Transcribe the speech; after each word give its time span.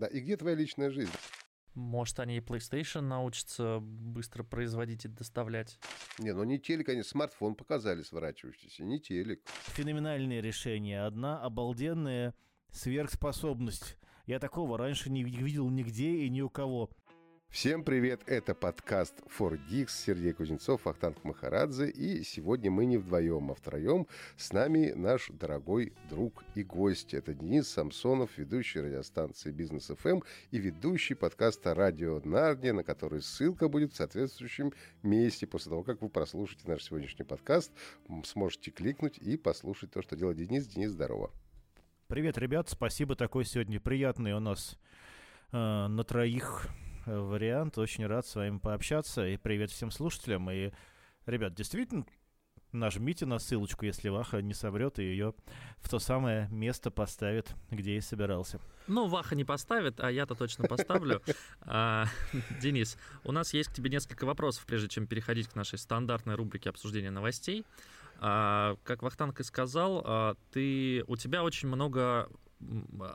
Да, 0.00 0.06
и 0.06 0.20
где 0.20 0.38
твоя 0.38 0.56
личная 0.56 0.90
жизнь? 0.90 1.12
Может, 1.74 2.20
они 2.20 2.38
и 2.38 2.40
PlayStation 2.40 3.02
научатся 3.02 3.80
быстро 3.82 4.42
производить 4.42 5.04
и 5.04 5.08
доставлять. 5.08 5.78
Не, 6.18 6.32
ну 6.32 6.42
не 6.42 6.58
телек, 6.58 6.88
они 6.88 7.02
смартфон 7.02 7.54
показали 7.54 8.02
сворачивающийся, 8.02 8.82
не 8.82 8.98
телек. 8.98 9.46
Феноменальное 9.74 10.40
решение. 10.40 11.02
Одна 11.02 11.38
обалденная 11.42 12.34
сверхспособность. 12.72 13.98
Я 14.24 14.38
такого 14.38 14.78
раньше 14.78 15.10
не 15.10 15.22
видел 15.22 15.68
нигде 15.68 16.24
и 16.24 16.30
ни 16.30 16.40
у 16.40 16.48
кого. 16.48 16.90
Всем 17.50 17.82
привет, 17.82 18.22
это 18.26 18.54
подкаст 18.54 19.22
For 19.36 19.60
Dix, 19.68 19.88
Сергей 20.06 20.32
Кузнецов, 20.32 20.86
Ахтанг 20.86 21.24
Махарадзе, 21.24 21.90
и 21.90 22.22
сегодня 22.22 22.70
мы 22.70 22.86
не 22.86 22.96
вдвоем, 22.96 23.50
а 23.50 23.54
втроем. 23.56 24.06
С 24.36 24.52
нами 24.52 24.92
наш 24.94 25.26
дорогой 25.30 25.92
друг 26.08 26.44
и 26.54 26.62
гость. 26.62 27.12
Это 27.12 27.34
Денис 27.34 27.68
Самсонов, 27.68 28.38
ведущий 28.38 28.80
радиостанции 28.80 29.50
Бизнес 29.50 29.88
ФМ 29.88 30.08
эм 30.08 30.22
и 30.52 30.58
ведущий 30.58 31.14
подкаста 31.14 31.74
Радио 31.74 32.20
Нарния, 32.24 32.72
на 32.72 32.84
который 32.84 33.20
ссылка 33.20 33.68
будет 33.68 33.92
в 33.92 33.96
соответствующем 33.96 34.72
месте. 35.02 35.48
После 35.48 35.70
того, 35.70 35.82
как 35.82 36.02
вы 36.02 36.08
прослушаете 36.08 36.68
наш 36.68 36.84
сегодняшний 36.84 37.24
подкаст, 37.24 37.72
сможете 38.26 38.70
кликнуть 38.70 39.18
и 39.18 39.36
послушать 39.36 39.90
то, 39.90 40.02
что 40.02 40.14
делает 40.14 40.38
Денис. 40.38 40.68
Денис, 40.68 40.92
здорово. 40.92 41.32
Привет, 42.06 42.38
ребят, 42.38 42.68
спасибо, 42.68 43.16
такой 43.16 43.44
сегодня 43.44 43.80
приятный 43.80 44.34
у 44.34 44.40
нас 44.40 44.78
э, 45.50 45.56
на 45.56 46.04
троих 46.04 46.68
вариант. 47.06 47.78
Очень 47.78 48.06
рад 48.06 48.26
с 48.26 48.34
вами 48.34 48.58
пообщаться. 48.58 49.26
И 49.26 49.36
привет 49.36 49.70
всем 49.70 49.90
слушателям. 49.90 50.50
И, 50.50 50.70
ребят, 51.26 51.54
действительно, 51.54 52.04
нажмите 52.72 53.26
на 53.26 53.38
ссылочку, 53.38 53.84
если 53.84 54.08
Ваха 54.08 54.40
не 54.42 54.54
соврет 54.54 54.98
и 54.98 55.04
ее 55.04 55.34
в 55.78 55.88
то 55.88 55.98
самое 55.98 56.48
место 56.50 56.90
поставит, 56.90 57.54
где 57.70 57.96
и 57.96 58.00
собирался. 58.00 58.60
Ну, 58.86 59.08
Ваха 59.08 59.34
не 59.34 59.44
поставит, 59.44 60.00
а 60.00 60.10
я-то 60.10 60.34
точно 60.34 60.66
поставлю. 60.68 61.22
А, 61.62 62.06
Денис, 62.60 62.96
у 63.24 63.32
нас 63.32 63.52
есть 63.54 63.70
к 63.70 63.74
тебе 63.74 63.90
несколько 63.90 64.24
вопросов, 64.24 64.64
прежде 64.66 64.88
чем 64.88 65.06
переходить 65.06 65.48
к 65.48 65.54
нашей 65.54 65.78
стандартной 65.78 66.34
рубрике 66.34 66.70
обсуждения 66.70 67.10
новостей. 67.10 67.64
А, 68.18 68.76
как 68.84 69.02
Вахтанг 69.02 69.40
и 69.40 69.44
сказал, 69.44 70.02
а, 70.04 70.36
ты, 70.52 71.04
у 71.06 71.16
тебя 71.16 71.44
очень 71.44 71.68
много 71.68 72.28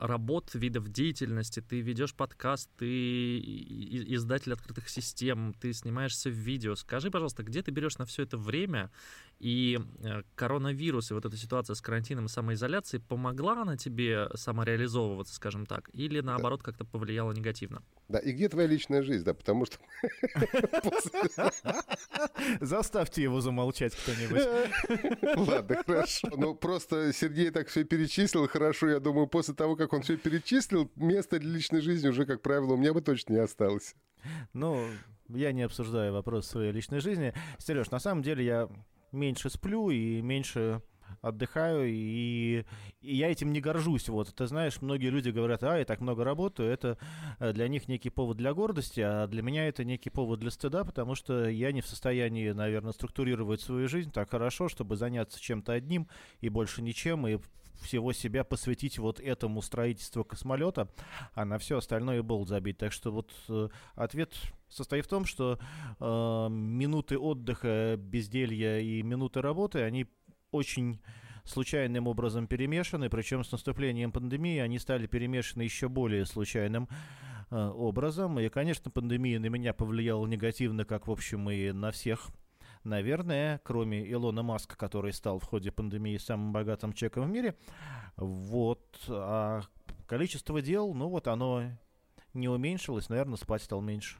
работ, 0.00 0.50
видов 0.54 0.88
деятельности, 0.88 1.60
ты 1.60 1.80
ведешь 1.80 2.14
подкаст, 2.14 2.68
ты 2.76 3.38
издатель 3.38 4.52
открытых 4.52 4.88
систем, 4.88 5.54
ты 5.60 5.72
снимаешься 5.72 6.30
в 6.30 6.34
видео. 6.34 6.74
Скажи, 6.74 7.10
пожалуйста, 7.10 7.42
где 7.42 7.62
ты 7.62 7.70
берешь 7.70 7.98
на 7.98 8.06
все 8.06 8.24
это 8.24 8.36
время? 8.36 8.90
И 9.38 9.78
э, 10.02 10.22
коронавирус 10.34 11.10
и 11.10 11.14
вот 11.14 11.26
эта 11.26 11.36
ситуация 11.36 11.74
с 11.74 11.82
карантином 11.82 12.24
и 12.24 12.28
самоизоляцией, 12.28 13.02
помогла 13.02 13.62
она 13.62 13.76
тебе 13.76 14.28
самореализовываться, 14.34 15.34
скажем 15.34 15.66
так, 15.66 15.90
или 15.92 16.20
наоборот 16.20 16.62
как-то 16.62 16.86
повлияла 16.86 17.32
негативно? 17.32 17.82
Да, 18.08 18.18
и 18.18 18.32
где 18.32 18.48
твоя 18.48 18.66
личная 18.66 19.02
жизнь, 19.02 19.24
да, 19.24 19.34
потому 19.34 19.66
что... 19.66 19.76
Заставьте 22.60 23.22
его 23.22 23.42
замолчать 23.42 23.94
кто-нибудь. 23.94 24.42
Ладно, 25.48 25.82
хорошо. 25.84 26.28
Ну, 26.34 26.54
просто 26.54 27.12
Сергей 27.12 27.50
так 27.50 27.68
все 27.68 27.84
перечислил, 27.84 28.48
хорошо, 28.48 28.88
я 28.88 29.00
думаю, 29.00 29.26
после 29.26 29.54
того, 29.54 29.76
как 29.76 29.92
он 29.92 30.00
все 30.00 30.16
перечислил, 30.16 30.90
места 30.96 31.38
для 31.38 31.50
личной 31.50 31.82
жизни 31.82 32.08
уже, 32.08 32.24
как 32.24 32.40
правило, 32.40 32.72
у 32.72 32.76
меня 32.76 32.94
бы 32.94 33.02
точно 33.02 33.34
не 33.34 33.40
осталось. 33.40 33.94
Ну, 34.54 34.88
я 35.28 35.52
не 35.52 35.62
обсуждаю 35.62 36.12
вопрос 36.12 36.46
своей 36.46 36.72
личной 36.72 37.00
жизни. 37.00 37.34
Сереж, 37.58 37.90
на 37.90 37.98
самом 37.98 38.22
деле 38.22 38.44
я 38.44 38.68
меньше 39.16 39.50
сплю 39.50 39.90
и 39.90 40.20
меньше 40.22 40.82
отдыхаю, 41.20 41.86
и, 41.88 42.64
и 43.00 43.16
я 43.16 43.30
этим 43.30 43.52
не 43.52 43.60
горжусь. 43.60 44.08
Вот, 44.08 44.34
ты 44.34 44.46
знаешь, 44.46 44.80
многие 44.80 45.08
люди 45.08 45.30
говорят, 45.30 45.62
а, 45.62 45.78
я 45.78 45.84
так 45.84 46.00
много 46.00 46.24
работаю, 46.24 46.70
это 46.70 46.98
э, 47.38 47.52
для 47.52 47.68
них 47.68 47.88
некий 47.88 48.10
повод 48.10 48.36
для 48.36 48.54
гордости, 48.54 49.00
а 49.00 49.26
для 49.26 49.42
меня 49.42 49.68
это 49.68 49.84
некий 49.84 50.10
повод 50.10 50.40
для 50.40 50.50
стыда, 50.50 50.84
потому 50.84 51.14
что 51.14 51.48
я 51.48 51.72
не 51.72 51.80
в 51.80 51.86
состоянии, 51.86 52.50
наверное, 52.50 52.92
структурировать 52.92 53.60
свою 53.60 53.88
жизнь 53.88 54.10
так 54.10 54.30
хорошо, 54.30 54.68
чтобы 54.68 54.96
заняться 54.96 55.40
чем-то 55.40 55.72
одним 55.72 56.08
и 56.40 56.48
больше 56.48 56.82
ничем, 56.82 57.26
и 57.26 57.38
всего 57.80 58.12
себя 58.12 58.44
посвятить 58.44 58.98
вот 58.98 59.20
этому 59.20 59.62
строительству 59.62 60.24
космолета, 60.24 60.88
а 61.34 61.44
на 61.44 61.58
все 61.58 61.78
остальное 61.78 62.22
болт 62.22 62.48
забить. 62.48 62.78
Так 62.78 62.92
что 62.92 63.12
вот 63.12 63.32
э, 63.48 63.68
ответ 63.94 64.34
состоит 64.68 65.06
в 65.06 65.08
том, 65.08 65.24
что 65.24 65.58
э, 66.00 66.48
минуты 66.50 67.18
отдыха, 67.18 67.96
безделья 67.98 68.80
и 68.80 69.02
минуты 69.02 69.42
работы, 69.42 69.82
они 69.82 70.06
очень 70.50 71.00
случайным 71.44 72.08
образом 72.08 72.46
перемешаны, 72.46 73.08
причем 73.08 73.44
с 73.44 73.52
наступлением 73.52 74.12
пандемии 74.12 74.58
они 74.58 74.78
стали 74.78 75.06
перемешаны 75.06 75.62
еще 75.62 75.88
более 75.88 76.26
случайным 76.26 76.88
э, 77.50 77.56
образом. 77.56 78.38
И, 78.40 78.48
конечно, 78.48 78.90
пандемия 78.90 79.38
на 79.38 79.46
меня 79.46 79.72
повлияла 79.72 80.26
негативно, 80.26 80.84
как, 80.84 81.06
в 81.06 81.10
общем, 81.10 81.48
и 81.50 81.72
на 81.72 81.90
всех 81.90 82.30
наверное, 82.86 83.60
кроме 83.64 84.10
Илона 84.10 84.42
Маска, 84.42 84.76
который 84.76 85.12
стал 85.12 85.38
в 85.38 85.44
ходе 85.44 85.70
пандемии 85.70 86.16
самым 86.16 86.52
богатым 86.52 86.92
человеком 86.92 87.24
в 87.24 87.30
мире, 87.30 87.56
вот, 88.16 88.98
а 89.08 89.62
количество 90.06 90.62
дел, 90.62 90.94
ну 90.94 91.08
вот 91.08 91.28
оно 91.28 91.64
не 92.32 92.48
уменьшилось, 92.48 93.08
наверное, 93.08 93.36
спать 93.36 93.62
стал 93.62 93.80
меньше. 93.80 94.18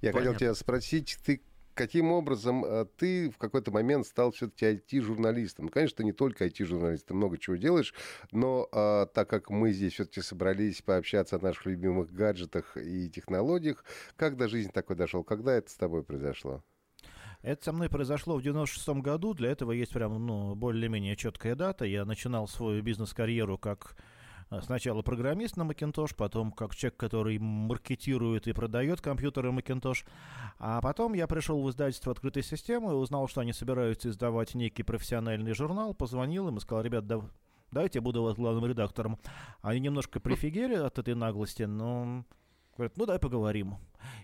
Я 0.00 0.12
Понятно. 0.12 0.34
хотел 0.34 0.38
тебя 0.38 0.54
спросить, 0.54 1.18
ты 1.24 1.42
каким 1.74 2.12
образом 2.12 2.64
э, 2.64 2.86
ты 2.96 3.30
в 3.30 3.36
какой-то 3.36 3.70
момент 3.70 4.06
стал 4.06 4.30
все-таки 4.32 4.66
IT-журналистом? 4.66 5.68
Конечно, 5.68 5.98
ты 5.98 6.04
не 6.04 6.12
только 6.12 6.46
IT-журналист, 6.46 7.06
ты 7.06 7.14
много 7.14 7.38
чего 7.38 7.56
делаешь, 7.56 7.94
но 8.30 8.68
а, 8.72 9.06
так 9.06 9.28
как 9.28 9.50
мы 9.50 9.72
здесь 9.72 9.94
все-таки 9.94 10.20
собрались 10.20 10.82
пообщаться 10.82 11.36
о 11.36 11.40
наших 11.40 11.66
любимых 11.66 12.12
гаджетах 12.12 12.76
и 12.76 13.10
технологиях, 13.10 13.84
как 14.16 14.36
до 14.36 14.48
жизни 14.48 14.70
такой 14.70 14.96
дошел? 14.96 15.24
Когда 15.24 15.54
это 15.54 15.70
с 15.70 15.74
тобой 15.74 16.04
произошло? 16.04 16.62
Это 17.44 17.62
со 17.62 17.72
мной 17.72 17.90
произошло 17.90 18.36
в 18.36 18.42
96 18.42 19.02
году. 19.02 19.34
Для 19.34 19.50
этого 19.50 19.72
есть 19.72 19.92
прям, 19.92 20.26
ну, 20.26 20.54
более-менее 20.54 21.14
четкая 21.14 21.54
дата. 21.54 21.84
Я 21.84 22.06
начинал 22.06 22.48
свою 22.48 22.82
бизнес-карьеру 22.82 23.58
как 23.58 23.98
а, 24.48 24.62
сначала 24.62 25.02
программист 25.02 25.58
на 25.58 25.64
Macintosh, 25.64 26.14
потом 26.16 26.52
как 26.52 26.74
человек, 26.74 26.96
который 26.96 27.38
маркетирует 27.38 28.46
и 28.48 28.54
продает 28.54 29.02
компьютеры 29.02 29.50
Macintosh. 29.50 30.06
А 30.58 30.80
потом 30.80 31.12
я 31.12 31.26
пришел 31.26 31.62
в 31.62 31.68
издательство 31.68 32.12
открытой 32.12 32.42
системы 32.42 32.92
и 32.92 32.94
узнал, 32.94 33.28
что 33.28 33.42
они 33.42 33.52
собираются 33.52 34.08
издавать 34.08 34.54
некий 34.54 34.82
профессиональный 34.82 35.52
журнал. 35.52 35.92
Позвонил 35.92 36.48
им 36.48 36.56
и 36.56 36.60
сказал, 36.60 36.82
ребят, 36.82 37.06
да, 37.06 37.20
давайте 37.70 37.98
я 37.98 38.02
буду 38.02 38.22
вас 38.22 38.36
главным 38.36 38.64
редактором. 38.64 39.18
Они 39.60 39.80
немножко 39.80 40.18
прифигели 40.18 40.76
от 40.76 40.98
этой 40.98 41.14
наглости, 41.14 41.64
но 41.64 42.24
Говорят, 42.76 42.96
ну 42.96 43.06
дай 43.06 43.18
поговорим. 43.18 43.76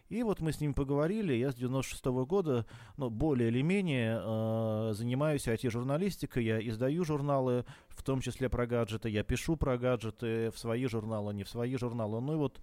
И 0.09 0.22
вот 0.25 0.41
мы 0.41 0.53
с 0.53 0.61
ним 0.61 0.75
поговорили. 0.75 1.34
Я 1.34 1.53
с 1.53 1.55
96 1.55 2.06
-го 2.06 2.27
года, 2.27 2.66
ну, 2.97 3.11
более 3.11 3.49
или 3.49 3.62
менее, 3.62 4.21
э, 4.21 4.93
занимаюсь 4.93 5.47
IT-журналистикой. 5.47 6.44
Я 6.44 6.69
издаю 6.69 7.05
журналы, 7.05 7.65
в 7.89 8.03
том 8.03 8.21
числе 8.21 8.49
про 8.49 8.66
гаджеты. 8.66 9.09
Я 9.09 9.22
пишу 9.22 9.56
про 9.56 9.78
гаджеты 9.78 10.50
в 10.50 10.59
свои 10.59 10.87
журналы, 10.87 11.33
не 11.33 11.44
в 11.44 11.49
свои 11.49 11.77
журналы. 11.77 12.21
Ну 12.21 12.33
и 12.33 12.37
вот 12.37 12.60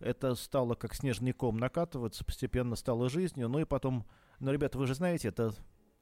это 0.00 0.34
стало 0.34 0.74
как 0.74 0.94
снежный 0.94 1.32
ком 1.32 1.58
накатываться, 1.58 2.24
постепенно 2.24 2.74
стало 2.74 3.08
жизнью. 3.08 3.48
Ну 3.48 3.60
и 3.60 3.64
потом, 3.64 4.04
ну, 4.40 4.52
ребята, 4.52 4.76
вы 4.78 4.86
же 4.86 4.94
знаете, 4.94 5.28
это 5.28 5.52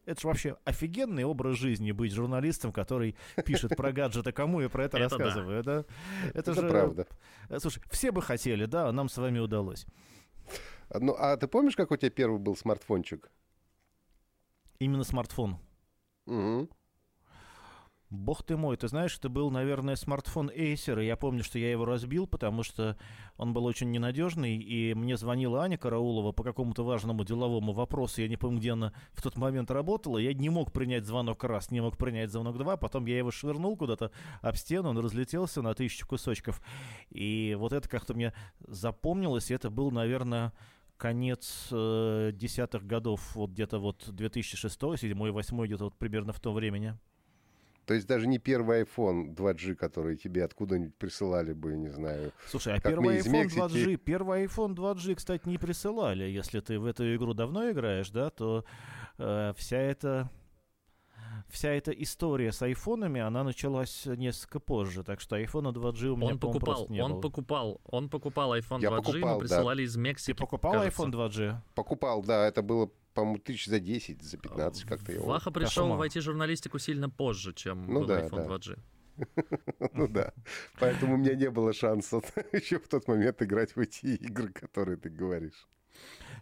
это 0.07 0.21
же 0.21 0.29
вообще 0.29 0.57
офигенный 0.65 1.25
образ 1.25 1.59
жизни 1.59 1.93
быть 1.93 2.13
журналистом, 2.13 2.73
который 2.73 3.17
пишет 3.45 3.77
про 3.77 3.93
гаджеты, 3.93 4.33
кому 4.33 4.61
я 4.61 4.69
про 4.69 4.85
это, 4.85 4.97
это 4.97 5.09
рассказываю. 5.19 5.63
Да. 5.63 5.85
Это, 6.29 6.53
это, 6.53 6.55
же 6.55 6.69
правда. 6.69 7.07
Слушай, 7.59 7.83
все 7.91 8.13
бы 8.13 8.23
хотели, 8.23 8.65
да, 8.65 8.89
а 8.89 8.93
нам 8.93 9.09
с 9.09 9.19
вами 9.19 9.41
удалось. 9.41 9.85
Ну, 10.95 11.15
а 11.19 11.37
ты 11.37 11.49
помнишь, 11.49 11.77
как 11.77 11.91
у 11.91 11.97
тебя 11.97 12.11
первый 12.11 12.39
был 12.39 12.57
смартфончик? 12.57 13.31
Именно 14.79 15.05
смартфон. 15.05 15.59
Угу. 16.27 16.69
Бог 18.11 18.45
ты 18.45 18.57
мой, 18.57 18.77
ты 18.77 18.87
знаешь, 18.87 19.17
это 19.19 19.29
был, 19.29 19.51
наверное, 19.51 19.97
смартфон 19.97 20.49
Acer, 20.49 21.03
и 21.03 21.07
я 21.07 21.17
помню, 21.17 21.43
что 21.43 21.59
я 21.59 21.73
его 21.73 21.85
разбил, 21.85 22.29
потому 22.29 22.63
что 22.63 22.97
он 23.37 23.53
был 23.53 23.65
очень 23.65 23.91
ненадежный, 23.91 24.57
и 24.57 24.95
мне 24.95 25.17
звонила 25.17 25.63
Аня 25.63 25.77
Караулова 25.77 26.31
по 26.31 26.45
какому-то 26.45 26.85
важному 26.85 27.25
деловому 27.25 27.73
вопросу, 27.73 28.23
я 28.23 28.29
не 28.29 28.37
помню, 28.37 28.61
где 28.61 28.73
она 28.73 28.93
в 29.13 29.23
тот 29.23 29.37
момент 29.37 29.73
работала, 29.73 30.19
я 30.19 30.33
не 30.35 30.51
мог 30.51 30.73
принять 30.73 31.05
звонок 31.05 31.43
раз, 31.43 31.73
не 31.73 31.81
мог 31.81 31.99
принять 31.99 32.31
звонок 32.31 32.59
два, 32.59 32.77
потом 32.77 33.07
я 33.07 33.19
его 33.19 33.33
швырнул 33.33 33.77
куда-то 33.77 34.13
об 34.41 34.55
стену, 34.55 34.91
он 34.91 34.99
разлетелся 34.99 35.61
на 35.61 35.75
тысячу 35.75 36.07
кусочков, 36.07 36.63
и 37.11 37.57
вот 37.59 37.73
это 37.73 37.89
как-то 37.89 38.15
мне 38.15 38.33
запомнилось, 38.61 39.51
и 39.51 39.55
это 39.55 39.69
был, 39.69 39.91
наверное, 39.91 40.53
конец 40.97 41.69
э, 41.73 42.31
десятых 42.33 42.87
годов, 42.87 43.35
вот 43.35 43.51
где-то 43.51 43.81
вот 43.81 44.05
2006, 44.07 44.79
2007, 44.79 45.19
2008, 45.19 45.65
где-то 45.65 45.85
вот 45.85 45.99
примерно 45.99 46.33
в 46.33 46.39
то 46.39 46.53
времени. 46.53 46.97
То 47.87 47.95
есть 47.95 48.09
даже 48.09 48.27
не 48.27 48.39
первый 48.39 48.83
iPhone 48.83 49.35
2G, 49.35 49.77
который 49.77 50.17
тебе 50.17 50.45
откуда-нибудь 50.45 50.97
присылали 50.97 51.53
бы, 51.53 51.77
не 51.77 51.89
знаю. 51.89 52.33
Слушай, 52.49 52.75
а 52.75 52.81
первый 52.81 53.19
iPhone 53.19 53.31
Мексики... 53.31 53.61
2G, 53.61 53.97
первый 53.97 54.45
iPhone 54.45 54.75
2G, 54.75 55.15
кстати, 55.15 55.49
не 55.49 55.57
присылали. 55.57 56.25
Если 56.25 56.59
ты 56.59 56.81
в 56.81 56.85
эту 56.85 57.15
игру 57.15 57.33
давно 57.33 57.71
играешь, 57.71 58.11
да, 58.11 58.31
то 58.31 58.65
э, 59.19 59.53
вся 59.57 59.79
эта 59.79 60.29
вся 61.49 61.71
эта 61.71 61.93
история 61.93 62.51
с 62.51 62.61
айфонами, 62.63 63.21
она 63.21 63.45
началась 63.45 64.05
несколько 64.07 64.59
позже, 64.59 65.05
так 65.05 65.21
что 65.21 65.37
айфона 65.37 65.69
2G 65.69 66.09
у 66.09 66.17
меня, 66.17 66.33
он 66.33 66.39
покупал, 66.41 66.87
не 66.89 67.01
он 67.01 67.13
было. 67.13 67.21
покупал, 67.21 67.81
он 67.85 68.09
покупал 68.09 68.57
iPhone 68.57 68.81
Я 68.81 68.89
2G, 68.89 68.97
покупал, 68.97 69.35
мы 69.35 69.39
присылали 69.39 69.83
из 69.83 69.97
Мексики. 69.97 70.33
Ты 70.33 70.41
покупал 70.41 70.73
кажется. 70.73 71.03
iPhone 71.03 71.13
2G? 71.13 71.57
Покупал, 71.75 72.23
да, 72.23 72.49
это 72.49 72.63
было, 72.63 72.91
по-моему, 73.17 73.39
тысяч 73.39 73.67
за 73.67 73.81
10, 73.81 74.23
за 74.23 74.37
15 74.37 74.85
как-то 74.85 75.11
его. 75.11 75.27
Ваха 75.27 75.51
пришел 75.51 75.89
в 75.89 76.03
IT-журналистику 76.03 76.79
сильно 76.79 77.09
позже, 77.09 77.55
чем 77.55 77.87
Ну 77.87 78.01
был 78.01 78.07
да, 78.07 78.27
iPhone 78.27 78.47
да. 78.47 78.55
2G. 78.55 78.79
Ну 79.95 80.07
да. 80.07 80.35
Поэтому 80.79 81.15
у 81.15 81.17
меня 81.17 81.35
не 81.35 81.51
было 81.51 81.73
шанса 81.73 82.21
еще 82.53 82.79
в 82.79 82.89
тот 82.89 83.09
момент 83.09 83.41
играть 83.41 83.75
в 83.75 83.81
эти 83.81 84.07
игры, 84.07 84.53
которые 84.53 84.99
ты 84.99 85.09
говоришь. 85.09 85.67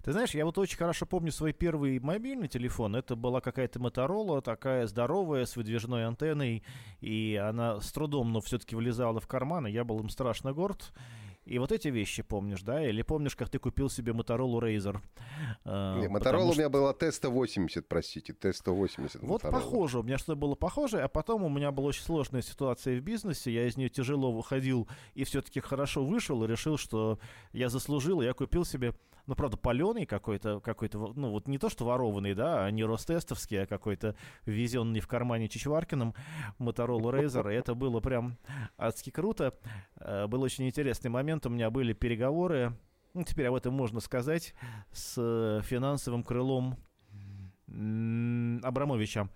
Ты 0.02 0.10
знаешь, 0.10 0.34
я 0.34 0.44
вот 0.44 0.58
очень 0.58 0.76
хорошо 0.76 1.06
помню 1.06 1.30
свой 1.30 1.52
первый 1.52 2.00
мобильный 2.00 2.48
телефон. 2.48 2.96
Это 2.96 3.14
была 3.14 3.40
какая-то 3.40 3.78
Моторола, 3.78 4.42
такая 4.42 4.88
здоровая, 4.88 5.46
с 5.46 5.54
выдвижной 5.54 6.06
антенной. 6.06 6.64
И 7.00 7.36
она 7.36 7.80
с 7.80 7.92
трудом, 7.92 8.32
но 8.32 8.40
все-таки 8.40 8.74
влезала 8.74 9.20
в 9.20 9.28
карман, 9.28 9.68
и 9.68 9.70
я 9.70 9.84
был 9.84 10.00
им 10.00 10.08
страшно 10.08 10.52
горд. 10.52 10.92
И 11.44 11.58
вот 11.58 11.72
эти 11.72 11.88
вещи 11.88 12.22
помнишь, 12.22 12.62
да? 12.62 12.82
Или 12.88 13.02
помнишь, 13.02 13.36
как 13.36 13.48
ты 13.50 13.58
купил 13.58 13.90
себе 13.90 14.12
Моторолу 14.12 14.60
Razer? 14.60 14.98
А, 15.64 15.96
Не, 15.96 16.02
потому 16.08 16.12
Моторола 16.14 16.44
у 16.48 16.52
что- 16.52 16.60
меня 16.60 16.68
была 16.70 16.92
Т-180, 16.94 17.84
простите, 17.88 18.32
Т-180. 18.32 19.18
Вот 19.22 19.42
Motorola. 19.44 19.50
похоже, 19.52 19.98
у 19.98 20.02
меня 20.02 20.16
что-то 20.18 20.36
было 20.36 20.54
похоже, 20.54 21.02
а 21.02 21.08
потом 21.08 21.42
у 21.44 21.48
меня 21.48 21.70
была 21.70 21.88
очень 21.88 22.02
сложная 22.02 22.42
ситуация 22.42 22.98
в 22.98 23.02
бизнесе, 23.02 23.52
я 23.52 23.66
из 23.66 23.76
нее 23.76 23.88
тяжело 23.90 24.32
выходил 24.32 24.88
и 25.14 25.24
все-таки 25.24 25.60
хорошо 25.60 26.04
вышел 26.04 26.42
и 26.44 26.46
решил, 26.46 26.78
что 26.78 27.18
я 27.52 27.68
заслужил, 27.68 28.22
и 28.22 28.24
я 28.24 28.32
купил 28.32 28.64
себе, 28.64 28.94
ну, 29.26 29.34
правда, 29.34 29.56
паленый 29.56 30.04
какой-то, 30.06 30.60
какой-то, 30.60 31.12
ну, 31.16 31.30
вот 31.30 31.48
не 31.48 31.58
то, 31.58 31.68
что 31.70 31.84
ворованный, 31.86 32.34
да, 32.34 32.64
а 32.66 32.70
не 32.70 32.84
Ростестовский, 32.84 33.62
а 33.62 33.66
какой-то 33.66 34.16
везенный 34.46 35.00
в 35.00 35.08
кармане 35.08 35.48
Чичваркиным 35.48 36.14
Motorola 36.58 37.10
Razer, 37.12 37.50
и 37.52 37.56
это 37.56 37.74
было 37.74 38.00
прям 38.00 38.36
адски 38.78 39.10
круто. 39.10 39.54
Э, 39.96 40.26
Был 40.26 40.42
очень 40.42 40.66
интересный 40.66 41.10
момент, 41.10 41.33
у 41.44 41.48
меня 41.50 41.70
были 41.70 41.92
переговоры, 41.92 42.76
ну, 43.14 43.22
теперь 43.24 43.46
об 43.46 43.54
этом 43.54 43.74
можно 43.74 44.00
сказать, 44.00 44.54
с 44.92 45.14
э, 45.16 45.60
финансовым 45.62 46.22
крылом 46.22 46.76
Абрамовича. 48.62 49.28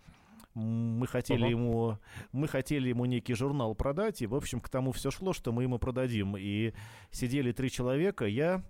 Мы 0.55 1.07
хотели 1.07 1.43
Ага. 1.43 1.51
ему, 1.51 1.99
мы 2.33 2.49
хотели 2.49 2.89
ему 2.89 3.05
некий 3.05 3.35
журнал 3.35 3.77
продать, 3.77 4.23
и, 4.23 4.27
в 4.27 4.35
общем, 4.35 4.61
к 4.61 4.69
тому 4.69 4.91
все 4.91 5.11
шло, 5.13 5.33
что 5.33 5.53
мы 5.53 5.63
ему 5.63 5.79
продадим. 5.79 6.37
И 6.37 6.73
сидели 7.13 7.53
три 7.53 7.71
человека, 7.71 8.25
я, 8.25 8.65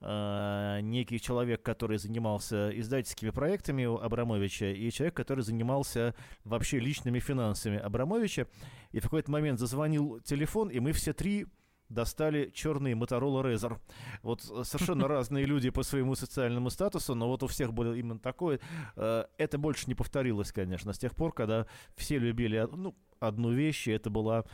э, 0.00 0.78
некий 0.82 1.20
человек, 1.20 1.62
который 1.62 1.98
занимался 1.98 2.70
издательскими 2.78 3.30
проектами 3.30 3.86
у 3.86 3.96
Абрамовича, 3.96 4.66
и 4.66 4.90
человек, 4.92 5.16
который 5.16 5.42
занимался 5.42 6.14
вообще 6.44 6.78
личными 6.78 7.18
финансами 7.18 7.78
Абрамовича. 7.78 8.46
И 8.92 9.00
в 9.00 9.04
какой-то 9.04 9.32
момент 9.32 9.58
зазвонил 9.58 10.20
телефон, 10.20 10.68
и 10.68 10.78
мы 10.78 10.92
все 10.92 11.12
три 11.12 11.46
достали 11.92 12.50
черный 12.54 12.92
Motorola 12.94 13.42
Razr. 13.42 13.78
Вот 14.22 14.44
э, 14.50 14.64
совершенно 14.64 15.08
разные 15.16 15.44
люди 15.46 15.70
по 15.70 15.82
своему 15.82 16.14
социальному 16.14 16.70
статусу, 16.70 17.14
но 17.14 17.28
вот 17.28 17.42
у 17.42 17.46
всех 17.46 17.72
было 17.72 17.94
именно 17.94 18.18
такое. 18.18 18.58
Э, 18.96 19.24
Это 19.38 19.58
больше 19.58 19.84
не 19.88 19.94
повторилось, 19.94 20.52
конечно, 20.52 20.92
с 20.92 20.98
тех 20.98 21.14
пор, 21.14 21.32
когда 21.32 21.66
все 21.96 22.18
любили 22.18 22.58
од- 22.58 22.72
ну, 22.76 22.94
одну 23.20 23.50
вещь, 23.52 23.88
и 23.88 23.92
это 23.92 24.10
была, 24.10 24.44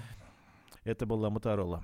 это 0.84 1.06
была 1.06 1.28
Motorola. 1.30 1.82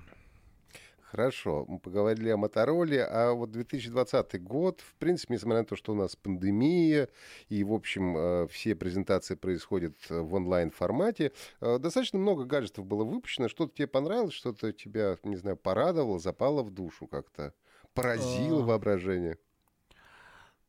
Хорошо, 1.14 1.64
мы 1.68 1.78
поговорили 1.78 2.30
о 2.30 2.36
Мотороле, 2.36 3.04
а 3.04 3.34
вот 3.34 3.52
2020 3.52 4.42
год, 4.42 4.80
в 4.80 4.96
принципе, 4.96 5.34
несмотря 5.34 5.60
на 5.60 5.64
то, 5.64 5.76
что 5.76 5.92
у 5.92 5.94
нас 5.94 6.16
пандемия, 6.16 7.08
и, 7.48 7.62
в 7.62 7.72
общем, 7.72 8.16
э, 8.16 8.48
все 8.48 8.74
презентации 8.74 9.36
происходят 9.36 9.94
в 10.08 10.34
онлайн-формате, 10.34 11.30
э, 11.60 11.78
достаточно 11.78 12.18
много 12.18 12.44
гаджетов 12.46 12.86
было 12.86 13.04
выпущено. 13.04 13.46
Что-то 13.46 13.76
тебе 13.76 13.86
понравилось, 13.86 14.34
что-то 14.34 14.72
тебя, 14.72 15.16
не 15.22 15.36
знаю, 15.36 15.56
порадовало, 15.56 16.18
запало 16.18 16.64
в 16.64 16.72
душу 16.72 17.06
как-то, 17.06 17.54
поразило 17.92 18.64
А. 18.64 18.66
воображение? 18.66 19.38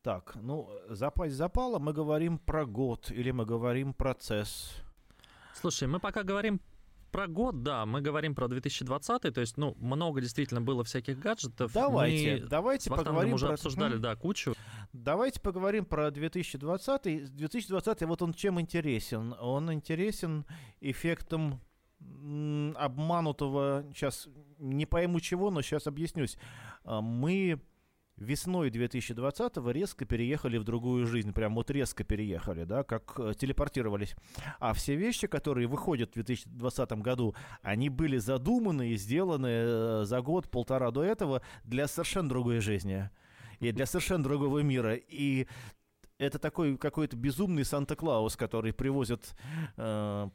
Так, 0.04 0.36
ну, 0.36 0.70
запасть 0.90 1.34
запала, 1.34 1.80
мы 1.80 1.92
говорим 1.92 2.38
про 2.38 2.68
год 2.68 3.10
или 3.10 3.32
мы 3.32 3.48
говорим 3.48 3.96
процесс. 3.96 4.76
Слушай, 5.56 5.88
мы 5.88 6.00
пока 6.00 6.22
говорим 6.22 6.60
про 7.16 7.28
год, 7.28 7.64
да, 7.64 7.86
мы 7.86 8.02
говорим 8.02 8.36
про 8.36 8.50
2020, 8.50 9.34
то 9.34 9.42
есть, 9.42 9.56
ну, 9.56 9.74
много 9.80 10.20
действительно 10.20 10.60
было 10.62 10.84
всяких 10.84 11.18
гаджетов. 11.18 11.72
Давайте, 11.74 12.42
Мы 12.44 12.50
давайте 12.50 12.90
поговорим 12.90 13.34
уже 13.34 13.46
про... 13.48 13.54
обсуждали, 13.54 13.96
да, 13.96 14.16
кучу. 14.18 14.54
Давайте 14.92 15.40
поговорим 15.40 15.86
про 15.86 16.12
2020. 16.12 17.34
2020 17.34 18.02
вот 18.02 18.22
он 18.22 18.34
чем 18.34 18.60
интересен? 18.60 19.34
Он 19.40 19.72
интересен 19.72 20.46
эффектом 20.82 21.62
обманутого, 22.76 23.86
сейчас 23.94 24.28
не 24.60 24.86
пойму 24.86 25.22
чего, 25.22 25.52
но 25.52 25.62
сейчас 25.62 25.88
объяснюсь. 25.88 26.38
А, 26.84 27.00
Мы 27.00 27.62
весной 28.18 28.70
2020 28.70 29.58
резко 29.72 30.06
переехали 30.06 30.58
в 30.58 30.64
другую 30.64 31.06
жизнь, 31.06 31.34
прям 31.34 31.56
вот 31.56 31.70
резко 31.72 32.04
переехали, 32.04 32.64
да, 32.64 32.84
как 32.84 33.20
э, 33.20 33.34
телепортировались. 33.38 34.16
А 34.60 34.74
все 34.74 34.96
вещи, 34.96 35.28
которые 35.28 35.68
выходят 35.68 36.12
в 36.12 36.14
2020 36.14 36.92
году, 36.94 37.36
они 37.62 37.90
были 37.90 38.18
задуманы 38.18 38.90
и 38.90 38.98
сделаны 38.98 39.48
э, 39.48 40.02
за 40.06 40.22
год-полтора 40.22 40.92
до 40.92 41.04
этого 41.04 41.42
для 41.64 41.88
совершенно 41.88 42.30
другой 42.30 42.60
жизни 42.60 43.10
и 43.60 43.72
для 43.72 43.86
совершенно 43.86 44.24
другого 44.24 44.60
мира. 44.60 44.96
И 44.96 45.48
это 46.18 46.40
такой 46.40 46.78
какой-то 46.78 47.18
безумный 47.18 47.66
Санта-Клаус, 47.66 48.36
который 48.38 48.74
привозит 48.74 49.36
э, 49.78 50.30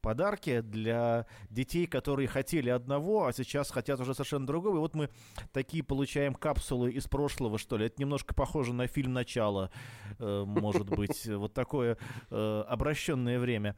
подарки 0.00 0.60
для 0.60 1.26
детей, 1.50 1.86
которые 1.86 2.28
хотели 2.28 2.70
одного, 2.70 3.26
а 3.26 3.32
сейчас 3.32 3.70
хотят 3.70 4.00
уже 4.00 4.14
совершенно 4.14 4.46
другого. 4.46 4.76
И 4.76 4.80
вот 4.80 4.94
мы 4.94 5.10
такие 5.52 5.82
получаем 5.82 6.34
капсулы 6.34 6.92
из 6.92 7.06
прошлого, 7.06 7.58
что 7.58 7.76
ли. 7.76 7.86
Это 7.86 8.00
немножко 8.00 8.34
похоже 8.34 8.72
на 8.72 8.86
фильм 8.86 9.12
«Начало», 9.12 9.70
э, 10.18 10.44
может 10.46 10.88
быть. 10.88 11.26
Вот 11.38 11.54
такое 11.54 11.98
э, 12.30 12.64
обращенное 12.66 13.38
время. 13.38 13.76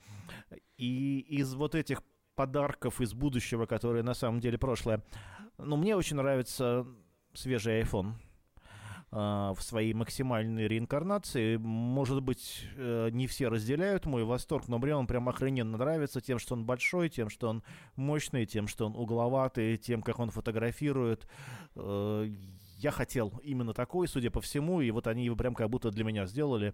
И 0.77 1.21
из 1.29 1.55
вот 1.55 1.75
этих 1.75 2.03
подарков 2.35 3.01
из 3.01 3.13
будущего, 3.13 3.67
которые 3.67 4.03
на 4.03 4.15
самом 4.15 4.41
деле 4.41 4.57
прошлое, 4.57 5.03
ну, 5.59 5.77
мне 5.77 5.95
очень 5.95 6.17
нравится 6.17 6.87
свежий 7.35 7.83
iPhone 7.83 8.15
в 9.13 9.59
своей 9.61 9.93
максимальной 9.93 10.69
реинкарнации. 10.69 11.57
Может 11.57 12.23
быть, 12.23 12.65
э, 12.77 13.09
не 13.11 13.27
все 13.27 13.49
разделяют 13.49 14.07
мой 14.07 14.23
восторг, 14.25 14.69
но 14.69 14.79
мне 14.79 14.95
он 14.95 15.07
прям 15.09 15.29
охрененно 15.29 15.77
нравится 15.77 16.21
тем, 16.21 16.39
что 16.39 16.55
он 16.55 16.65
большой, 16.65 17.09
тем, 17.09 17.29
что 17.29 17.49
он 17.49 17.65
мощный, 17.97 18.47
тем, 18.47 18.69
что 18.69 18.87
он 18.87 18.95
угловатый, 18.97 19.77
тем, 19.79 20.03
как 20.03 20.21
он 20.21 20.31
фотографирует. 20.31 21.27
Э, 21.75 22.29
Я 22.79 22.91
хотел 22.93 23.41
именно 23.43 23.75
такой, 23.75 24.07
судя 24.09 24.31
по 24.31 24.41
всему, 24.41 24.81
и 24.81 24.91
вот 24.93 25.07
они 25.07 25.25
его 25.25 25.35
прям 25.37 25.55
как 25.55 25.69
будто 25.71 25.91
для 25.91 26.05
меня 26.05 26.27
сделали. 26.27 26.73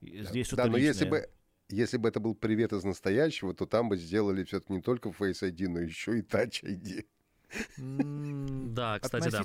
Здесь 0.00 0.46
что-то 0.46 0.64
Да, 0.64 0.70
но 0.70 0.76
если 0.78 1.04
личное. 1.04 1.10
бы, 1.22 1.28
если 1.70 1.96
бы 1.98 2.08
это 2.08 2.20
был 2.20 2.34
привет 2.34 2.72
из 2.72 2.84
настоящего, 2.84 3.52
то 3.52 3.66
там 3.66 3.88
бы 3.88 3.96
сделали 3.96 4.44
все-таки 4.44 4.72
не 4.74 4.80
только 4.80 5.08
Face 5.08 5.42
ID, 5.42 5.68
но 5.68 5.80
еще 5.80 6.18
и 6.18 6.22
Touch 6.22 6.62
ID. 6.62 7.04
Да, 8.74 8.98
кстати, 9.00 9.28
да. 9.30 9.38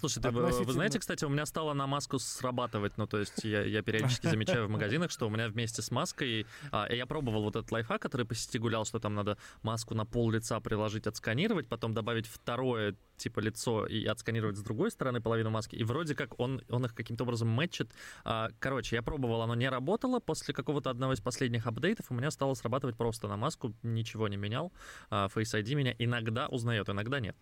Слушайте, 0.00 0.30
вы, 0.30 0.72
знаете, 0.72 0.98
кстати, 0.98 1.24
у 1.24 1.28
меня 1.28 1.46
стало 1.46 1.72
на 1.72 1.86
маску 1.86 2.18
срабатывать, 2.18 2.98
ну, 2.98 3.06
то 3.06 3.18
есть 3.18 3.44
я, 3.44 3.62
я 3.62 3.82
периодически 3.82 4.26
замечаю 4.26 4.66
в 4.66 4.70
магазинах, 4.70 5.10
что 5.10 5.26
у 5.26 5.30
меня 5.30 5.48
вместе 5.48 5.82
с 5.82 5.90
маской, 5.90 6.46
а, 6.70 6.92
я 6.92 7.06
пробовал 7.06 7.44
вот 7.44 7.56
этот 7.56 7.70
лайфхак, 7.72 8.02
который 8.02 8.26
по 8.26 8.34
сети 8.34 8.58
гулял, 8.58 8.84
что 8.84 8.98
там 8.98 9.14
надо 9.14 9.38
маску 9.62 9.94
на 9.94 10.04
пол 10.04 10.30
лица 10.30 10.60
приложить, 10.60 11.06
отсканировать, 11.06 11.68
потом 11.68 11.94
добавить 11.94 12.26
второе, 12.26 12.96
типа, 13.16 13.40
лицо 13.40 13.86
и 13.86 14.04
отсканировать 14.04 14.56
с 14.56 14.62
другой 14.62 14.90
стороны 14.90 15.20
половину 15.20 15.50
маски, 15.50 15.76
и 15.76 15.84
вроде 15.84 16.14
как 16.14 16.38
он, 16.38 16.62
он 16.68 16.84
их 16.84 16.94
каким-то 16.94 17.24
образом 17.24 17.48
мэтчит. 17.48 17.90
А, 18.24 18.50
Короче, 18.58 18.96
я 18.96 19.02
пробовал, 19.02 19.42
оно 19.42 19.54
не 19.54 19.68
работало, 19.68 20.20
после 20.20 20.52
какого-то 20.52 20.90
одного 20.90 21.14
из 21.14 21.20
последних 21.20 21.66
апдейтов 21.66 22.06
у 22.10 22.14
меня 22.14 22.30
стало 22.30 22.54
срабатывать 22.54 22.96
просто 22.96 23.28
на 23.28 23.36
маску, 23.36 23.74
ничего 23.82 24.28
не 24.28 24.36
менял, 24.36 24.72
А, 25.10 25.28
Face 25.28 25.58
ID 25.58 25.74
меня 25.74 25.94
иногда 25.98 26.48
узнает, 26.48 26.88
иногда 26.88 27.20
нет. 27.20 27.36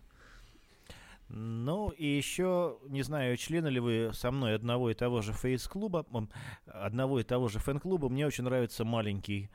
Ну, 1.35 1.89
и 1.89 2.05
еще, 2.05 2.77
не 2.89 3.01
знаю, 3.01 3.37
члены 3.37 3.67
ли 3.69 3.79
вы 3.79 4.11
со 4.13 4.29
мной 4.29 4.53
одного 4.53 4.91
и 4.91 4.93
того 4.93 5.21
же 5.21 5.33
фейс-клуба, 5.33 6.05
одного 6.67 7.19
и 7.19 7.23
того 7.23 7.47
же 7.47 7.57
фэн-клуба, 7.57 8.07
мне 8.07 8.27
очень 8.27 8.43
нравится 8.43 8.85
маленький 8.85 9.49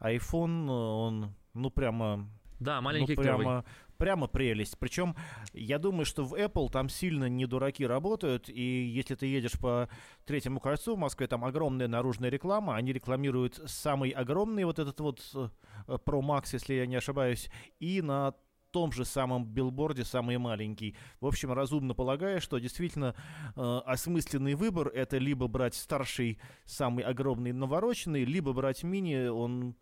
iPhone, 0.00 0.68
он, 0.68 1.36
ну, 1.54 1.70
прямо... 1.70 2.28
Да, 2.58 2.80
маленький 2.80 3.14
ну, 3.14 3.22
прямо, 3.22 3.64
прямо 3.96 4.26
прелесть. 4.26 4.76
Причем, 4.80 5.14
я 5.52 5.78
думаю, 5.78 6.04
что 6.04 6.24
в 6.24 6.34
Apple 6.34 6.68
там 6.68 6.88
сильно 6.88 7.28
не 7.28 7.46
дураки 7.46 7.86
работают, 7.86 8.48
и 8.48 8.60
если 8.60 9.14
ты 9.14 9.26
едешь 9.26 9.56
по 9.60 9.88
третьему 10.26 10.58
кольцу 10.58 10.96
в 10.96 10.98
Москве, 10.98 11.28
там 11.28 11.44
огромная 11.44 11.86
наружная 11.86 12.30
реклама, 12.30 12.74
они 12.74 12.92
рекламируют 12.92 13.60
самый 13.66 14.10
огромный 14.10 14.64
вот 14.64 14.80
этот 14.80 14.98
вот 14.98 15.20
э, 15.34 15.48
Pro 15.86 16.22
Max, 16.22 16.48
если 16.54 16.74
я 16.74 16.86
не 16.86 16.96
ошибаюсь, 16.96 17.48
и 17.78 18.02
на 18.02 18.34
том 18.70 18.92
же 18.92 19.04
самом 19.04 19.44
билборде, 19.44 20.04
самый 20.04 20.38
маленький. 20.38 20.96
В 21.20 21.26
общем, 21.26 21.52
разумно 21.52 21.94
полагая, 21.94 22.40
что 22.40 22.58
действительно 22.58 23.14
э, 23.56 23.80
осмысленный 23.86 24.54
выбор— 24.54 24.88
это 24.94 25.18
либо 25.18 25.46
брать 25.48 25.74
старший, 25.74 26.38
самый 26.64 27.04
огромный, 27.04 27.52
навороченный, 27.52 28.24
либо 28.24 28.52
брать 28.52 28.82
мини, 28.82 29.28
он, 29.28 29.74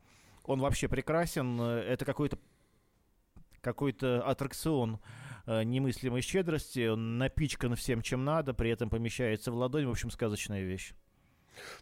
он 0.44 0.60
вообще 0.60 0.88
прекрасен, 0.88 1.60
это 1.60 2.04
какой-то 2.04 2.38
какой-то 3.60 4.22
аттракцион 4.22 5.00
э, 5.46 5.62
немыслимой 5.62 6.22
щедрости, 6.22 6.86
он 6.88 7.18
напичкан 7.18 7.74
всем, 7.74 8.02
чем 8.02 8.24
надо, 8.24 8.54
при 8.54 8.70
этом 8.70 8.88
помещается 8.88 9.52
в 9.52 9.56
ладонь, 9.56 9.86
в 9.86 9.90
общем, 9.90 10.10
сказочная 10.10 10.62
вещь. 10.62 10.94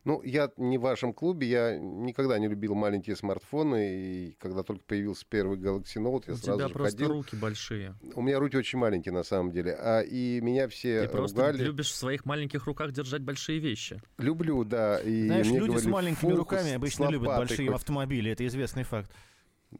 Ну, 0.04 0.22
я 0.22 0.50
не 0.56 0.78
в 0.78 0.82
вашем 0.82 1.12
клубе, 1.12 1.46
я 1.48 1.78
никогда 1.78 2.38
не 2.38 2.48
любил 2.48 2.74
маленькие 2.74 3.16
смартфоны, 3.16 3.96
и 3.96 4.36
когда 4.38 4.62
только 4.62 4.82
появился 4.84 5.24
первый 5.28 5.58
Galaxy 5.58 5.96
Note, 5.96 6.24
я 6.28 6.34
У 6.34 6.36
сразу 6.36 6.58
тебя 6.58 6.68
же 6.68 6.74
просто 6.74 6.96
ходил. 6.98 7.12
руки 7.12 7.36
большие. 7.36 7.94
У 8.14 8.22
меня 8.22 8.38
руки 8.38 8.56
очень 8.56 8.78
маленькие, 8.78 9.12
на 9.12 9.22
самом 9.22 9.50
деле, 9.52 9.74
а 9.74 10.00
и 10.02 10.40
меня 10.40 10.68
все 10.68 11.02
Ты 11.02 11.08
просто 11.08 11.36
ругали. 11.46 11.62
любишь 11.64 11.90
в 11.90 11.94
своих 11.96 12.24
маленьких 12.24 12.66
руках 12.66 12.92
держать 12.92 13.22
большие 13.22 13.58
вещи. 13.58 14.00
Люблю, 14.18 14.64
да. 14.64 14.98
И 15.00 15.26
Знаешь, 15.26 15.46
люди 15.46 15.58
с 15.64 15.66
говорили, 15.68 15.90
маленькими 15.90 16.30
«Фу, 16.30 16.36
руками 16.36 16.68
с- 16.70 16.74
обычно 16.74 17.06
с 17.06 17.10
любят 17.10 17.26
большие 17.28 17.68
хоть». 17.68 17.76
автомобили, 17.76 18.30
это 18.32 18.46
известный 18.46 18.82
факт. 18.84 19.10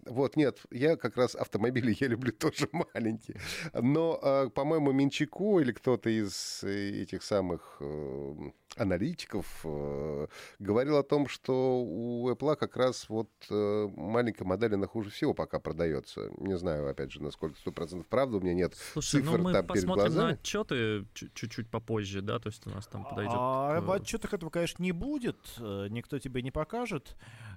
Вот, 0.05 0.37
нет, 0.37 0.59
я 0.71 0.97
как 0.97 1.17
раз 1.17 1.35
автомобили 1.35 1.97
я 2.01 2.09
люблю 2.09 2.33
тоже 2.39 2.69
маленькие. 2.73 3.41
Но, 3.73 4.19
э, 4.23 4.51
по-моему, 4.51 4.93
Минчику 4.93 5.61
или 5.61 5.73
кто-то 5.73 6.11
из 6.11 6.63
э, 6.65 7.03
этих 7.03 7.23
самых 7.23 7.77
э, 7.81 8.35
аналитиков 8.77 9.47
э, 9.65 10.27
говорил 10.59 10.97
о 10.97 11.03
том, 11.03 11.29
что 11.29 11.81
у 11.83 12.29
Apple 12.31 12.57
как 12.57 12.77
раз 12.77 13.09
вот 13.09 13.31
э, 13.49 13.89
маленькая 13.97 14.45
модель, 14.45 14.75
она 14.75 14.87
хуже 14.87 15.11
всего 15.11 15.35
пока 15.35 15.61
продается. 15.61 16.31
Не 16.39 16.57
знаю, 16.59 16.89
опять 16.89 17.13
же, 17.13 17.23
насколько 17.23 17.57
100% 17.65 18.05
правда, 18.09 18.39
у 18.39 18.41
меня 18.41 18.55
нет 18.55 18.75
Слушай, 18.93 19.23
цифр 19.23 19.39
ну 19.39 19.45
мы 19.45 19.53
там 19.53 19.67
перед 19.67 19.83
посмотрим 19.83 20.05
на 20.05 20.11
глазами. 20.11 20.33
отчеты 20.35 21.07
чуть- 21.15 21.33
чуть-чуть 21.35 21.71
попозже, 21.71 22.23
да, 22.23 22.39
то 22.39 22.49
есть 22.49 22.67
у 22.67 22.71
нас 22.71 22.87
там 22.87 23.05
подойдет. 23.05 23.35
А 23.37 23.81
в 23.81 23.91
отчетах 23.93 24.35
этого, 24.35 24.51
конечно, 24.51 24.83
не 24.83 24.93
будет, 24.93 25.37
никто 25.59 26.19
тебе 26.19 26.43
не 26.43 26.51
покажет 26.51 27.17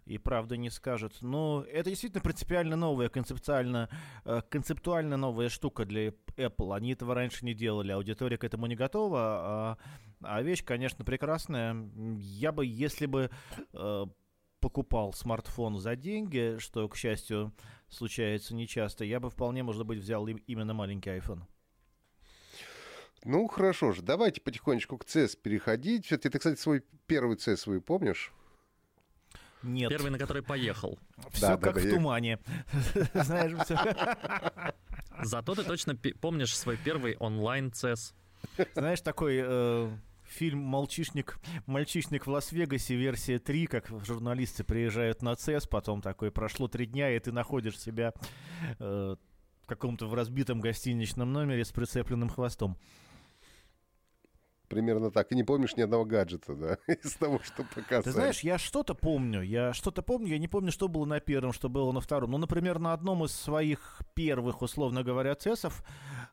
и 0.09 0.17
правда 0.17 0.57
не 0.57 0.71
скажет. 0.71 1.17
Но 1.21 1.63
это 1.71 1.91
действительно 1.91 2.21
принципиально 2.21 2.75
новая, 2.75 3.09
концептуально, 3.09 3.89
э, 4.25 4.41
концептуально 4.49 5.17
новая 5.17 5.49
штука 5.49 5.85
для 5.85 6.07
Apple. 6.35 6.75
Они 6.75 6.93
этого 6.93 7.13
раньше 7.13 7.45
не 7.45 7.53
делали, 7.53 7.91
аудитория 7.91 8.37
к 8.37 8.43
этому 8.43 8.65
не 8.65 8.75
готова. 8.75 9.19
А, 9.21 9.77
а 10.21 10.41
вещь, 10.41 10.63
конечно, 10.65 11.05
прекрасная. 11.05 11.75
Я 12.17 12.51
бы, 12.51 12.65
если 12.65 13.05
бы 13.05 13.29
э, 13.73 14.05
покупал 14.59 15.13
смартфон 15.13 15.77
за 15.77 15.95
деньги, 15.95 16.57
что, 16.57 16.89
к 16.89 16.95
счастью, 16.95 17.53
случается 17.87 18.55
нечасто, 18.55 19.05
я 19.05 19.19
бы 19.19 19.29
вполне, 19.29 19.61
может 19.61 19.85
быть, 19.85 19.99
взял 19.99 20.25
им- 20.27 20.41
именно 20.47 20.73
маленький 20.73 21.11
iPhone. 21.11 21.43
Ну, 23.25 23.47
хорошо 23.47 23.91
же, 23.91 24.01
давайте 24.01 24.41
потихонечку 24.41 24.97
к 24.97 25.05
CES 25.05 25.37
переходить. 25.37 26.07
Ты, 26.07 26.29
кстати, 26.31 26.59
свой 26.59 26.83
первый 27.05 27.35
CES 27.35 27.57
свой 27.57 27.79
помнишь? 27.79 28.33
Нет. 29.63 29.89
Первый, 29.89 30.09
на 30.11 30.17
который 30.17 30.41
поехал. 30.43 30.97
Все 31.31 31.41
Да, 31.47 31.57
как 31.57 31.75
да, 31.75 31.81
в 31.81 31.83
я- 31.83 31.89
тумане. 31.91 32.39
Знаешь, 33.13 33.53
всё. 33.65 33.77
Зато 35.23 35.55
ты 35.55 35.63
точно 35.63 35.95
помнишь 36.21 36.55
свой 36.57 36.77
первый 36.77 37.15
онлайн-цесс. 37.17 38.13
знаешь, 38.73 39.01
такой 39.01 39.41
э, 39.43 39.91
фильм 40.23 40.59
«Мальчишник», 40.59 41.37
«Мальчишник 41.65 42.25
в 42.25 42.29
Лас-Вегасе», 42.29 42.95
версия 42.95 43.37
3, 43.39 43.67
как 43.67 43.89
журналисты 44.05 44.63
приезжают 44.63 45.21
на 45.21 45.35
ЦЕС, 45.35 45.67
потом 45.67 46.01
такой, 46.01 46.31
прошло 46.31 46.67
три 46.69 46.85
дня, 46.85 47.13
и 47.13 47.19
ты 47.19 47.33
находишь 47.33 47.77
себя 47.77 48.13
э, 48.79 49.15
в 49.63 49.65
каком-то 49.67 50.07
в 50.07 50.13
разбитом 50.13 50.61
гостиничном 50.61 51.33
номере 51.33 51.65
с 51.65 51.71
прицепленным 51.71 52.29
хвостом. 52.29 52.77
Примерно 54.69 55.09
так. 55.09 55.31
И 55.31 55.35
не 55.35 55.43
помнишь 55.43 55.75
ни 55.75 55.81
одного 55.81 56.05
гаджета, 56.05 56.55
да, 56.55 56.77
из 56.93 57.15
того, 57.15 57.39
что 57.43 57.63
показали. 57.63 58.03
Ты 58.03 58.11
знаешь, 58.11 58.41
я 58.41 58.59
что-то 58.59 58.93
помню, 58.93 59.41
я 59.41 59.73
что-то 59.73 60.03
помню, 60.03 60.29
я 60.29 60.37
не 60.37 60.47
помню, 60.47 60.71
что 60.71 60.87
было 60.87 61.05
на 61.05 61.19
первом, 61.19 61.53
что 61.53 61.69
было 61.69 61.91
на 61.91 62.01
втором. 62.01 62.31
Ну, 62.31 62.37
например, 62.37 62.77
на 62.77 62.93
одном 62.93 63.25
из 63.25 63.31
своих 63.31 64.01
первых, 64.13 64.61
условно 64.61 65.03
говоря, 65.03 65.33
цессов 65.33 65.83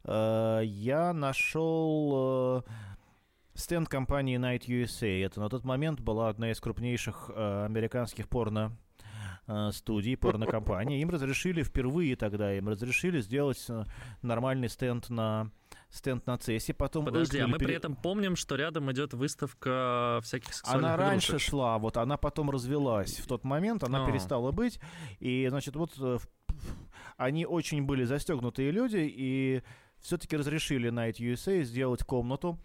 э, 0.04 0.60
я 0.64 1.14
нашел 1.14 2.62
э, 2.66 2.70
стенд 3.54 3.88
компании 3.88 4.38
Night 4.38 4.66
USA. 4.66 5.24
Это 5.24 5.40
на 5.40 5.48
тот 5.48 5.64
момент 5.64 6.00
была 6.00 6.28
одна 6.28 6.50
из 6.50 6.60
крупнейших 6.60 7.30
э, 7.34 7.64
американских 7.64 8.28
порно 8.28 8.76
э, 9.46 9.70
студий, 9.72 10.16
порнокомпаний. 10.18 11.00
Им 11.00 11.08
разрешили 11.08 11.62
впервые 11.62 12.16
тогда, 12.16 12.52
им 12.52 12.68
разрешили 12.68 13.20
сделать 13.20 13.64
э, 13.70 13.84
нормальный 14.20 14.68
стенд 14.68 15.08
на 15.08 15.50
стенд 15.96 16.26
на 16.26 16.36
цессе. 16.38 16.74
Потом 16.74 17.04
Подожди, 17.04 17.38
а 17.38 17.46
мы 17.48 17.58
при 17.58 17.66
пере- 17.66 17.76
этом 17.78 17.96
помним, 17.96 18.36
что 18.36 18.54
рядом 18.56 18.90
идет 18.92 19.14
выставка 19.14 20.20
всяких 20.22 20.54
сексуальных 20.54 20.84
Она 20.90 20.96
раньше 20.96 21.32
игрушек. 21.32 21.48
шла, 21.50 21.78
вот 21.78 21.96
она 21.96 22.16
потом 22.16 22.50
развелась. 22.50 23.18
В 23.18 23.26
тот 23.26 23.44
момент 23.44 23.82
она 23.84 24.04
А. 24.04 24.06
перестала 24.06 24.52
быть. 24.52 24.78
И, 25.18 25.46
значит, 25.48 25.74
вот 25.76 25.92
э, 25.98 26.18
они 27.16 27.46
очень 27.46 27.82
были 27.84 28.04
застегнутые 28.04 28.70
люди, 28.70 28.98
и 29.10 29.62
все-таки 30.00 30.36
разрешили 30.36 30.90
Night 30.90 31.14
USA 31.18 31.62
сделать 31.62 32.04
комнату. 32.04 32.58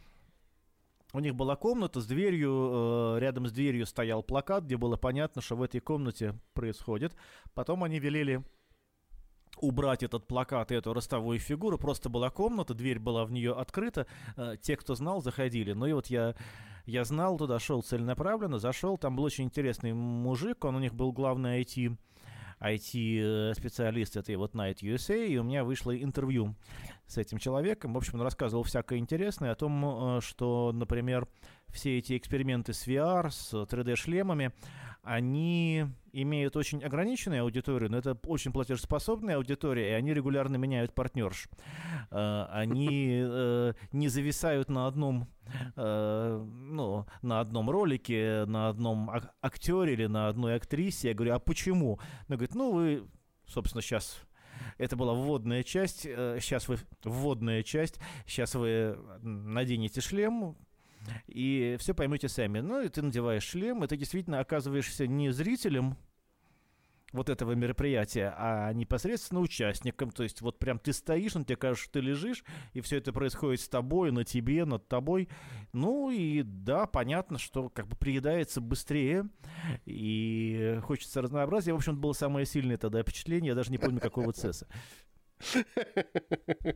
У 1.14 1.20
них 1.20 1.36
была 1.36 1.56
комната 1.58 2.00
с 2.00 2.06
дверью, 2.06 3.16
э, 3.16 3.20
рядом 3.20 3.46
с 3.48 3.52
дверью 3.52 3.86
стоял 3.86 4.24
плакат, 4.24 4.64
где 4.64 4.78
было 4.78 4.96
понятно, 4.96 5.42
что 5.42 5.56
в 5.58 5.62
этой 5.64 5.82
комнате 5.82 6.40
происходит. 6.54 7.14
Потом 7.54 7.84
они 7.84 8.00
велели 8.00 8.44
убрать 9.58 10.04
этот 10.04 10.28
плакат 10.28 10.72
и 10.72 10.76
эту 10.76 10.94
ростовую 10.94 11.40
фигуру. 11.40 11.78
Просто 11.78 12.10
была 12.10 12.30
комната, 12.30 12.74
дверь 12.74 13.00
была 13.00 13.26
в 13.26 13.32
нее 13.32 13.54
открыта. 13.54 14.08
Э, 14.36 14.56
те, 14.62 14.76
кто 14.76 14.96
знал, 14.96 15.22
заходили. 15.22 15.74
Ну 15.74 15.86
и 15.86 15.94
вот 15.94 16.08
я, 16.08 16.36
я 16.86 17.04
знал, 17.04 17.38
туда 17.38 17.60
шел 17.60 17.82
целенаправленно, 17.82 18.60
зашел. 18.60 18.98
Там 18.98 19.16
был 19.16 19.24
очень 19.24 19.46
интересный 19.46 19.94
мужик, 19.94 20.64
он 20.66 20.76
у 20.76 20.80
них 20.80 20.94
был 20.94 21.12
главный 21.12 21.62
IT 21.62 21.98
IT-специалист 22.62 24.18
этой 24.18 24.36
вот 24.36 24.54
Night 24.54 24.82
USA, 24.82 25.26
и 25.26 25.38
у 25.38 25.44
меня 25.44 25.64
вышло 25.64 25.98
интервью 25.98 26.56
с 27.08 27.18
этим 27.18 27.40
человеком. 27.40 27.94
В 27.94 27.98
общем, 27.98 28.16
он 28.16 28.22
рассказывал 28.22 28.64
всякое 28.64 29.00
интересное 29.00 29.52
о 29.52 29.56
том, 29.56 30.18
э, 30.18 30.22
что, 30.22 30.72
например, 30.72 31.28
все 31.70 31.98
эти 31.98 32.18
эксперименты 32.18 32.74
с 32.74 32.88
VR, 32.88 33.32
с 33.32 33.54
3D-шлемами, 33.54 34.54
они 35.02 35.88
имеют 36.14 36.56
очень 36.56 36.84
ограниченную 36.84 37.44
аудиторию, 37.44 37.90
но 37.92 37.98
это 37.98 38.18
очень 38.26 38.52
платежеспособная 38.52 39.38
аудитория, 39.38 39.90
и 39.92 39.94
они 39.94 40.14
регулярно 40.14 40.58
меняют 40.58 40.94
партнерш. 40.94 41.48
Э, 42.12 42.46
Они 42.52 43.22
э, 43.24 43.74
не 43.92 44.08
зависают 44.10 44.70
на 44.70 44.88
одном, 44.88 45.28
э, 45.76 46.46
ну, 46.46 47.06
на 47.22 47.40
одном 47.40 47.70
ролике, 47.70 48.46
на 48.46 48.70
одном 48.70 49.10
ак- 49.10 49.34
актере 49.42 49.94
или 49.94 50.08
на 50.08 50.28
одной 50.28 50.56
актрисе. 50.56 51.10
Я 51.10 51.14
говорю, 51.14 51.36
а 51.36 51.40
почему? 51.40 52.00
Она 52.28 52.38
говорит, 52.38 52.56
ну, 52.56 52.72
вы, 52.72 53.08
собственно, 53.46 53.82
сейчас 53.82 54.22
это 54.78 54.96
была 54.96 55.14
вводная 55.14 55.64
часть. 55.64 56.04
Сейчас 56.04 56.68
вы 56.68 56.78
вводная 57.04 57.64
часть. 57.64 58.00
Сейчас 58.26 58.56
вы 58.56 58.98
наденете 59.22 60.02
шлем, 60.02 60.56
и 61.28 61.76
все 61.80 61.94
поймете 61.94 62.30
сами. 62.30 62.60
Ну, 62.60 62.82
и 62.82 62.90
ты 62.90 63.02
надеваешь 63.02 63.44
шлем, 63.44 63.84
и 63.84 63.88
ты 63.88 63.98
действительно 63.98 64.40
оказываешься 64.40 65.08
не 65.08 65.32
зрителем 65.32 65.98
вот 67.14 67.30
этого 67.30 67.54
мероприятия, 67.54 68.34
а 68.38 68.72
непосредственно 68.74 69.42
участником. 69.42 70.12
То 70.12 70.24
есть 70.24 70.42
вот 70.42 70.60
прям 70.60 70.80
ты 70.80 70.94
стоишь, 70.94 71.36
он 71.36 71.44
тебе 71.44 71.58
кажется, 71.58 71.84
что 71.84 71.94
ты 71.94 72.00
лежишь, 72.00 72.44
и 72.74 72.82
все 72.82 72.98
это 72.98 73.12
происходит 73.12 73.62
с 73.62 73.68
тобой, 73.68 74.12
на 74.12 74.24
тебе, 74.24 74.66
над 74.66 74.88
тобой. 74.88 75.28
Ну 75.74 76.10
и 76.10 76.44
да, 76.44 76.86
понятно, 76.88 77.38
что 77.38 77.70
как 77.70 77.88
бы 77.88 77.96
приедается 77.96 78.62
быстрее, 78.62 79.28
и 79.86 80.80
хочется 80.84 81.22
разнообразия. 81.22 81.74
В 81.74 81.78
общем, 81.78 82.00
было 82.00 82.14
самое 82.14 82.46
сильное 82.46 82.78
тогда 82.78 83.02
впечатление, 83.02 83.50
я 83.50 83.56
даже 83.56 83.72
не 83.72 83.78
помню, 83.78 84.00
какого 84.00 84.32
цесса. 84.34 84.68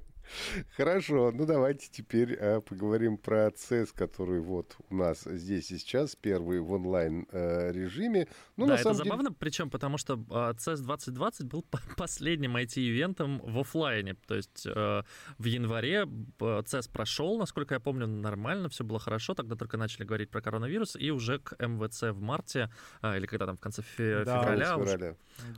Хорошо, 0.75 1.31
ну 1.31 1.45
давайте 1.45 1.87
теперь 1.91 2.35
а, 2.35 2.59
поговорим 2.59 3.17
про 3.17 3.49
CES, 3.49 3.89
который 3.95 4.39
вот 4.39 4.75
у 4.89 4.95
нас 4.95 5.21
здесь 5.23 5.69
и 5.71 5.77
сейчас, 5.77 6.15
первый 6.15 6.59
в 6.61 6.71
онлайн 6.71 7.27
э, 7.31 7.71
режиме. 7.71 8.27
Ну, 8.57 8.65
да, 8.65 8.71
на 8.71 8.75
это 8.75 8.83
самом 8.83 8.97
деле- 8.97 9.09
забавно, 9.11 9.31
причем 9.33 9.69
потому 9.69 9.99
что 9.99 10.19
а, 10.31 10.53
CES 10.53 10.77
2020 10.77 11.45
был 11.45 11.61
по- 11.61 11.79
последним 11.95 12.57
IT-ивентом 12.57 13.39
в 13.43 13.59
оффлайне. 13.59 14.15
То 14.27 14.33
есть 14.35 14.65
э, 14.65 15.03
в 15.37 15.45
январе 15.45 16.05
э, 16.05 16.05
CES 16.39 16.89
прошел, 16.91 17.37
насколько 17.37 17.75
я 17.75 17.79
помню, 17.79 18.07
нормально, 18.07 18.67
все 18.69 18.83
было 18.83 18.97
хорошо. 18.99 19.35
Тогда 19.35 19.55
только 19.55 19.77
начали 19.77 20.05
говорить 20.05 20.31
про 20.31 20.41
коронавирус, 20.41 20.95
и 20.95 21.11
уже 21.11 21.37
к 21.37 21.55
МВЦ 21.65 22.01
в 22.13 22.19
марте, 22.21 22.71
а, 23.01 23.15
или 23.15 23.27
когда 23.27 23.45
там 23.45 23.57
в 23.57 23.61
конце 23.61 23.83
фе- 23.83 24.25
Да, 24.25 24.41
февраля, 24.41 24.71
Конец 24.73 24.87
уже, 24.87 24.97
февраля. 24.97 25.15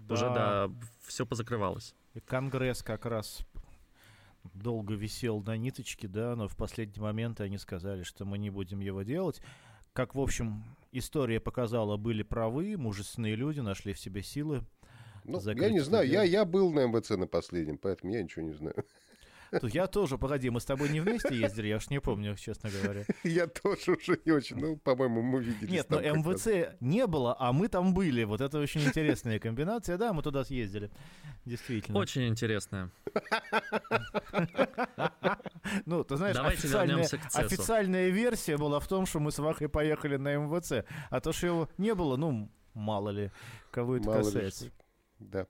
уже, 0.10 0.26
да, 0.26 0.70
все 1.08 1.26
позакрывалось. 1.26 1.96
И 2.14 2.20
Конгресс 2.20 2.84
как 2.84 3.06
раз 3.06 3.40
долго 4.54 4.94
висел 4.94 5.42
на 5.42 5.58
ниточке, 5.58 6.08
да, 6.08 6.36
но 6.36 6.48
в 6.48 6.56
последний 6.56 7.02
момент 7.02 7.42
они 7.42 7.58
сказали, 7.58 8.04
что 8.04 8.26
мы 8.26 8.38
не 8.38 8.50
будем 8.50 8.80
его 8.80 9.04
делать. 9.04 9.42
Как, 9.94 10.16
в 10.16 10.20
общем, 10.20 10.64
история 10.92 11.40
показала, 11.40 11.98
были 11.98 12.24
правы, 12.24 12.78
мужественные 12.78 13.36
люди 13.36 13.60
нашли 13.60 13.94
в 13.94 14.00
себе 14.00 14.22
силы 14.22 14.64
Ну, 15.24 15.40
я 15.40 15.70
не 15.70 15.82
знаю, 15.82 16.08
я, 16.08 16.24
я 16.24 16.46
был 16.46 16.72
на 16.72 16.86
МВЦ 16.86 17.12
на 17.12 17.28
последнем, 17.28 17.78
поэтому 17.78 18.14
я 18.14 18.24
ничего 18.24 18.46
не 18.46 18.54
знаю. 18.54 18.86
Тут 19.52 19.74
я 19.74 19.88
тоже, 19.88 20.18
погоди, 20.18 20.50
мы 20.50 20.60
с 20.60 20.66
тобой 20.66 20.90
не 20.90 21.00
вместе 21.00 21.36
ездили, 21.36 21.68
я 21.68 21.78
уж 21.78 21.90
не 21.90 22.00
помню, 22.00 22.36
честно 22.36 22.70
говоря. 22.70 23.04
Я 23.24 23.48
тоже 23.48 23.94
уже 23.94 24.20
не 24.26 24.32
очень, 24.32 24.58
ну, 24.58 24.78
по-моему, 24.78 25.22
мы 25.22 25.42
видели. 25.42 25.72
Нет, 25.72 25.90
но 25.90 26.00
МВЦ 26.00 26.76
не 26.80 27.08
было, 27.08 27.36
а 27.40 27.52
мы 27.54 27.68
там 27.68 27.94
были. 27.94 28.24
Вот 28.24 28.42
это 28.42 28.60
очень 28.60 28.82
интересная 28.84 29.40
комбинация. 29.40 29.98
Да, 29.98 30.14
мы 30.14 30.22
туда 30.22 30.44
съездили. 30.44 30.92
Действительно. 31.46 32.00
Очень 32.00 32.28
интересная. 32.28 32.92
Ну, 35.86 36.04
ты 36.04 36.16
знаешь, 36.18 36.38
официальная, 36.38 37.08
официальная 37.34 38.10
версия 38.10 38.58
была 38.58 38.80
в 38.80 38.88
том, 38.88 39.06
что 39.06 39.20
мы 39.20 39.32
с 39.32 39.40
Вахой 39.40 39.70
поехали 39.70 40.18
на 40.18 40.36
МВЦ. 40.36 40.86
А 41.10 41.20
то, 41.20 41.34
что 41.34 41.48
его 41.48 41.70
не 41.78 41.94
было, 41.94 42.16
ну, 42.16 42.50
мало 42.74 43.10
ли, 43.10 43.32
кого 43.72 43.98
это 43.98 44.08
мало 44.08 44.24
касается. 44.24 44.66
Ли, 44.66 44.72
да. 45.20 45.48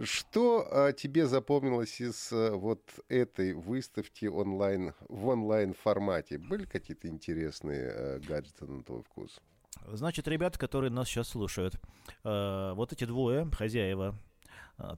Что 0.00 0.66
а, 0.70 0.92
тебе 0.92 1.26
запомнилось 1.26 2.00
из 2.00 2.32
а, 2.32 2.52
вот 2.52 2.82
этой 3.08 3.54
выставки 3.54 4.26
онлайн 4.26 4.92
в 5.08 5.28
онлайн 5.28 5.74
формате? 5.74 6.38
Были 6.38 6.64
какие-то 6.64 7.08
интересные 7.08 7.90
а, 7.90 8.20
гаджеты 8.20 8.66
на 8.66 8.82
твой 8.82 9.02
вкус? 9.02 9.40
Значит, 9.86 10.28
ребята, 10.28 10.58
которые 10.58 10.90
нас 10.90 11.08
сейчас 11.08 11.28
слушают, 11.28 11.74
э, 12.22 12.72
вот 12.74 12.92
эти 12.92 13.04
двое 13.04 13.50
хозяева 13.52 14.16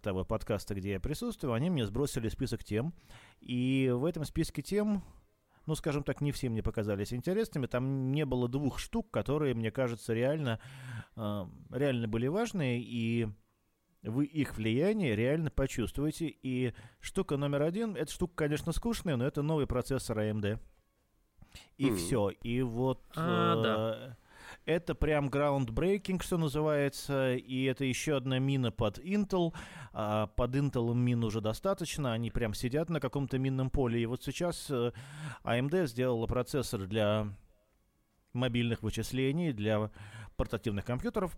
того 0.03 0.25
подкаста, 0.25 0.75
где 0.75 0.93
я 0.93 1.01
присутствую, 1.01 1.55
они 1.55 1.71
мне 1.71 1.87
сбросили 1.87 2.29
список 2.29 2.63
тем, 2.63 2.95
и 3.41 3.91
в 3.95 4.05
этом 4.05 4.25
списке 4.25 4.63
тем 4.63 5.03
ну, 5.67 5.75
скажем 5.75 6.05
так, 6.05 6.21
не 6.21 6.31
все 6.31 6.49
мне 6.49 6.63
показались 6.63 7.13
интересными. 7.13 7.67
Там 7.67 8.13
не 8.13 8.25
было 8.25 8.49
двух 8.49 8.79
штук, 8.79 9.11
которые, 9.11 9.53
мне 9.55 9.73
кажется, 9.73 10.15
реально, 10.15 10.61
реально 11.17 12.07
были 12.07 12.29
важные, 12.29 12.81
и 12.81 13.29
вы 14.07 14.25
их 14.25 14.57
влияние 14.57 15.17
реально 15.17 15.51
почувствуете. 15.51 16.27
И 16.43 16.73
штука 17.01 17.37
номер 17.37 17.63
один, 17.63 17.97
эта 17.97 18.11
штука, 18.13 18.35
конечно, 18.37 18.73
скучная, 18.73 19.17
но 19.17 19.27
это 19.27 19.43
новый 19.43 19.67
процессор 19.67 20.19
AMD. 20.19 20.59
И 21.77 21.91
mm. 21.91 21.97
все. 21.97 22.31
И 22.43 22.63
вот 22.63 23.03
а, 23.17 23.59
э, 23.59 23.63
да. 23.63 24.17
это 24.65 24.95
прям 24.95 25.29
groundbreaking, 25.29 26.23
что 26.23 26.39
называется. 26.39 27.35
И 27.35 27.65
это 27.65 27.85
еще 27.85 28.17
одна 28.17 28.39
мина 28.39 28.71
под 28.71 28.99
Intel. 28.99 29.55
А 29.93 30.27
под 30.29 30.55
Intel 30.55 30.95
мин 30.95 31.25
уже 31.25 31.41
достаточно. 31.41 32.13
Они 32.13 32.31
прям 32.31 32.55
сидят 32.55 32.91
на 32.91 33.01
каком-то 33.01 33.39
минном 33.39 33.71
поле. 33.71 34.01
И 34.01 34.07
вот 34.07 34.23
сейчас 34.23 34.71
э, 34.71 34.93
AMD 35.45 35.87
сделала 35.87 36.27
процессор 36.27 36.87
для 36.87 37.29
мобильных 38.33 38.83
вычислений, 38.83 39.53
для 39.53 39.91
портативных 40.37 40.85
компьютеров. 40.85 41.37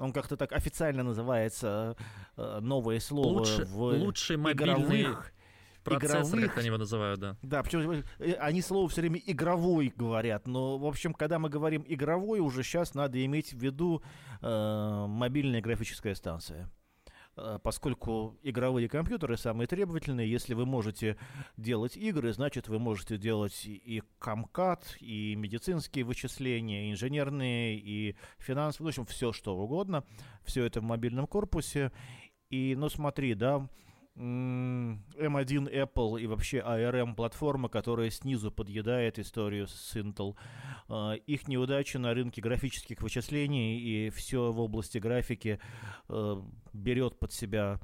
Он 0.00 0.12
как-то 0.12 0.36
так 0.36 0.52
официально 0.52 1.02
называется 1.02 1.96
э, 2.36 2.58
новое 2.60 3.00
слово 3.00 3.40
Лучше, 3.40 3.64
в 3.66 3.82
лучший 3.82 4.36
мобильный 4.38 5.02
игровых, 5.02 5.32
процессор, 5.84 6.38
игровых, 6.38 6.48
как 6.48 6.58
они 6.58 6.66
его 6.66 6.78
называют, 6.78 7.20
да. 7.20 7.36
Да, 7.42 7.62
причем 7.62 8.02
э, 8.18 8.32
они 8.32 8.62
слово 8.62 8.88
все 8.88 9.02
время 9.02 9.20
игровой 9.24 9.92
говорят, 9.94 10.46
но, 10.46 10.78
в 10.78 10.86
общем, 10.86 11.12
когда 11.12 11.38
мы 11.38 11.50
говорим 11.50 11.84
игровой, 11.86 12.40
уже 12.40 12.62
сейчас 12.62 12.94
надо 12.94 13.24
иметь 13.24 13.52
в 13.52 13.58
виду 13.58 14.02
э, 14.40 15.06
мобильная 15.06 15.60
графическая 15.60 16.14
станция. 16.14 16.70
Э, 17.40 17.58
поскольку 17.62 18.38
игровые 18.42 18.88
компьютеры 18.88 19.36
самые 19.36 19.66
требовательные, 19.66 20.30
если 20.30 20.54
вы 20.54 20.66
можете 20.66 21.16
делать 21.56 21.96
игры, 21.96 22.32
значит 22.32 22.68
вы 22.68 22.78
можете 22.78 23.16
делать 23.16 23.62
и 23.64 24.02
камкат, 24.18 24.96
и 25.00 25.34
медицинские 25.36 26.04
вычисления, 26.04 26.88
и 26.88 26.92
инженерные, 26.92 27.78
и 27.78 28.16
финансовые, 28.38 28.92
в 28.92 28.98
общем, 28.98 29.06
все 29.06 29.32
что 29.32 29.56
угодно, 29.56 30.04
все 30.44 30.64
это 30.64 30.80
в 30.80 30.84
мобильном 30.84 31.26
корпусе. 31.26 31.92
И, 32.50 32.74
ну 32.76 32.88
смотри, 32.88 33.34
да, 33.34 33.68
M1 34.20 35.72
Apple 35.72 36.20
и 36.20 36.26
вообще 36.26 36.58
ARM 36.58 37.14
платформа, 37.14 37.68
которая 37.68 38.10
снизу 38.10 38.52
подъедает 38.52 39.18
историю 39.18 39.66
с 39.66 39.96
Intel. 39.96 40.36
А, 40.88 41.14
их 41.14 41.48
неудачи 41.48 41.96
на 41.96 42.12
рынке 42.12 42.42
графических 42.42 43.00
вычислений 43.00 43.78
и 43.78 44.10
все 44.10 44.52
в 44.52 44.60
области 44.60 44.98
графики 44.98 45.58
а, 46.08 46.44
берет 46.74 47.18
под 47.18 47.32
себя 47.32 47.80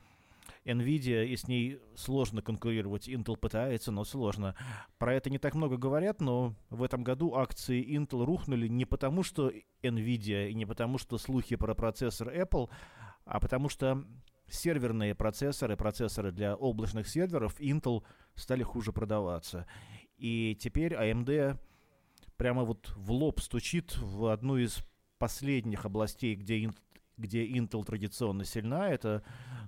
Nvidia, 0.67 1.25
и 1.25 1.37
с 1.37 1.49
ней 1.49 1.79
сложно 1.95 2.43
конкурировать. 2.43 3.09
Intel 3.09 3.37
пытается, 3.37 3.91
но 3.91 4.05
сложно. 4.05 4.55
Про 4.99 5.15
это 5.15 5.31
не 5.31 5.39
так 5.39 5.55
много 5.55 5.77
говорят, 5.77 6.21
но 6.21 6.55
в 6.69 6.83
этом 6.83 7.03
году 7.03 7.35
акции 7.35 7.83
Intel 7.97 8.25
рухнули 8.25 8.69
не 8.69 8.85
потому, 8.85 9.23
что 9.23 9.53
Nvidia, 9.83 10.51
и 10.51 10.55
не 10.55 10.67
потому, 10.67 10.99
что 10.99 11.17
слухи 11.19 11.57
про 11.57 11.75
процессор 11.75 12.29
Apple, 12.29 12.69
а 13.25 13.41
потому 13.41 13.69
что 13.69 14.05
серверные 14.49 15.15
процессоры, 15.15 15.77
процессоры 15.77 16.33
для 16.33 16.55
облачных 16.55 17.09
серверов 17.09 17.59
Intel 17.61 18.05
стали 18.35 18.63
хуже 18.63 18.93
продаваться. 18.93 19.67
И 20.17 20.57
теперь 20.61 20.95
AMD 20.95 21.59
прямо 22.37 22.65
вот 22.65 22.93
в 22.97 23.13
лоб 23.13 23.41
стучит 23.41 23.97
в 23.99 24.27
одну 24.27 24.57
из 24.57 24.79
последних 25.19 25.85
областей, 25.85 26.35
где, 26.35 26.71
где 27.17 27.47
Intel 27.47 27.85
традиционно 27.85 28.45
сильна. 28.45 28.91
Это 28.91 29.23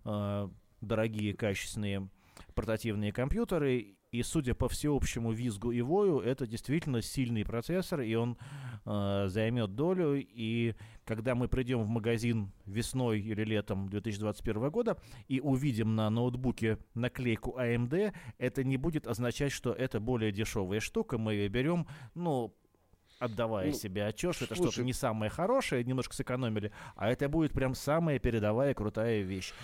э, 0.05 0.49
дорогие, 0.81 1.35
качественные 1.35 2.09
портативные 2.55 3.13
компьютеры. 3.13 3.95
И 4.11 4.23
судя 4.23 4.55
по 4.55 4.69
всеобщему 4.69 5.33
визгу 5.33 5.71
и 5.71 5.83
вою, 5.83 6.21
это 6.21 6.47
действительно 6.47 7.03
сильный 7.03 7.45
процессор, 7.45 8.01
и 8.01 8.15
он 8.15 8.39
э, 8.87 9.27
займет 9.29 9.75
долю. 9.75 10.15
И 10.17 10.75
когда 11.09 11.35
мы 11.35 11.49
придем 11.49 11.83
в 11.83 11.89
магазин 11.89 12.53
весной 12.67 13.21
или 13.21 13.43
летом 13.43 13.89
2021 13.89 14.69
года 14.69 14.99
и 15.27 15.41
увидим 15.41 15.97
на 15.97 16.11
ноутбуке 16.11 16.77
наклейку 16.93 17.59
AMD, 17.59 18.13
это 18.37 18.63
не 18.63 18.77
будет 18.77 19.07
означать, 19.07 19.51
что 19.51 19.73
это 19.73 20.01
более 20.01 20.33
дешевая 20.33 20.81
штука. 20.81 21.17
Мы 21.17 21.33
ее 21.33 21.49
берем, 21.49 21.87
ну, 22.15 22.55
отдавая 23.19 23.69
ну, 23.69 23.73
себе 23.73 24.05
отчет, 24.05 24.35
что 24.35 24.45
это 24.45 24.55
что-то 24.55 24.85
не 24.85 24.93
самое 24.93 25.31
хорошее, 25.31 25.83
немножко 25.83 26.15
сэкономили, 26.15 26.73
а 26.95 27.11
это 27.11 27.27
будет 27.31 27.53
прям 27.53 27.75
самая 27.75 28.19
передовая 28.19 28.75
крутая 28.75 29.23
вещь. 29.23 29.55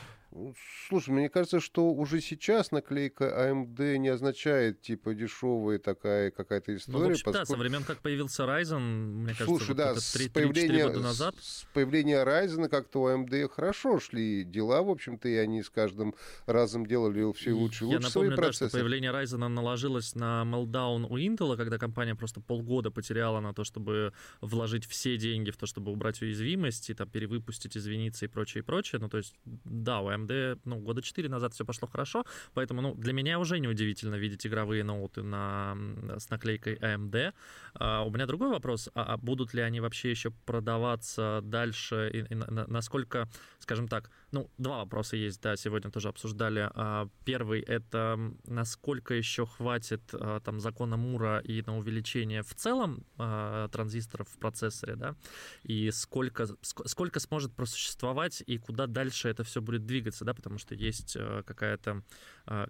Слушай, 0.89 1.11
мне 1.11 1.29
кажется, 1.29 1.61
что 1.61 1.93
уже 1.93 2.21
сейчас 2.21 2.73
наклейка 2.73 3.25
AMD 3.25 3.99
не 3.99 4.09
означает 4.09 4.83
типа 4.83 5.15
дешевая 5.15 5.79
такая 5.79 6.33
какая-то 6.33 6.75
история. 6.77 6.99
Ну, 6.99 7.09
в 7.09 7.11
общем, 7.13 7.25
поскольку... 7.25 7.47
да, 7.47 7.55
со 7.55 7.57
времен, 7.57 7.85
как 7.85 7.99
появился 7.99 8.43
Ryzen, 8.43 8.81
мне 8.81 9.27
кажется, 9.29 9.45
Слушай, 9.45 9.69
вот 9.69 9.77
да, 9.77 9.95
3, 9.95 10.03
3, 10.13 10.29
появления, 10.31 10.87
года 10.87 11.01
назад. 11.01 11.37
С 11.41 11.67
появления 11.73 12.25
Ryzen 12.25 12.69
как-то 12.69 13.03
у 13.03 13.09
AMD 13.09 13.49
хорошо 13.49 14.01
шли 14.01 14.43
дела, 14.43 14.83
в 14.83 14.91
общем-то, 14.91 15.29
и 15.29 15.37
они 15.37 15.63
с 15.63 15.71
каждым 15.71 16.17
разом 16.47 16.85
делали 16.85 17.21
все 17.21 17.21
лучше 17.23 17.51
и 17.51 17.53
лучше 17.53 17.85
Я 17.85 18.01
напомню, 18.01 18.37
да, 18.37 18.53
что 18.53 18.69
появление 18.71 19.13
Ryzen 19.13 19.47
наложилось 19.47 20.17
на 20.17 20.43
meltdown 20.45 21.07
у 21.09 21.17
Intel, 21.17 21.57
когда 21.57 21.79
компания 21.79 22.17
просто 22.17 22.41
полгода 22.41 22.91
потеряла 22.91 23.39
на 23.39 23.55
то, 23.55 23.63
чтобы 23.63 24.13
вложить 24.41 24.85
все 24.87 25.17
деньги 25.17 25.53
в 25.53 25.57
то, 25.57 25.67
чтобы 25.67 25.93
убрать 25.93 26.21
уязвимости, 26.23 26.93
там, 26.93 27.09
перевыпустить, 27.09 27.77
извиниться 27.77 28.25
и 28.25 28.29
прочее, 28.29 28.63
и 28.63 28.65
прочее. 28.65 29.01
Ну, 29.01 29.09
то 29.09 29.19
есть, 29.19 29.35
да, 29.45 30.01
у 30.01 30.11
AMD 30.11 30.24
AMD, 30.25 30.61
ну, 30.65 30.77
года 30.79 31.03
4 31.03 31.29
назад 31.29 31.55
все 31.55 31.65
пошло 31.65 31.89
хорошо, 31.89 32.25
поэтому, 32.55 32.83
ну, 32.83 32.95
для 32.95 33.13
меня 33.13 33.39
уже 33.39 33.59
неудивительно 33.59 34.17
видеть 34.17 34.47
игровые 34.47 34.85
ноуты 34.85 35.23
на, 35.23 35.77
с 36.19 36.31
наклейкой 36.31 36.77
AMD. 36.77 37.33
А, 37.75 38.03
у 38.03 38.11
меня 38.11 38.27
другой 38.27 38.51
вопрос, 38.51 38.89
а, 38.95 39.15
а 39.15 39.17
будут 39.17 39.55
ли 39.55 39.63
они 39.63 39.81
вообще 39.81 40.11
еще 40.11 40.31
продаваться 40.47 41.41
дальше, 41.43 42.11
и, 42.13 42.33
и 42.33 42.35
на, 42.35 42.67
насколько, 42.67 43.29
скажем 43.59 43.89
так, 43.89 44.11
ну, 44.35 44.51
два 44.59 44.79
вопроса 44.79 45.17
есть, 45.17 45.41
да, 45.41 45.57
сегодня 45.57 45.93
тоже 45.93 46.09
обсуждали. 46.09 46.69
А, 46.75 47.09
первый— 47.25 47.61
это 47.63 48.19
насколько 48.47 49.15
еще 49.15 49.47
хватит 49.47 50.03
а, 50.13 50.41
там 50.41 50.59
закона 50.59 50.97
Мура 50.97 51.39
и 51.39 51.63
на 51.63 51.79
увеличение 51.79 52.43
в 52.43 52.53
целом 52.55 53.07
а, 53.17 53.69
транзисторов 53.69 54.29
в 54.29 54.39
процессоре, 54.39 54.97
да, 54.97 55.15
и 55.63 55.93
сколько, 55.93 56.49
сколько 56.63 57.21
сможет 57.21 57.55
просуществовать 57.55 58.43
и 58.45 58.59
куда 58.59 58.89
дальше 58.89 59.29
это 59.29 59.45
все 59.45 59.63
будет 59.63 59.87
двигаться, 59.87 60.25
да, 60.25 60.35
потому 60.35 60.59
что 60.59 60.75
есть 60.75 61.17
какая-то 61.47 62.03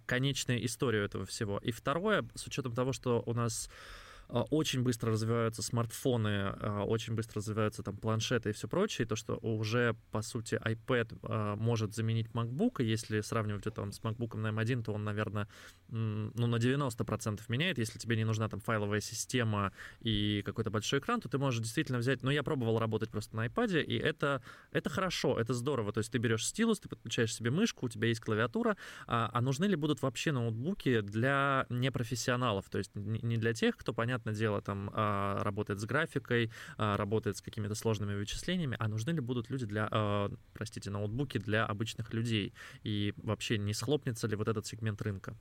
конечная 0.07 0.59
история 0.59 1.05
этого 1.05 1.24
всего. 1.24 1.59
И 1.59 1.72
второе, 1.72 2.29
с 2.35 2.46
учетом 2.46 2.74
того, 2.74 2.92
что 2.92 3.22
у 3.24 3.33
нас 3.33 3.70
очень 4.42 4.83
быстро 4.83 5.12
развиваются 5.12 5.62
смартфоны, 5.62 6.55
а, 6.61 6.85
очень 6.85 7.14
быстро 7.14 7.38
развиваются 7.38 7.83
там 7.83 7.97
планшеты 7.97 8.51
и 8.51 8.53
все 8.53 8.66
прочее, 8.68 9.07
и 9.07 9.09
то, 9.09 9.16
что 9.16 9.37
уже, 9.37 9.94
по 10.11 10.23
сути, 10.23 10.57
iPad 10.57 11.18
а, 11.23 11.57
может 11.57 11.94
заменить 11.94 12.29
MacBook, 12.33 12.83
если 12.83 13.20
сравнивать 13.20 13.66
это 13.66 13.90
с 13.90 14.01
MacBook 14.01 14.37
на 14.37 14.49
M1, 14.49 14.83
то 14.83 14.92
он, 14.92 15.05
наверное, 15.05 15.49
ну, 15.88 16.47
на 16.47 16.57
90% 16.57 17.40
меняет. 17.49 17.79
Если 17.79 17.99
тебе 17.99 18.16
не 18.16 18.25
нужна 18.25 18.49
там 18.49 18.61
файловая 18.61 19.01
система 19.01 19.73
и 20.01 20.42
какой-то 20.44 20.70
большой 20.70 20.99
экран, 20.99 21.20
то 21.20 21.29
ты 21.29 21.38
можешь 21.38 21.61
действительно 21.61 21.99
взять... 21.99 22.23
Ну, 22.23 22.31
я 22.31 22.42
пробовал 22.42 22.79
работать 22.79 23.11
просто 23.11 23.37
на 23.37 23.47
iPad, 23.47 23.83
и 23.83 23.97
это, 23.97 24.42
это 24.73 24.90
хорошо, 24.90 25.38
это 25.38 25.55
здорово. 25.55 25.92
То 25.92 25.99
есть 25.99 26.11
ты 26.11 26.18
берешь 26.18 26.47
стилус, 26.47 26.81
ты 26.81 26.88
подключаешь 26.88 27.35
себе 27.35 27.51
мышку, 27.51 27.87
у 27.87 27.88
тебя 27.88 28.09
есть 28.09 28.20
клавиатура, 28.20 28.77
а, 29.07 29.31
а 29.33 29.40
нужны 29.40 29.66
ли 29.66 29.77
будут 29.77 30.03
вообще 30.03 30.33
ноутбуки 30.33 31.01
для 31.01 31.66
непрофессионалов? 31.68 32.68
То 32.68 32.79
есть 32.79 32.90
не 32.94 33.37
для 33.37 33.53
тех, 33.55 33.77
кто, 33.77 33.92
понятно, 33.92 34.24
понятное 34.25 34.35
дело, 34.39 34.61
там 34.61 34.91
а, 34.93 35.43
работает 35.43 35.81
с 35.81 35.85
графикой, 35.85 36.51
а, 36.77 36.97
работает 36.97 37.37
с 37.37 37.43
какими-то 37.43 37.75
сложными 37.75 38.15
вычислениями, 38.15 38.77
а 38.79 38.89
нужны 38.89 39.11
ли 39.11 39.21
будут 39.21 39.51
люди 39.51 39.67
для, 39.67 39.89
а, 39.91 40.31
простите, 40.53 40.91
ноутбуки 40.91 41.39
для 41.39 41.67
обычных 41.67 42.13
людей? 42.15 42.55
И 42.83 43.15
вообще 43.17 43.59
не 43.59 43.75
схлопнется 43.75 44.27
ли 44.27 44.37
вот 44.37 44.49
этот 44.49 44.67
сегмент 44.67 45.03
рынка? 45.03 45.37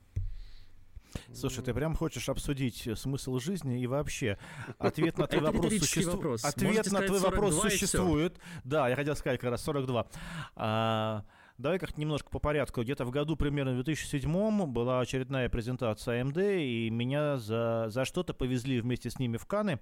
Слушай, 1.32 1.62
ты 1.62 1.72
прям 1.72 1.94
хочешь 1.94 2.28
обсудить 2.28 2.88
э, 2.88 2.96
смысл 2.96 3.38
жизни 3.38 3.80
и 3.80 3.86
вообще 3.86 4.36
ответ 4.78 5.16
на 5.16 5.26
твой 5.28 5.42
вопрос 5.42 5.78
существует. 5.78 6.44
Ответ 6.44 6.92
на 6.92 7.02
твой 7.02 7.20
вопрос 7.20 7.60
существует. 7.60 8.36
Да, 8.64 8.88
я 8.88 8.96
хотел 8.96 9.14
сказать 9.14 9.40
как 9.40 9.50
раз 9.50 9.62
42. 9.62 11.24
А, 11.56 11.62
Давай 11.62 11.78
как 11.78 11.96
немножко 11.96 12.30
по 12.30 12.38
порядку. 12.38 12.82
Где-то 12.82 13.04
в 13.04 13.10
году 13.10 13.36
примерно 13.36 13.72
в 13.72 13.84
2007 13.84 14.66
была 14.66 15.00
очередная 15.00 15.48
презентация 15.48 16.22
AMD, 16.22 16.64
и 16.64 16.90
меня 16.90 17.36
за, 17.36 17.86
за 17.88 18.04
что-то 18.04 18.34
повезли 18.34 18.80
вместе 18.80 19.10
с 19.10 19.18
ними 19.18 19.36
в 19.36 19.46
Каны. 19.46 19.78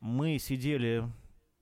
Мы 0.00 0.38
сидели 0.38 1.04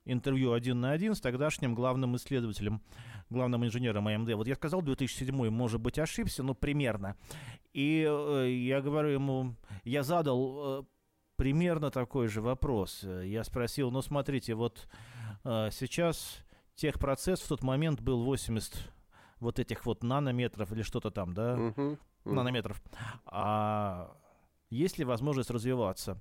интервью 0.04 0.52
один 0.52 0.80
на 0.80 0.92
один 0.92 1.14
с 1.14 1.20
тогдашним 1.20 1.74
главным 1.74 2.16
исследователем, 2.16 2.80
главным 3.28 3.64
инженером 3.64 4.08
AMD. 4.08 4.34
Вот 4.34 4.46
я 4.46 4.54
сказал 4.54 4.80
2007, 4.80 5.50
может 5.50 5.80
быть, 5.80 5.98
ошибся, 5.98 6.42
но 6.42 6.54
примерно. 6.54 7.16
И 7.74 8.06
э, 8.08 8.50
я 8.50 8.80
говорю 8.80 9.10
ему, 9.10 9.54
я 9.84 10.02
задал 10.02 10.80
э, 10.80 10.84
примерно 11.36 11.90
такой 11.90 12.28
же 12.28 12.40
вопрос. 12.40 13.02
Я 13.02 13.44
спросил, 13.44 13.90
ну 13.90 14.00
смотрите, 14.00 14.54
вот 14.54 14.88
э, 15.44 15.68
сейчас 15.70 16.38
техпроцесс 16.74 17.40
в 17.40 17.48
тот 17.48 17.62
момент 17.62 18.00
был 18.00 18.24
80 18.24 18.90
вот 19.40 19.58
этих 19.58 19.86
вот 19.86 20.02
нанометров 20.02 20.72
или 20.72 20.82
что-то 20.82 21.10
там, 21.10 21.34
да, 21.34 21.54
uh-huh, 21.54 21.74
uh-huh. 21.74 21.98
нанометров. 22.32 22.82
А 23.26 24.16
есть 24.70 24.98
ли 24.98 25.04
возможность 25.04 25.50
развиваться? 25.50 26.20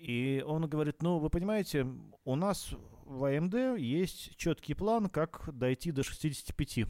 И 0.00 0.42
он 0.46 0.68
говорит, 0.68 1.02
ну, 1.02 1.18
вы 1.18 1.30
понимаете, 1.30 1.86
у 2.24 2.34
нас 2.34 2.74
в 3.04 3.24
AMD 3.24 3.78
есть 3.78 4.36
четкий 4.36 4.74
план, 4.74 5.08
как 5.08 5.48
дойти 5.52 5.92
до 5.92 6.02
65 6.02 6.86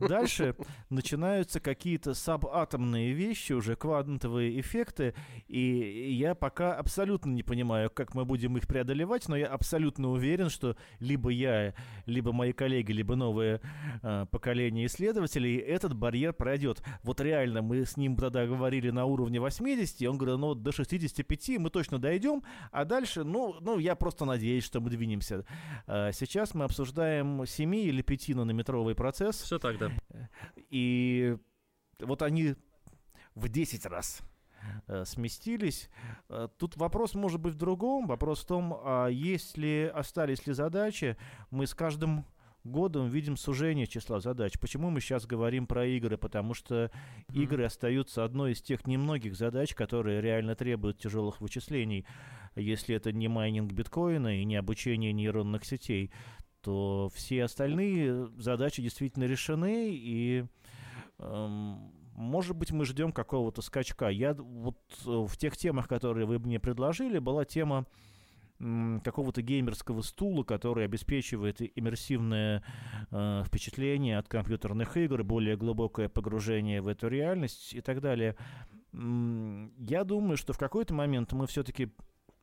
Дальше 0.00 0.54
начинаются 0.90 1.60
какие-то 1.60 2.14
сабатомные 2.14 3.12
вещи, 3.12 3.52
уже 3.52 3.76
квантовые 3.76 4.60
эффекты, 4.60 5.14
и 5.46 6.12
я 6.12 6.34
пока 6.34 6.74
абсолютно 6.74 7.30
не 7.30 7.42
понимаю, 7.42 7.90
как 7.90 8.14
мы 8.14 8.24
будем 8.24 8.56
их 8.56 8.66
преодолевать, 8.66 9.28
но 9.28 9.36
я 9.36 9.48
абсолютно 9.48 10.10
уверен, 10.10 10.48
что 10.48 10.76
либо 11.00 11.30
я, 11.30 11.74
либо 12.06 12.32
мои 12.32 12.52
коллеги, 12.52 12.92
либо 12.92 13.16
новое 13.16 13.60
э, 14.02 14.26
поколение 14.30 14.86
исследователей 14.86 15.56
этот 15.56 15.94
барьер 15.94 16.32
пройдет. 16.32 16.82
Вот 17.02 17.20
реально 17.20 17.62
мы 17.62 17.84
с 17.84 17.96
ним 17.96 18.16
тогда 18.16 18.46
говорили 18.46 18.90
на 18.90 19.04
уровне 19.04 19.40
80, 19.40 20.02
он 20.08 20.18
говорил, 20.18 20.38
ну 20.38 20.54
до 20.54 20.72
65 20.72 21.58
мы 21.58 21.70
точно 21.70 21.98
дойдем, 21.98 22.42
а 22.70 22.84
дальше, 22.84 23.24
ну, 23.24 23.56
ну 23.60 23.78
я 23.78 23.94
просто 23.94 24.24
надеюсь, 24.24 24.64
что 24.64 24.80
мы 24.80 24.90
двинемся. 24.90 25.44
Э, 25.86 26.10
сейчас 26.12 26.54
мы 26.54 26.64
обсуждаем 26.64 27.44
7 27.46 27.74
или 27.74 28.02
5 28.02 28.28
нанометровый 28.30 28.94
процесс, 28.94 29.47
все 29.48 29.58
так, 29.58 29.78
да. 29.78 29.90
И 30.68 31.34
вот 32.00 32.20
они 32.20 32.54
в 33.34 33.48
10 33.48 33.86
раз 33.86 34.20
э, 34.86 35.06
сместились. 35.06 35.88
Э, 36.28 36.48
тут 36.58 36.76
вопрос 36.76 37.14
может 37.14 37.40
быть 37.40 37.54
в 37.54 37.56
другом. 37.56 38.06
Вопрос 38.06 38.40
в 38.42 38.46
том, 38.46 38.78
а 38.84 39.08
если 39.08 39.90
остались 39.94 40.46
ли 40.46 40.52
задачи, 40.52 41.16
мы 41.50 41.66
с 41.66 41.74
каждым 41.74 42.26
годом 42.62 43.08
видим 43.08 43.38
сужение 43.38 43.86
числа 43.86 44.20
задач. 44.20 44.58
Почему 44.58 44.90
мы 44.90 45.00
сейчас 45.00 45.24
говорим 45.24 45.66
про 45.66 45.86
игры? 45.86 46.18
Потому 46.18 46.52
что 46.52 46.90
игры 47.32 47.64
остаются 47.64 48.24
одной 48.24 48.52
из 48.52 48.60
тех 48.60 48.86
немногих 48.86 49.34
задач, 49.34 49.74
которые 49.74 50.20
реально 50.20 50.56
требуют 50.56 50.98
тяжелых 50.98 51.40
вычислений. 51.40 52.04
Если 52.54 52.94
это 52.94 53.12
не 53.12 53.28
майнинг 53.28 53.72
биткоина 53.72 54.42
и 54.42 54.44
не 54.44 54.56
обучение 54.56 55.14
нейронных 55.14 55.64
сетей, 55.64 56.10
то 56.62 57.10
все 57.14 57.44
остальные 57.44 58.30
задачи 58.38 58.82
действительно 58.82 59.24
решены, 59.24 59.90
и 59.92 60.44
эм, 61.18 61.92
может 62.14 62.56
быть, 62.56 62.72
мы 62.72 62.84
ждем 62.84 63.12
какого-то 63.12 63.62
скачка. 63.62 64.08
Я 64.08 64.34
вот 64.34 64.78
э, 65.06 65.08
в 65.08 65.36
тех 65.36 65.56
темах, 65.56 65.86
которые 65.86 66.26
вы 66.26 66.38
мне 66.38 66.58
предложили, 66.58 67.18
была 67.18 67.44
тема 67.44 67.86
какого-то 68.58 69.40
геймерского 69.40 70.02
стула, 70.02 70.42
который 70.42 70.84
обеспечивает 70.84 71.60
иммерсивное 71.78 72.64
э, 73.12 73.44
впечатление 73.46 74.18
от 74.18 74.26
компьютерных 74.26 74.96
игр, 74.96 75.22
более 75.22 75.56
глубокое 75.56 76.08
погружение 76.08 76.80
в 76.80 76.88
эту 76.88 77.06
реальность 77.06 77.72
и 77.74 77.80
так 77.80 78.00
далее. 78.00 78.34
Я 78.92 80.02
думаю, 80.02 80.36
что 80.36 80.52
в 80.52 80.58
какой-то 80.58 80.92
момент 80.92 81.32
мы 81.32 81.46
все-таки 81.46 81.92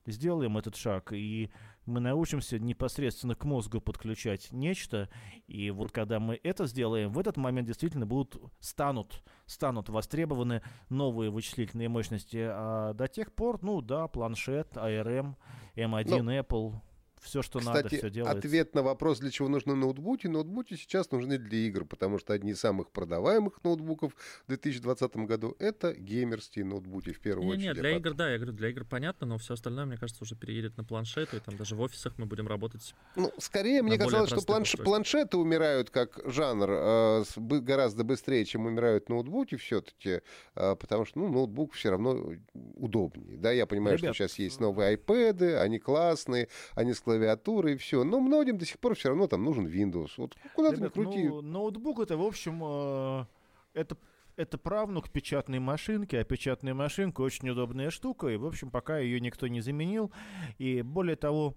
сделаем 0.06 0.58
этот 0.58 0.78
шаг, 0.78 1.12
и 1.12 1.52
мы 1.86 2.00
научимся 2.00 2.60
непосредственно 2.60 3.36
к 3.36 3.44
мозгу 3.46 3.82
подключать 3.82 4.52
нечто, 4.52 5.10
и 5.48 5.70
вот 5.72 5.92
когда 5.92 6.20
мы 6.20 6.40
это 6.44 6.66
сделаем, 6.66 7.12
в 7.12 7.20
этот 7.20 7.38
момент 7.38 7.68
действительно 7.68 8.06
будут, 8.06 8.42
станут, 8.60 9.24
станут 9.46 9.90
востребованы 9.90 10.62
новые 10.90 11.30
вычислительные 11.30 11.90
мощности, 11.90 12.38
а 12.42 12.94
до 12.94 13.08
тех 13.08 13.34
пор, 13.34 13.60
ну 13.62 13.82
да, 13.82 14.08
планшет, 14.08 14.76
ARM, 14.76 15.36
M1 15.76 16.22
Но... 16.22 16.32
Apple, 16.34 16.74
все, 17.22 17.42
что 17.42 17.60
Кстати, 17.60 17.84
надо, 17.84 17.98
все 17.98 18.10
делается. 18.10 18.38
ответ 18.38 18.76
на 18.76 18.84
вопрос, 18.84 19.20
для 19.20 19.32
чего 19.32 19.48
нужны 19.48 19.76
ноутбуки. 19.76 20.28
Ноутбуки 20.28 20.76
сейчас 20.76 21.12
нужны 21.12 21.38
для 21.38 21.58
игр, 21.60 21.86
потому 21.86 22.20
что 22.20 22.34
одни 22.34 22.52
из 22.52 22.60
самых 22.60 22.92
продаваемых 22.92 23.64
ноутбуков 23.64 24.14
в 24.14 24.48
2020 24.48 25.16
году— 25.18 25.56
это 25.60 25.94
геймерские 25.94 26.66
ноутбуки 26.66 27.14
в 27.14 27.20
первую 27.20 27.48
не, 27.48 27.54
очередь. 27.54 27.68
Нет, 27.68 27.78
для 27.78 27.98
игр, 27.98 28.14
да, 28.14 28.30
я 28.30 28.38
говорю, 28.38 28.54
для 28.54 28.70
игр 28.70 28.86
понятно, 28.86 29.28
но 29.28 29.38
все 29.38 29.54
остальное, 29.54 29.86
мне 29.86 29.98
кажется, 29.98 30.24
уже 30.24 30.36
переедет 30.36 30.78
на 30.78 30.84
планшеты, 30.84 31.38
и 31.38 31.40
там 31.40 31.58
даже 31.58 31.76
в 31.76 31.82
офисах 31.82 32.18
мы 32.18 32.26
будем 32.26 32.48
работать 32.48 32.94
Ну, 33.16 33.32
скорее, 33.38 33.82
мне 33.82 33.98
казалось, 33.98 34.30
что 34.30 34.42
планш... 34.42 34.76
планшеты 34.78 35.38
умирают 35.38 35.90
как 35.90 36.20
жанр 36.26 36.70
э, 36.70 37.24
гораздо 37.38 38.04
быстрее, 38.04 38.46
чем 38.46 38.66
умирают 38.66 39.10
ноутбуки 39.10 39.56
все-таки, 39.56 40.22
э, 40.56 40.76
потому 40.76 41.06
что, 41.06 41.20
ну, 41.20 41.30
ноутбук 41.30 41.74
все 41.74 41.92
равно 41.92 42.34
удобнее. 42.54 43.38
Да, 43.38 43.52
я 43.52 43.66
понимаю, 43.66 43.98
Ребят, 43.98 44.16
что 44.16 44.28
сейчас 44.28 44.40
есть 44.40 44.60
новые 44.60 44.96
iPad, 44.98 45.58
они 45.58 45.80
классные, 45.80 46.50
они 46.74 46.94
складываются 46.94 47.05
клавиатуры 47.06 47.74
и 47.74 47.78
все. 47.78 48.04
Но 48.04 48.20
многим 48.20 48.58
до 48.58 48.66
сих 48.66 48.80
пор 48.80 48.96
все 48.96 49.10
равно 49.10 49.28
там 49.28 49.44
нужен 49.44 49.68
Windows. 49.68 50.12
Вот 50.18 50.36
куда 50.54 50.72
Ребят, 50.72 50.94
ты 50.94 51.02
крути. 51.02 51.28
Ну, 51.28 51.42
ноутбук 51.42 52.00
это, 52.00 52.18
в 52.18 52.24
общем, 52.24 52.62
э, 52.64 53.26
это 53.74 53.98
это 54.36 54.58
правнук 54.58 55.10
печатной 55.10 55.60
машинки, 55.60 56.16
а 56.18 56.24
печатная 56.26 56.74
машинка 56.74 57.22
очень 57.22 57.50
удобная 57.50 57.90
штука, 57.90 58.28
и, 58.28 58.36
в 58.36 58.46
общем, 58.46 58.70
пока 58.70 58.98
ее 59.00 59.22
никто 59.22 59.48
не 59.48 59.62
заменил. 59.62 60.12
И 60.58 60.82
более 60.82 61.16
того, 61.16 61.56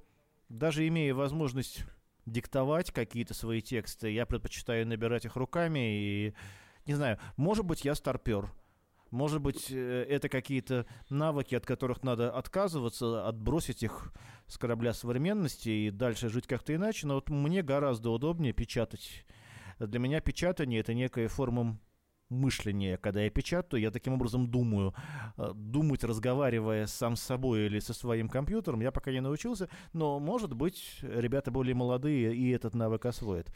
даже 0.48 0.86
имея 0.86 1.12
возможность 1.12 1.84
диктовать 2.24 2.92
какие-то 2.92 3.34
свои 3.34 3.60
тексты, 3.60 4.10
я 4.10 4.26
предпочитаю 4.26 4.86
набирать 4.86 5.24
их 5.24 5.34
руками, 5.34 5.78
и, 5.80 6.34
не 6.86 6.94
знаю, 6.94 7.18
может 7.36 7.64
быть, 7.64 7.84
я 7.84 7.96
старпер, 7.96 8.48
может 9.10 9.40
быть, 9.40 9.70
э, 9.70 10.06
это 10.08 10.28
какие-то 10.28 10.86
навыки, 11.08 11.54
от 11.54 11.64
которых 11.64 12.02
надо 12.02 12.30
отказываться, 12.30 13.26
отбросить 13.26 13.82
их 13.82 14.12
с 14.46 14.58
корабля 14.58 14.92
современности 14.92 15.68
и 15.68 15.90
дальше 15.90 16.28
жить 16.28 16.46
как-то 16.46 16.74
иначе. 16.74 17.06
Но 17.06 17.14
вот 17.14 17.30
мне 17.30 17.62
гораздо 17.62 18.10
удобнее 18.10 18.52
печатать. 18.52 19.24
Для 19.78 19.98
меня 19.98 20.20
печатание— 20.20 20.80
это 20.80 20.94
некая 20.94 21.28
форма 21.28 21.78
мышления. 22.28 22.98
Когда 22.98 23.22
я 23.22 23.30
печатаю, 23.30 23.80
я 23.80 23.90
таким 23.90 24.14
образом 24.14 24.50
думаю. 24.50 24.94
Э, 25.36 25.52
думать, 25.54 26.04
разговаривая 26.04 26.86
сам 26.86 27.16
с 27.16 27.22
собой 27.22 27.66
или 27.66 27.78
со 27.78 27.94
своим 27.94 28.28
компьютером, 28.28 28.80
я 28.80 28.92
пока 28.92 29.10
не 29.10 29.20
научился. 29.20 29.68
Но, 29.92 30.18
может 30.18 30.52
быть, 30.52 30.98
ребята 31.02 31.50
более 31.50 31.74
молодые 31.74 32.34
и 32.34 32.50
этот 32.50 32.74
навык 32.74 33.06
освоят. 33.06 33.50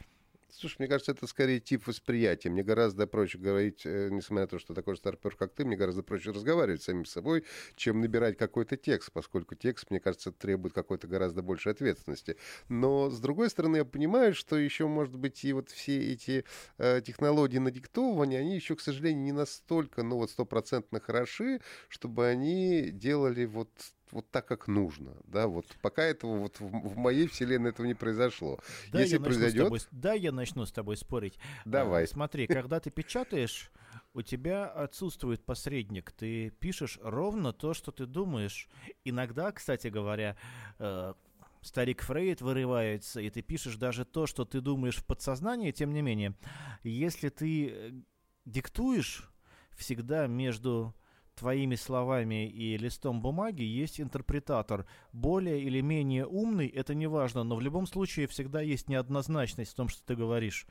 Слушай, 0.55 0.75
мне 0.79 0.87
кажется, 0.87 1.11
это 1.13 1.25
скорее 1.25 1.59
тип 1.59 1.87
восприятия. 1.87 2.49
Мне 2.49 2.63
гораздо 2.63 3.07
проще 3.07 3.39
говорить, 3.39 3.81
э, 3.85 4.09
несмотря 4.11 4.43
на 4.43 4.47
то, 4.47 4.59
что 4.59 4.75
такой 4.75 4.95
старпер, 4.95 5.35
как 5.35 5.51
ты, 5.53 5.65
мне 5.65 5.75
гораздо 5.75 6.03
проще 6.03 6.29
разговаривать 6.31 6.81
с 6.83 6.85
самим 6.85 7.05
собой, 7.05 7.43
чем 7.75 8.01
набирать 8.01 8.37
какой-то 8.37 8.77
текст, 8.77 9.11
поскольку 9.11 9.55
текст, 9.55 9.89
мне 9.89 9.99
кажется, 9.99 10.31
требует 10.31 10.73
какой-то 10.73 11.07
гораздо 11.07 11.41
большей 11.41 11.71
ответственности. 11.71 12.37
Но, 12.69 13.09
с 13.09 13.19
другой 13.19 13.49
стороны, 13.49 13.77
я 13.77 13.85
понимаю, 13.85 14.35
что 14.35 14.55
еще, 14.55 14.87
может 14.87 15.15
быть, 15.15 15.43
и 15.43 15.53
вот 15.53 15.69
все 15.71 16.13
эти 16.13 16.45
э, 16.77 17.01
технологии 17.01 17.57
надиктовывания, 17.57 18.39
они 18.39 18.55
еще, 18.55 18.75
к 18.75 18.81
сожалению, 18.81 19.23
не 19.23 19.31
настолько, 19.31 20.03
ну 20.03 20.17
вот, 20.17 20.29
стопроцентно 20.29 20.99
хороши, 20.99 21.61
чтобы 21.89 22.27
они 22.27 22.91
делали 22.91 23.45
вот 23.45 23.69
вот 24.13 24.29
так, 24.29 24.45
как 24.47 24.67
нужно. 24.67 25.17
Да, 25.25 25.47
вот 25.47 25.65
пока 25.81 26.03
этого 26.03 26.37
вот 26.37 26.59
в, 26.59 26.65
в 26.65 26.97
моей 26.97 27.27
вселенной 27.27 27.71
этого 27.71 27.85
не 27.85 27.95
произошло. 27.95 28.59
Да, 28.91 29.01
Если 29.01 29.17
произойдет... 29.17 29.63
Тобой, 29.63 29.79
да, 29.91 30.13
я 30.13 30.31
начну 30.31 30.65
с 30.65 30.71
тобой 30.71 30.97
спорить. 30.97 31.39
Давай. 31.65 32.03
А, 32.03 32.07
смотри, 32.07 32.47
когда 32.47 32.79
ты 32.79 32.91
печатаешь, 32.91 33.71
у 34.13 34.21
тебя 34.21 34.67
отсутствует 34.67 35.43
посредник. 35.43 36.11
Ты 36.11 36.51
пишешь 36.51 36.99
ровно 37.01 37.53
то, 37.53 37.73
что 37.73 37.91
ты 37.91 38.05
думаешь. 38.05 38.69
Иногда, 39.03 39.51
кстати 39.51 39.87
говоря, 39.87 40.37
э, 40.77 41.13
старик 41.61 42.03
Фрейд 42.03 42.41
вырывается, 42.41 43.19
и 43.19 43.29
ты 43.31 43.41
пишешь 43.41 43.77
даже 43.77 44.05
то, 44.05 44.27
что 44.27 44.45
ты 44.45 44.61
думаешь 44.61 44.97
в 44.97 45.05
подсознании, 45.05 45.71
тем 45.71 45.91
не 45.91 46.01
менее, 46.01 46.35
если 46.83 47.29
ты 47.29 48.03
диктуешь 48.45 49.29
всегда 49.75 50.27
между 50.27 50.93
твоими 51.35 51.75
словами 51.75 52.47
и 52.47 52.77
листом 52.77 53.21
бумаги 53.21 53.63
есть 53.63 53.99
интерпретатор. 53.99 54.85
Более 55.11 55.61
или 55.61 55.81
менее 55.81 56.25
умный, 56.25 56.67
это 56.67 56.93
не 56.93 57.07
важно, 57.07 57.43
но 57.43 57.55
в 57.55 57.61
любом 57.61 57.87
случае 57.87 58.27
всегда 58.27 58.61
есть 58.61 58.89
неоднозначность 58.89 59.71
в 59.71 59.75
том, 59.75 59.89
что 59.89 60.03
ты 60.05 60.15
говоришь. 60.15 60.65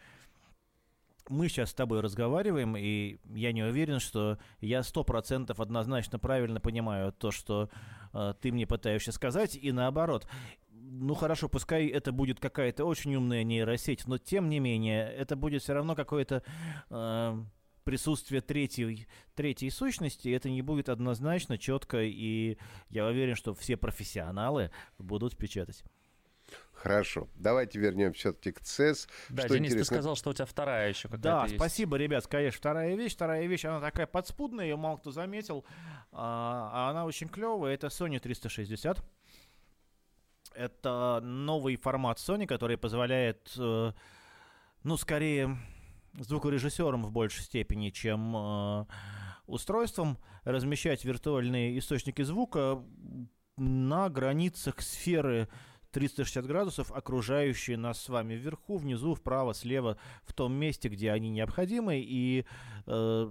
Мы 1.29 1.48
сейчас 1.48 1.70
с 1.70 1.75
тобой 1.75 2.01
разговариваем, 2.01 2.77
и 2.77 3.18
я 3.35 3.53
не 3.53 3.62
уверен, 3.62 4.01
что 4.01 4.38
я 4.61 4.83
сто 4.83 5.05
процентов 5.05 5.61
однозначно 5.61 6.18
правильно 6.18 6.61
понимаю 6.61 7.12
то, 7.12 7.31
что 7.31 7.70
э, 8.12 8.35
ты 8.40 8.51
мне 8.51 8.66
пытаешься 8.66 9.12
сказать, 9.12 9.57
и 9.57 9.70
наоборот. 9.70 10.27
Ну 10.70 11.14
хорошо, 11.14 11.48
пускай 11.48 11.87
это 11.87 12.11
будет 12.11 12.40
какая-то 12.40 12.85
очень 12.85 13.14
умная 13.14 13.44
нейросеть, 13.44 14.07
но 14.09 14.18
тем 14.18 14.48
не 14.48 14.59
менее, 14.59 15.12
это 15.12 15.37
будет 15.37 15.62
все 15.62 15.75
равно 15.75 15.94
какое-то... 15.94 16.42
Э, 16.90 17.38
присутствие 17.85 18.40
третьей, 18.40 19.07
третьей 19.35 19.71
сущности, 19.71 20.29
это 20.29 20.51
не 20.51 20.62
будет 20.62 20.88
однозначно, 20.88 21.59
четко, 21.59 22.03
и 22.03 22.59
я 22.88 23.07
уверен, 23.07 23.35
что 23.35 23.55
все 23.55 23.77
профессионалы 23.77 24.71
будут 24.99 25.37
печатать. 25.37 25.85
Хорошо. 26.73 27.29
Давайте 27.37 27.79
вернемся 27.79 28.18
все-таки 28.18 28.53
к 28.53 28.61
ЦЕС. 28.61 29.09
Да, 29.29 29.42
что 29.42 29.55
Денис, 29.55 29.68
интересно... 29.68 29.79
ты 29.79 29.85
сказал, 29.85 30.16
что 30.16 30.31
у 30.31 30.33
тебя 30.33 30.47
вторая 30.47 30.88
еще 30.88 31.09
какая-то 31.09 31.23
Да, 31.23 31.42
есть. 31.45 31.55
спасибо, 31.55 31.97
ребят, 31.97 32.27
конечно, 32.27 32.59
вторая 32.59 32.97
вещь. 32.97 33.14
Вторая 33.14 33.47
вещь, 33.47 33.64
она 33.64 33.81
такая 33.81 34.07
подспудная, 34.07 34.64
ее 34.64 34.77
мало 34.77 34.97
кто 34.97 35.12
заметил, 35.12 35.64
а, 36.11 36.71
а 36.73 36.90
она 36.90 37.05
очень 37.05 37.29
клевая. 37.29 37.75
Это 37.75 37.87
Sony 37.87 38.18
360. 38.18 39.03
Это 40.55 41.21
новый 41.23 41.77
формат 41.77 42.18
Sony, 42.18 42.47
который 42.47 42.77
позволяет, 42.77 43.53
э, 43.57 43.92
ну, 44.83 44.97
скорее 44.97 45.57
звукорежиссером 46.18 47.03
в 47.05 47.11
большей 47.11 47.42
степени, 47.42 47.90
чем 47.90 48.35
э, 48.37 48.85
устройством, 49.46 50.18
размещать 50.44 51.05
виртуальные 51.05 51.79
источники 51.79 52.22
звука 52.22 52.83
на 53.57 54.09
границах 54.09 54.81
сферы 54.81 55.48
360 55.92 56.46
градусов, 56.46 56.90
окружающие 56.90 57.77
нас 57.77 58.01
с 58.01 58.09
вами 58.09 58.35
вверху, 58.35 58.79
внизу, 58.79 59.14
вправо, 59.14 59.53
слева, 59.55 59.98
в 60.25 60.33
том 60.33 60.53
месте, 60.55 60.88
где 60.88 61.12
они 61.12 61.29
необходимы, 61.31 62.01
и 62.01 62.46
э, 62.87 63.31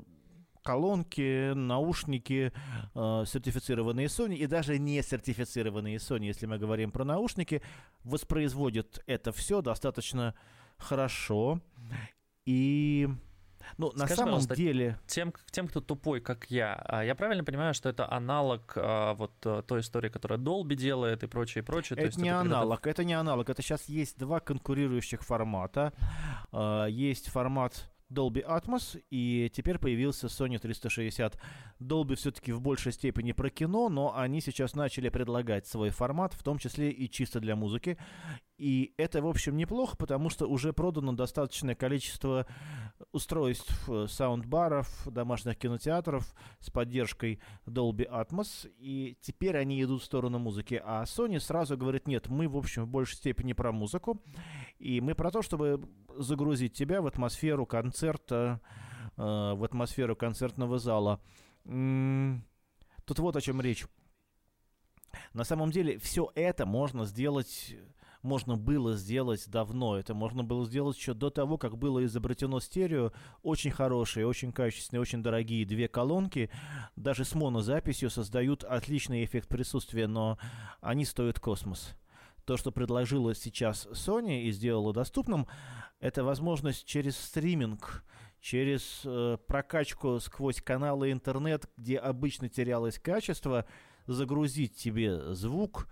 колонки, 0.63 1.53
наушники, 1.53 2.53
э, 2.93 3.23
сертифицированные 3.25 4.07
Sony 4.07 4.35
и 4.35 4.45
даже 4.45 4.77
не 4.77 5.01
сертифицированные 5.01 5.97
Sony, 5.97 6.25
если 6.25 6.45
мы 6.45 6.57
говорим 6.59 6.91
про 6.91 7.03
наушники, 7.03 7.61
воспроизводят 8.03 9.03
это 9.07 9.31
все 9.31 9.61
достаточно 9.61 10.35
хорошо. 10.77 11.61
И 12.45 13.07
ну, 13.77 13.91
на 13.95 14.07
самом 14.07 14.39
деле... 14.39 14.99
Тем, 15.07 15.33
тем, 15.51 15.67
кто 15.67 15.81
тупой, 15.81 16.21
как 16.21 16.49
я, 16.49 16.73
а, 16.85 17.03
я 17.03 17.15
правильно 17.15 17.43
понимаю, 17.43 17.73
что 17.73 17.89
это 17.89 18.11
аналог 18.11 18.73
а, 18.75 19.13
вот 19.13 19.33
э, 19.45 19.63
той 19.67 19.81
истории, 19.81 20.09
которая 20.09 20.39
Dolby 20.39 20.75
делает 20.75 21.23
и 21.23 21.27
прочее, 21.27 21.61
и 21.61 21.65
прочее? 21.65 21.99
Это 21.99 22.19
не 22.19 22.29
это 22.29 22.39
аналог, 22.39 22.87
это 22.87 23.03
не 23.03 23.13
аналог. 23.13 23.49
Это 23.49 23.61
сейчас 23.61 23.85
есть 23.85 24.17
два 24.17 24.39
конкурирующих 24.39 25.21
формата. 25.21 25.93
А, 26.51 26.85
есть 26.85 27.29
формат 27.29 27.90
Dolby 28.11 28.45
Atmos, 28.45 29.01
и 29.09 29.49
теперь 29.53 29.79
появился 29.79 30.27
Sony 30.27 30.59
360. 30.59 31.37
Dolby 31.79 32.15
все-таки 32.15 32.51
в 32.51 32.61
большей 32.61 32.91
степени 32.91 33.31
про 33.31 33.49
кино, 33.49 33.89
но 33.89 34.15
они 34.15 34.41
сейчас 34.41 34.75
начали 34.75 35.09
предлагать 35.09 35.65
свой 35.65 35.89
формат, 35.89 36.33
в 36.33 36.43
том 36.43 36.57
числе 36.57 36.91
и 36.91 37.09
чисто 37.09 37.39
для 37.39 37.55
музыки. 37.55 37.97
И 38.57 38.93
это, 38.97 39.21
в 39.21 39.27
общем, 39.27 39.57
неплохо, 39.57 39.97
потому 39.97 40.29
что 40.29 40.45
уже 40.45 40.73
продано 40.73 41.13
достаточное 41.13 41.73
количество 41.73 42.45
устройств, 43.11 43.89
э, 43.89 44.07
саундбаров, 44.07 45.07
домашних 45.07 45.57
кинотеатров 45.57 46.33
с 46.59 46.69
поддержкой 46.69 47.39
Dolby 47.65 48.09
Atmos, 48.09 48.71
и 48.77 49.17
теперь 49.21 49.57
они 49.57 49.81
идут 49.81 50.01
в 50.01 50.05
сторону 50.05 50.39
музыки. 50.39 50.81
А 50.83 51.03
Sony 51.03 51.39
сразу 51.39 51.77
говорит, 51.77 52.07
нет, 52.07 52.27
мы, 52.27 52.47
в 52.47 52.57
общем, 52.57 52.85
в 52.85 52.87
большей 52.87 53.15
степени 53.17 53.53
про 53.53 53.71
музыку, 53.71 54.21
и 54.79 55.01
мы 55.01 55.15
про 55.15 55.31
то, 55.31 55.41
чтобы 55.41 55.81
загрузить 56.17 56.73
тебя 56.73 57.01
в 57.01 57.07
атмосферу 57.07 57.65
концерта, 57.65 58.61
э, 59.17 59.21
в 59.21 59.63
атмосферу 59.63 60.15
концертного 60.15 60.79
зала. 60.79 61.19
Тут 61.63 63.19
вот 63.19 63.35
о 63.35 63.41
чем 63.41 63.61
речь. 63.61 63.85
На 65.33 65.43
самом 65.43 65.71
деле 65.71 65.97
все 65.99 66.31
это 66.35 66.65
можно 66.65 67.05
сделать 67.05 67.75
можно 68.21 68.57
было 68.57 68.95
сделать 68.95 69.49
давно. 69.49 69.97
Это 69.97 70.13
можно 70.13 70.43
было 70.43 70.65
сделать 70.65 70.97
еще 70.97 71.13
до 71.13 71.29
того, 71.29 71.57
как 71.57 71.77
было 71.77 72.03
изобретено 72.05 72.59
стерео. 72.59 73.11
Очень 73.43 73.71
хорошие, 73.71 74.27
очень 74.27 74.51
качественные, 74.51 75.01
очень 75.01 75.23
дорогие 75.23 75.65
две 75.65 75.87
колонки. 75.87 76.49
Даже 76.95 77.25
с 77.25 77.33
монозаписью 77.35 78.09
создают 78.09 78.63
отличный 78.63 79.23
эффект 79.25 79.47
присутствия, 79.47 80.07
но 80.07 80.37
они 80.81 81.05
стоят 81.05 81.39
космос. 81.39 81.95
То, 82.45 82.57
что 82.57 82.71
предложила 82.71 83.35
сейчас 83.35 83.87
Sony 83.91 84.43
и 84.43 84.51
сделала 84.51 84.93
доступным, 84.93 85.47
это 85.99 86.23
возможность 86.23 86.85
через 86.85 87.17
стриминг, 87.17 88.03
через 88.39 89.01
э, 89.05 89.37
прокачку 89.47 90.19
сквозь 90.19 90.61
каналы 90.61 91.11
интернет, 91.11 91.69
где 91.77 91.97
обычно 91.97 92.49
терялось 92.49 92.97
качество, 92.97 93.65
загрузить 94.07 94.75
тебе 94.75 95.33
звук, 95.33 95.87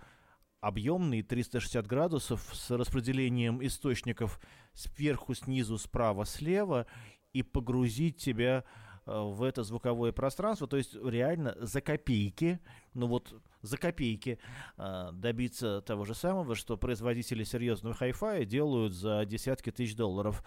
объемный 0.60 1.22
360 1.22 1.86
градусов 1.86 2.50
с 2.52 2.70
распределением 2.70 3.64
источников 3.64 4.40
сверху, 4.74 5.34
снизу, 5.34 5.78
справа, 5.78 6.24
слева 6.24 6.86
и 7.32 7.42
погрузить 7.42 8.18
тебя 8.18 8.64
э, 9.06 9.12
в 9.12 9.42
это 9.42 9.62
звуковое 9.62 10.12
пространство, 10.12 10.66
то 10.66 10.76
есть 10.76 10.94
реально 10.94 11.56
за 11.60 11.80
копейки, 11.80 12.60
ну 12.94 13.06
вот 13.06 13.34
за 13.62 13.78
копейки 13.78 14.38
э, 14.76 15.08
добиться 15.12 15.80
того 15.80 16.04
же 16.04 16.14
самого, 16.14 16.54
что 16.54 16.76
производители 16.76 17.44
серьезного 17.44 17.94
хай-фая 17.94 18.44
делают 18.44 18.94
за 18.94 19.24
десятки 19.24 19.70
тысяч 19.70 19.96
долларов. 19.96 20.44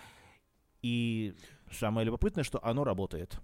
И 0.82 1.34
самое 1.72 2.06
любопытное, 2.06 2.44
что 2.44 2.64
оно 2.64 2.84
работает. 2.84 3.40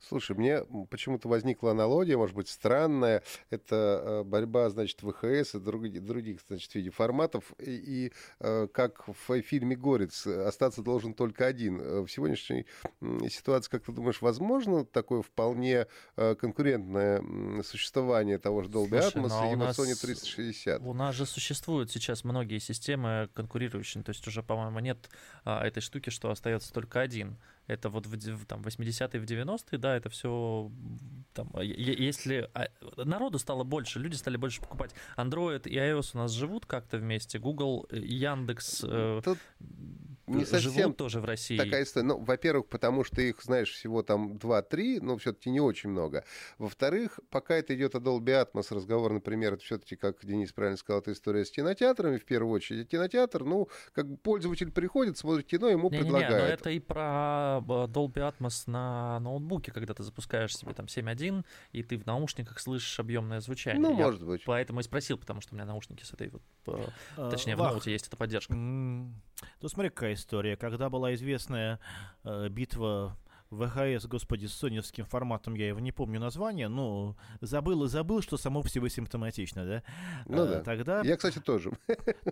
Слушай, 0.00 0.36
мне 0.36 0.62
почему-то 0.90 1.28
возникла 1.28 1.72
аналогия, 1.72 2.16
может 2.16 2.34
быть, 2.34 2.48
странная. 2.48 3.22
Это 3.50 4.02
э, 4.04 4.24
борьба, 4.24 4.68
значит, 4.70 5.00
ВХС 5.00 5.54
и 5.54 5.58
других, 5.58 6.04
других 6.04 6.40
значит, 6.46 6.74
видеоформатов. 6.74 7.52
И, 7.58 7.70
и 7.70 8.12
э, 8.40 8.68
как 8.72 9.06
в 9.08 9.40
фильме 9.42 9.76
«Горец» 9.76 10.26
остаться 10.26 10.82
должен 10.82 11.14
только 11.14 11.46
один. 11.46 11.80
Э, 11.80 12.00
в 12.00 12.08
сегодняшней 12.08 12.66
ситуации, 13.28 13.70
как 13.70 13.84
ты 13.84 13.92
думаешь, 13.92 14.20
возможно 14.22 14.84
такое 14.84 15.22
вполне 15.22 15.86
конкурентное 16.16 17.22
существование 17.62 18.38
того 18.38 18.62
же 18.62 18.68
Dolby 18.68 19.00
Слушай, 19.02 19.22
Atmos 19.22 19.28
ну, 19.28 19.52
и 19.52 19.56
нас, 19.56 19.78
Sony 19.78 20.00
360? 20.00 20.82
У 20.82 20.94
нас 20.94 21.14
же 21.14 21.26
существуют 21.26 21.90
сейчас 21.90 22.24
многие 22.24 22.58
системы 22.58 23.28
конкурирующие. 23.34 24.02
То 24.02 24.10
есть 24.10 24.26
уже, 24.26 24.42
по-моему, 24.42 24.78
нет 24.80 25.08
а, 25.44 25.66
этой 25.66 25.80
штуки, 25.80 26.10
что 26.10 26.30
остается 26.30 26.72
только 26.72 27.00
один. 27.00 27.38
Это 27.68 27.90
вот 27.90 28.06
в 28.06 28.44
там, 28.46 28.62
80-е, 28.62 29.20
в 29.20 29.24
90-е, 29.24 29.78
да, 29.78 29.96
это 29.96 30.08
все 30.08 30.70
там, 31.34 31.50
если 31.60 32.50
а, 32.54 32.68
народу 32.96 33.38
стало 33.38 33.62
больше, 33.62 34.00
люди 34.00 34.16
стали 34.16 34.36
больше 34.36 34.60
покупать. 34.60 34.94
Android 35.16 35.68
и 35.68 35.76
iOS 35.76 36.10
у 36.14 36.18
нас 36.18 36.32
живут 36.32 36.66
как-то 36.66 36.98
вместе, 36.98 37.38
Google, 37.38 37.86
Яндекс 37.92 38.84
э, 38.84 39.20
Тут 39.22 39.38
не 40.28 40.44
совсем 40.44 40.72
живут 40.72 40.96
тоже 40.96 41.20
в 41.20 41.24
России. 41.24 41.56
Такая 41.56 41.82
история. 41.82 42.06
Ну, 42.06 42.18
во-первых, 42.18 42.68
потому 42.68 43.04
что 43.04 43.20
их, 43.20 43.42
знаешь, 43.42 43.72
всего 43.72 44.02
там 44.02 44.32
2-3, 44.32 45.00
но 45.00 45.16
все-таки 45.16 45.50
не 45.50 45.60
очень 45.60 45.90
много. 45.90 46.24
Во-вторых, 46.58 47.20
пока 47.30 47.56
это 47.56 47.74
идет 47.74 47.94
о 47.94 47.98
Dolby 47.98 48.44
Atmos 48.44 48.74
разговор, 48.74 49.12
например, 49.12 49.54
это 49.54 49.64
все-таки, 49.64 49.96
как 49.96 50.24
Денис 50.24 50.52
правильно 50.52 50.76
сказал, 50.76 51.00
это 51.00 51.12
история 51.12 51.44
с 51.44 51.50
кинотеатрами 51.50 52.18
в 52.18 52.24
первую 52.24 52.52
очередь. 52.52 52.88
Кинотеатр, 52.88 53.44
ну, 53.44 53.68
как 53.92 54.08
бы 54.08 54.16
пользователь 54.16 54.70
приходит, 54.70 55.18
смотрит 55.18 55.46
кино, 55.46 55.68
ему 55.68 55.90
не, 55.90 55.98
предлагают. 55.98 56.30
Не, 56.30 56.34
не, 56.36 56.42
но 56.42 56.46
это 56.48 56.70
и 56.70 56.78
про 56.78 57.60
Dolby 57.64 58.32
Atmos 58.32 58.64
на 58.66 59.20
ноутбуке, 59.20 59.72
когда 59.72 59.94
ты 59.94 60.02
запускаешь 60.02 60.56
себе 60.56 60.74
там 60.74 60.86
7.1, 60.86 61.44
и 61.72 61.82
ты 61.82 61.98
в 61.98 62.06
наушниках 62.06 62.60
слышишь 62.60 62.98
объемное 63.00 63.40
звучание. 63.40 63.80
Ну, 63.80 63.96
Я 63.96 64.04
может 64.06 64.22
быть. 64.22 64.42
Поэтому 64.44 64.80
и 64.80 64.82
спросил, 64.82 65.18
потому 65.18 65.40
что 65.40 65.54
у 65.54 65.56
меня 65.56 65.66
наушники 65.66 66.04
с 66.04 66.12
этой 66.12 66.28
вот, 66.28 66.42
э, 66.66 66.86
а, 67.16 67.30
точнее, 67.30 67.56
в 67.56 67.58
ноуте 67.58 67.92
есть 67.92 68.06
эта 68.06 68.16
поддержка. 68.16 68.54
Ну, 69.60 69.68
смотри, 69.68 69.90
какая 69.90 70.14
история. 70.14 70.56
Когда 70.56 70.88
была 70.88 71.14
известная 71.14 71.78
э, 72.24 72.48
битва 72.48 73.16
ВХС, 73.50 74.06
господи, 74.06 74.46
с 74.46 74.54
соневским 74.54 75.04
форматом, 75.04 75.54
я 75.54 75.68
его 75.68 75.80
не 75.80 75.92
помню 75.92 76.20
название, 76.20 76.68
но 76.68 77.16
забыл 77.40 77.84
и 77.84 77.88
забыл, 77.88 78.22
что 78.22 78.36
само 78.36 78.62
по 78.62 78.68
себе 78.68 78.90
симптоматично, 78.90 79.64
да? 79.64 79.82
Ну 80.26 80.42
а, 80.42 80.46
да. 80.46 80.60
Тогда... 80.60 81.00
Я, 81.02 81.16
кстати, 81.16 81.38
тоже. 81.38 81.72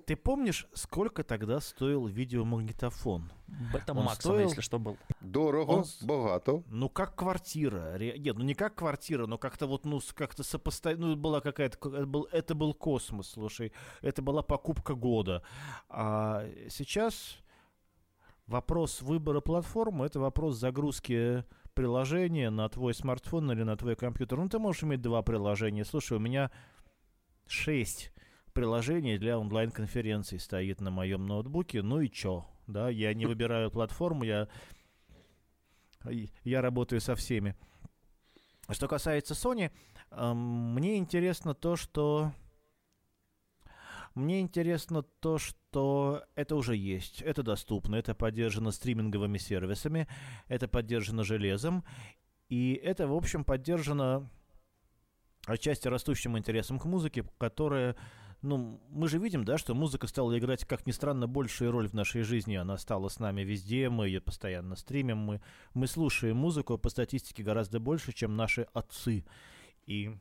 Ты 0.06 0.16
помнишь, 0.16 0.66
сколько 0.74 1.24
тогда 1.24 1.60
стоил 1.60 2.06
видеомагнитофон? 2.06 3.32
Это 3.72 3.94
максимум, 3.94 4.14
стоил... 4.14 4.48
если 4.48 4.60
что, 4.60 4.78
был. 4.78 4.98
Дорого, 5.20 5.70
Он... 5.70 5.84
богато. 6.02 6.62
Ну, 6.68 6.88
как 6.88 7.14
квартира. 7.14 7.96
Нет, 7.98 8.36
ну 8.36 8.44
не 8.44 8.54
как 8.54 8.74
квартира, 8.74 9.26
но 9.26 9.38
как-то 9.38 9.66
вот, 9.66 9.84
ну, 9.84 10.00
как-то 10.14 10.42
сопоставить. 10.42 10.98
Ну, 10.98 11.16
была 11.16 11.40
какая-то... 11.40 11.76
Это 11.88 12.06
был, 12.06 12.28
это 12.32 12.54
был 12.54 12.74
космос, 12.74 13.30
слушай. 13.30 13.72
Это 14.02 14.20
была 14.20 14.42
покупка 14.42 14.94
года. 14.94 15.42
А 15.88 16.46
сейчас 16.68 17.38
вопрос 18.46 19.02
выбора 19.02 19.40
платформы, 19.40 20.06
это 20.06 20.20
вопрос 20.20 20.56
загрузки 20.56 21.44
приложение 21.74 22.50
на 22.50 22.68
твой 22.68 22.94
смартфон 22.94 23.52
или 23.52 23.62
на 23.62 23.76
твой 23.76 23.96
компьютер. 23.96 24.38
Ну, 24.38 24.48
ты 24.48 24.58
можешь 24.58 24.82
иметь 24.82 25.02
два 25.02 25.22
приложения. 25.22 25.84
Слушай, 25.84 26.16
у 26.16 26.20
меня 26.20 26.50
шесть 27.46 28.12
приложений 28.52 29.18
для 29.18 29.38
онлайн-конференций 29.38 30.40
стоит 30.40 30.80
на 30.80 30.90
моем 30.90 31.26
ноутбуке. 31.26 31.82
Ну 31.82 32.00
и 32.00 32.08
чё? 32.08 32.46
Да, 32.66 32.88
я 32.88 33.12
не 33.14 33.26
выбираю 33.26 33.70
платформу, 33.70 34.24
я, 34.24 34.48
я 36.42 36.62
работаю 36.62 37.00
со 37.00 37.14
всеми. 37.14 37.54
Что 38.70 38.88
касается 38.88 39.34
Sony, 39.34 39.70
мне 40.10 40.96
интересно 40.96 41.54
то, 41.54 41.76
что 41.76 42.32
мне 44.16 44.40
интересно 44.40 45.02
то, 45.02 45.38
что 45.38 46.24
это 46.34 46.56
уже 46.56 46.74
есть, 46.74 47.20
это 47.20 47.42
доступно, 47.42 47.96
это 47.96 48.14
поддержано 48.14 48.70
стриминговыми 48.70 49.36
сервисами, 49.36 50.08
это 50.48 50.68
поддержано 50.68 51.22
железом, 51.22 51.84
и 52.48 52.72
это, 52.82 53.06
в 53.06 53.14
общем, 53.14 53.44
поддержано 53.44 54.30
отчасти 55.46 55.88
растущим 55.88 56.38
интересом 56.38 56.78
к 56.78 56.86
музыке, 56.86 57.24
которая 57.38 57.94
ну, 58.42 58.80
мы 58.90 59.08
же 59.08 59.18
видим, 59.18 59.44
да, 59.44 59.58
что 59.58 59.74
музыка 59.74 60.06
стала 60.06 60.38
играть, 60.38 60.64
как 60.64 60.86
ни 60.86 60.92
странно, 60.92 61.26
большую 61.26 61.70
роль 61.70 61.88
в 61.88 61.94
нашей 61.94 62.22
жизни. 62.22 62.54
Она 62.54 62.78
стала 62.78 63.08
с 63.08 63.18
нами 63.18 63.42
везде, 63.42 63.90
мы 63.90 64.06
ее 64.06 64.20
постоянно 64.20 64.76
стримим, 64.76 65.18
мы, 65.18 65.40
мы 65.74 65.86
слушаем 65.86 66.36
музыку 66.36 66.78
по 66.78 66.88
статистике 66.88 67.42
гораздо 67.42 67.80
больше, 67.80 68.12
чем 68.12 68.36
наши 68.36 68.66
отцы. 68.72 69.24
И 69.86 70.16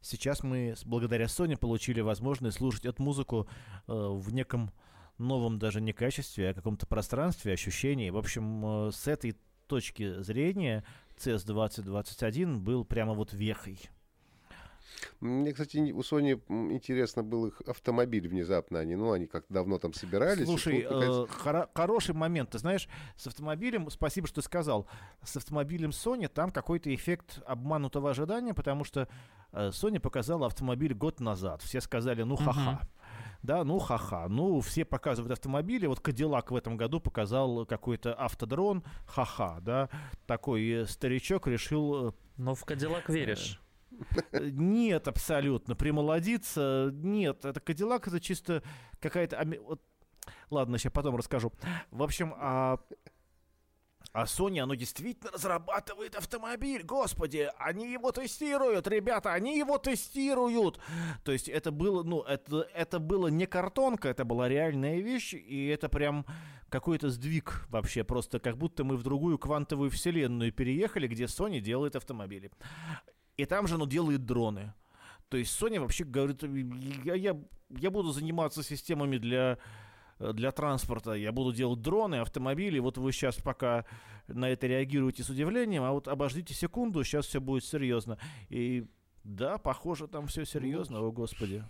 Сейчас 0.00 0.42
мы, 0.42 0.74
благодаря 0.84 1.26
Sony, 1.26 1.56
получили 1.56 2.00
возможность 2.00 2.58
слушать 2.58 2.86
эту 2.86 3.02
музыку 3.02 3.48
э, 3.86 3.92
в 3.92 4.32
неком 4.32 4.72
новом 5.18 5.58
даже 5.58 5.80
не 5.80 5.92
качестве, 5.92 6.50
а 6.50 6.54
каком-то 6.54 6.86
пространстве, 6.86 7.52
ощущении. 7.52 8.10
В 8.10 8.16
общем, 8.16 8.88
э, 8.88 8.90
с 8.92 9.06
этой 9.06 9.36
точки 9.66 10.20
зрения 10.22 10.84
CS 11.16 11.46
2021 11.46 12.62
был 12.62 12.84
прямо 12.84 13.14
вот 13.14 13.32
вехой. 13.32 13.78
Мне, 15.20 15.52
кстати, 15.52 15.92
у 15.92 16.00
Sony 16.00 16.40
интересно 16.72 17.22
был 17.22 17.46
их 17.46 17.60
автомобиль 17.66 18.28
внезапно. 18.28 18.78
Они, 18.80 18.96
ну, 18.96 19.12
они 19.12 19.26
как 19.26 19.44
давно 19.48 19.78
там 19.78 19.92
собирались. 19.92 20.46
Слушай, 20.46 20.80
э, 20.80 20.86
хоро- 20.88 21.68
хороший 21.74 22.14
момент. 22.14 22.50
Ты 22.50 22.58
знаешь, 22.58 22.88
с 23.16 23.26
автомобилем, 23.26 23.90
спасибо, 23.90 24.26
что 24.26 24.40
ты 24.40 24.42
сказал, 24.42 24.86
с 25.22 25.36
автомобилем 25.36 25.90
Sony 25.90 26.28
там 26.28 26.50
какой-то 26.50 26.94
эффект 26.94 27.40
обманутого 27.46 28.10
ожидания, 28.10 28.54
потому 28.54 28.84
что 28.84 29.08
э, 29.52 29.68
Sony 29.68 30.00
показала 30.00 30.46
автомобиль 30.46 30.94
год 30.94 31.20
назад. 31.20 31.62
Все 31.62 31.80
сказали, 31.80 32.22
ну, 32.22 32.36
ха-ха. 32.36 32.80
Да, 33.42 33.64
ну 33.64 33.78
ха-ха. 33.80 34.28
Ну, 34.28 34.60
все 34.60 34.84
показывают 34.84 35.32
автомобили. 35.32 35.86
Вот 35.86 35.98
Кадиллак 36.00 36.52
в 36.52 36.56
этом 36.56 36.76
году 36.76 37.00
показал 37.00 37.66
какой-то 37.66 38.14
автодрон. 38.14 38.84
Ха-ха, 39.06 39.58
да. 39.60 39.88
Такой 40.26 40.68
э, 40.68 40.86
старичок 40.86 41.48
решил... 41.48 42.08
Э, 42.08 42.12
Но 42.36 42.54
в 42.54 42.64
Кадиллак 42.64 43.08
веришь. 43.08 43.60
Нет, 44.32 45.08
абсолютно. 45.08 45.74
Примолодиться, 45.74 46.90
нет. 46.92 47.44
Это 47.44 47.60
Кадиллак, 47.60 48.08
это 48.08 48.20
чисто 48.20 48.62
какая-то... 49.00 49.46
Вот, 49.60 49.82
ладно, 50.50 50.78
сейчас 50.78 50.92
потом 50.92 51.16
расскажу. 51.16 51.52
В 51.90 52.02
общем, 52.02 52.34
а 52.36 52.78
а 54.12 54.24
Sony, 54.24 54.60
оно 54.60 54.74
действительно 54.74 55.30
разрабатывает 55.30 56.14
автомобиль. 56.14 56.82
Господи, 56.82 57.50
они 57.58 57.90
его 57.90 58.12
тестируют, 58.12 58.86
ребята, 58.86 59.32
они 59.32 59.56
его 59.56 59.78
тестируют. 59.78 60.78
То 61.24 61.32
есть 61.32 61.48
это 61.48 61.70
было, 61.70 62.02
ну, 62.02 62.20
это, 62.22 62.68
это 62.74 62.98
было 62.98 63.28
не 63.28 63.46
картонка, 63.46 64.08
это 64.08 64.24
была 64.24 64.48
реальная 64.48 65.00
вещь, 65.00 65.32
и 65.32 65.66
это 65.68 65.88
прям 65.88 66.26
какой-то 66.68 67.10
сдвиг 67.10 67.66
вообще, 67.68 68.04
просто 68.04 68.38
как 68.38 68.56
будто 68.56 68.84
мы 68.84 68.96
в 68.96 69.02
другую 69.02 69.38
квантовую 69.38 69.90
вселенную 69.90 70.52
переехали, 70.52 71.06
где 71.06 71.24
Sony 71.24 71.60
делает 71.60 71.96
автомобили. 71.96 72.50
И 73.36 73.44
там 73.44 73.66
же 73.66 73.74
оно 73.74 73.86
делает 73.86 74.24
дроны. 74.24 74.74
То 75.28 75.36
есть 75.36 75.60
Sony 75.60 75.80
вообще 75.80 76.04
говорит, 76.04 76.42
я, 77.04 77.14
я, 77.14 77.40
я 77.70 77.90
буду 77.90 78.12
заниматься 78.12 78.62
системами 78.62 79.16
для, 79.16 79.58
для 80.18 80.52
транспорта, 80.52 81.14
я 81.14 81.32
буду 81.32 81.52
делать 81.54 81.80
дроны, 81.80 82.16
автомобили. 82.16 82.78
Вот 82.78 82.98
вы 82.98 83.12
сейчас 83.12 83.36
пока 83.36 83.86
на 84.28 84.50
это 84.50 84.66
реагируете 84.66 85.22
с 85.22 85.30
удивлением, 85.30 85.84
а 85.84 85.92
вот 85.92 86.08
обождите 86.08 86.52
секунду, 86.54 87.02
сейчас 87.02 87.26
все 87.26 87.40
будет 87.40 87.64
серьезно. 87.64 88.18
И 88.50 88.86
да, 89.24 89.58
похоже, 89.58 90.08
там 90.08 90.26
все 90.26 90.44
серьезно, 90.44 90.98
ну, 90.98 91.06
о 91.06 91.12
господи. 91.12 91.64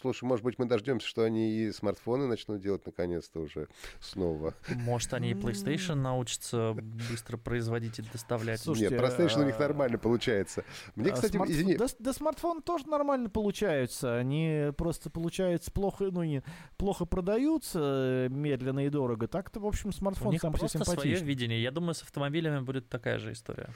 Слушай, 0.00 0.24
может 0.24 0.44
быть, 0.44 0.58
мы 0.58 0.66
дождемся, 0.66 1.06
что 1.06 1.22
они 1.22 1.50
и 1.50 1.72
смартфоны 1.72 2.26
начнут 2.26 2.60
делать 2.60 2.84
наконец-то 2.84 3.40
уже 3.40 3.68
снова. 4.00 4.54
Может, 4.68 5.14
они 5.14 5.30
и 5.30 5.34
PlayStation 5.34 5.94
научатся 5.94 6.74
быстро 7.10 7.36
производить 7.36 7.98
и 7.98 8.02
доставлять. 8.02 8.60
Слушайте, 8.60 8.94
Нет, 8.94 9.02
PlayStation 9.02 9.42
у 9.42 9.46
них 9.46 9.56
а, 9.56 9.60
нормально 9.60 9.98
получается. 9.98 10.64
Мне, 10.94 11.10
а 11.10 11.14
кстати, 11.14 11.36
смарт... 11.36 11.50
извини... 11.50 11.76
Да, 11.76 11.86
да 11.98 12.12
смартфон 12.12 12.62
тоже 12.62 12.86
нормально 12.88 13.30
получаются. 13.30 14.16
Они 14.16 14.70
просто, 14.76 15.10
получается, 15.10 15.70
плохо, 15.70 16.10
ну, 16.10 16.22
не, 16.22 16.42
плохо 16.76 17.04
продаются 17.04 18.28
медленно 18.30 18.86
и 18.86 18.90
дорого. 18.90 19.28
Так-то, 19.28 19.60
в 19.60 19.66
общем, 19.66 19.92
смартфон 19.92 20.28
у 20.28 20.32
них 20.32 20.42
сам 20.42 20.52
просто 20.52 20.84
свое 20.84 21.16
видение. 21.16 21.62
Я 21.62 21.70
думаю, 21.70 21.94
с 21.94 22.02
автомобилями 22.02 22.60
будет 22.60 22.88
такая 22.88 23.18
же 23.18 23.32
история. 23.32 23.70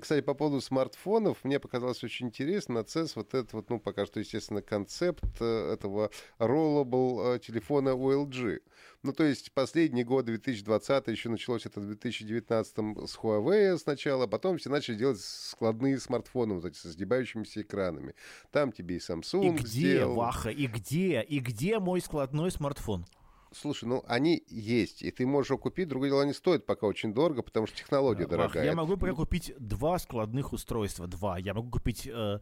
Кстати, 0.00 0.22
по 0.22 0.32
поводу 0.32 0.62
смартфонов, 0.62 1.44
мне 1.44 1.60
показалось 1.60 2.02
очень 2.02 2.28
интересно. 2.28 2.78
CES 2.78 3.12
вот 3.16 3.34
этот 3.34 3.52
вот, 3.52 3.68
ну, 3.68 3.78
пока 3.78 4.06
что, 4.06 4.18
естественно, 4.20 4.62
концепт 4.62 5.24
э, 5.40 5.72
этого 5.72 6.10
rollable 6.38 7.36
э, 7.36 7.38
телефона 7.38 7.90
OLG. 7.90 8.60
Ну, 9.02 9.12
то 9.12 9.24
есть 9.24 9.52
последний 9.52 10.04
год, 10.04 10.24
2020, 10.24 11.08
еще 11.08 11.28
началось 11.28 11.66
это 11.66 11.80
в 11.80 11.86
2019 11.86 12.74
с 13.08 13.18
Huawei 13.18 13.76
сначала, 13.76 14.24
а 14.24 14.26
потом 14.26 14.56
все 14.56 14.70
начали 14.70 14.96
делать 14.96 15.20
складные 15.20 16.00
смартфоны, 16.00 16.54
вот 16.54 16.64
эти 16.64 16.76
со 16.76 16.88
сгибающимися 16.88 17.60
экранами. 17.62 18.14
Там 18.50 18.72
тебе 18.72 18.96
и 18.96 18.98
Samsung 18.98 19.46
И 19.46 19.50
где, 19.50 19.66
сделал. 19.66 20.14
Ваха, 20.14 20.48
и 20.48 20.66
где, 20.66 21.20
и 21.20 21.40
где 21.40 21.78
мой 21.78 22.00
складной 22.00 22.50
смартфон? 22.50 23.04
Слушай, 23.52 23.84
ну 23.86 24.04
они 24.06 24.42
есть, 24.48 25.02
и 25.02 25.10
ты 25.10 25.26
можешь 25.26 25.50
его 25.50 25.58
купить. 25.58 25.88
Другое 25.88 26.10
дело, 26.10 26.22
они 26.22 26.32
стоят 26.32 26.66
пока 26.66 26.86
очень 26.86 27.14
дорого, 27.14 27.42
потому 27.42 27.66
что 27.66 27.76
технология 27.76 28.24
Ах, 28.24 28.30
дорогая. 28.30 28.64
Я 28.64 28.74
могу 28.74 28.96
пока 28.96 29.14
купить 29.14 29.54
два 29.58 29.98
складных 29.98 30.52
устройства, 30.52 31.06
два. 31.06 31.38
Я 31.38 31.54
могу 31.54 31.70
купить 31.70 32.06
э, 32.06 32.40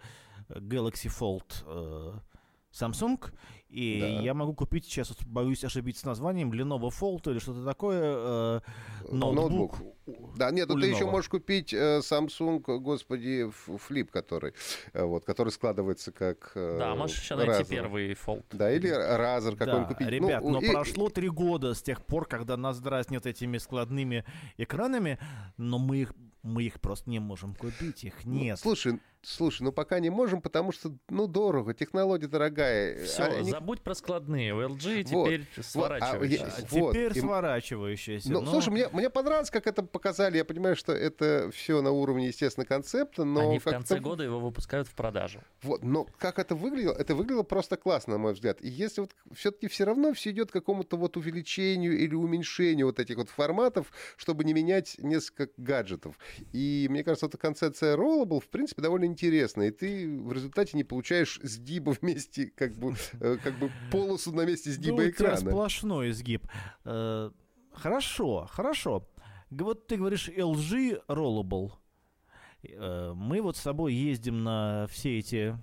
Galaxy 0.49 1.09
Fold 1.09 1.65
э, 1.67 2.19
Samsung 2.73 3.33
и 3.77 4.01
да. 4.01 4.07
я 4.23 4.33
могу 4.33 4.55
купить, 4.55 4.87
сейчас 4.87 5.11
вот 5.11 5.23
боюсь 5.27 5.63
ошибиться 5.63 6.01
с 6.01 6.05
названием, 6.07 6.51
Lenovo 6.51 6.89
Fold 6.89 7.31
или 7.31 7.39
что-то 7.39 7.63
такое, 7.63 8.01
э, 8.03 8.61
ноутбук. 9.11 9.51
ноутбук. 9.51 10.35
Да, 10.35 10.51
нет, 10.51 10.71
ну 10.71 10.81
ты 10.81 10.87
еще 10.87 11.05
можешь 11.05 11.29
купить 11.29 11.75
э, 11.75 11.99
Samsung, 11.99 12.61
господи, 12.79 13.53
Flip, 13.67 14.07
который, 14.07 14.55
э, 14.95 15.05
вот, 15.05 15.27
который 15.27 15.51
складывается 15.51 16.11
как 16.11 16.53
э, 16.55 16.77
Да, 16.79 16.95
можешь 16.95 17.21
еще 17.21 17.37
найти 17.37 17.65
Razer. 17.65 17.69
первый 17.69 18.13
Fold. 18.15 18.45
Да, 18.53 18.73
или 18.73 18.89
Razer 18.89 19.57
какой-нибудь 19.57 19.89
да, 19.89 19.95
купить. 19.95 20.09
Ребят, 20.09 20.43
ну, 20.43 20.53
но 20.53 20.61
и... 20.63 20.71
прошло 20.71 21.11
три 21.11 21.29
года 21.29 21.75
с 21.75 21.83
тех 21.83 22.03
пор, 22.03 22.27
когда 22.27 22.57
нас 22.57 22.81
дразнят 22.81 23.27
этими 23.27 23.59
складными 23.59 24.25
экранами, 24.57 25.19
но 25.59 25.79
мы 25.79 25.99
их 25.99 26.15
мы 26.47 26.63
их 26.63 26.81
просто 26.81 27.11
не 27.11 27.19
можем 27.19 27.55
купить, 27.55 28.05
их 28.05 28.15
ну, 28.25 28.35
нет. 28.35 28.61
Ну, 28.65 28.71
слушай, 28.71 29.01
слушай, 29.23 29.63
ну 29.63 29.73
пока 29.73 29.99
не 29.99 30.11
можем, 30.11 30.41
потому 30.41 30.73
что, 30.73 30.97
ну, 31.09 31.27
дорого, 31.27 31.75
технология 31.75 32.29
дорогая. 32.29 33.05
Все, 33.05 33.25
а, 33.25 33.43
забудь 33.67 33.83
про 33.83 33.95
складные. 33.97 34.55
У 34.55 34.61
LG 34.61 35.03
теперь 35.03 35.45
вот. 35.57 35.65
сворачивающиеся. 35.65 36.45
А, 36.47 36.67
вот. 36.71 36.93
Теперь 36.93 37.17
и... 37.17 37.21
сворачивающиеся. 37.21 38.33
Ну, 38.33 38.41
но... 38.41 38.51
слушай, 38.53 38.69
мне, 38.71 38.89
мне 38.93 39.11
понравилось, 39.11 39.51
как 39.51 39.67
это 39.67 39.83
показали. 39.83 40.37
Я 40.37 40.45
понимаю, 40.45 40.77
что 40.77 40.93
это 40.93 41.51
все 41.53 41.83
на 41.83 41.91
уровне, 41.91 42.29
естественно, 42.29 42.65
концепта, 42.65 43.25
но... 43.25 43.51
Они 43.51 43.59
в 43.59 43.65
конце 43.65 43.99
года 43.99 44.23
его 44.23 44.39
выпускают 44.39 44.87
в 44.87 44.95
продажу. 44.95 45.41
Вот, 45.63 45.83
но 45.83 46.07
как 46.19 46.39
это 46.39 46.55
выглядело? 46.55 46.93
Это 46.93 47.17
выглядело 47.17 47.43
просто 47.43 47.77
классно, 47.77 48.13
на 48.13 48.19
мой 48.19 48.35
взгляд. 48.35 48.63
И 48.63 48.69
если 48.69 49.01
вот 49.01 49.11
все-таки 49.35 49.67
все 49.67 49.85
равно 49.85 50.13
все 50.13 50.31
идет 50.31 50.51
к 50.51 50.53
какому-то 50.53 50.97
вот 50.97 51.17
увеличению 51.17 51.99
или 51.99 52.15
уменьшению 52.15 52.87
вот 52.87 53.01
этих 53.01 53.17
вот 53.17 53.31
форматов, 53.31 53.91
чтобы 54.17 54.45
не 54.45 54.55
менять 54.55 54.97
несколько 54.99 55.51
гаджетов. 55.57 56.17
И 56.53 56.87
мне 56.89 57.03
кажется, 57.03 57.27
эта 57.27 57.37
концепция 57.37 57.97
Rollable, 57.97 58.41
в 58.41 58.49
принципе, 58.49 58.81
довольно 58.81 59.07
интересная. 59.07 59.69
И 59.69 59.71
ты 59.73 60.09
в 60.09 60.33
результате 60.33 60.77
не 60.77 60.85
получаешь 60.85 61.41
сгиба 61.43 61.91
вместе, 62.01 62.53
как 62.55 62.77
бы, 62.77 62.95
э, 63.21 63.39
как 63.47 63.59
бы 63.61 63.71
полосу 63.93 64.33
на 64.33 64.45
месте 64.45 64.73
сгиба 64.73 65.03
ну, 65.03 65.09
экрана. 65.09 65.35
У 65.35 65.39
тебя 65.39 65.51
сплошной 65.51 66.11
изгиб. 66.11 66.47
Э, 66.85 67.31
хорошо, 67.73 68.49
хорошо. 68.51 69.09
Вот 69.51 69.87
ты 69.87 69.97
говоришь 69.97 70.29
LG 70.29 71.07
Rollable. 71.07 71.71
Э, 72.65 73.13
мы 73.15 73.41
вот 73.41 73.57
с 73.57 73.61
собой 73.61 73.95
ездим 73.95 74.43
на 74.43 74.89
все 74.91 75.21
эти 75.21 75.57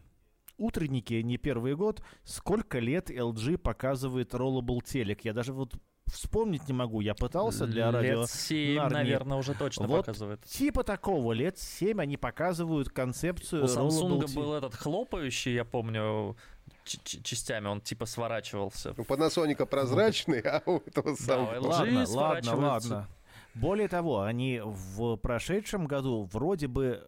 утренники 0.58 1.16
не 1.16 1.38
первый 1.38 1.76
год. 1.76 2.02
Сколько 2.24 2.80
лет 2.80 3.12
LG 3.12 3.58
показывает 3.58 4.34
Rollable 4.34 4.80
телек? 4.82 5.26
Я 5.26 5.34
даже 5.34 5.52
вот 5.52 5.76
вспомнить 6.08 6.68
не 6.68 6.74
могу. 6.74 7.02
Я 7.02 7.16
пытался 7.16 7.66
для 7.66 7.88
лет 7.88 7.94
радио. 7.96 8.22
Лет 8.22 8.30
7, 8.30 8.78
Нарнии. 8.78 8.96
наверное, 8.96 9.38
уже 9.38 9.54
точно 9.56 9.88
вот 9.88 10.06
показывает. 10.06 10.44
Типа 10.46 10.84
такого, 10.84 11.34
лет 11.34 11.58
7 11.58 12.02
они 12.02 12.18
показывают 12.18 12.90
концепцию. 12.90 13.64
У 13.64 13.68
Samsung 13.68 14.34
был 14.34 14.54
этот 14.54 14.76
хлопающий, 14.76 15.54
я 15.54 15.66
помню, 15.66 16.38
частями 16.84 17.68
он 17.68 17.82
типа 17.82 18.06
сворачивался. 18.06 18.92
У 18.92 19.04
Panasonic 19.04 19.66
прозрачный, 19.66 20.40
а 20.42 20.62
у 20.66 20.78
этого 20.86 21.16
самого... 21.16 21.54
Да, 21.54 21.62
ладно, 21.62 22.06
ладно, 22.08 22.56
ладно. 22.56 23.10
Более 23.54 23.88
того, 23.88 24.22
они 24.22 24.62
в 24.64 25.16
прошедшем 25.18 25.86
году 25.86 26.28
вроде 26.32 26.68
бы 26.68 27.08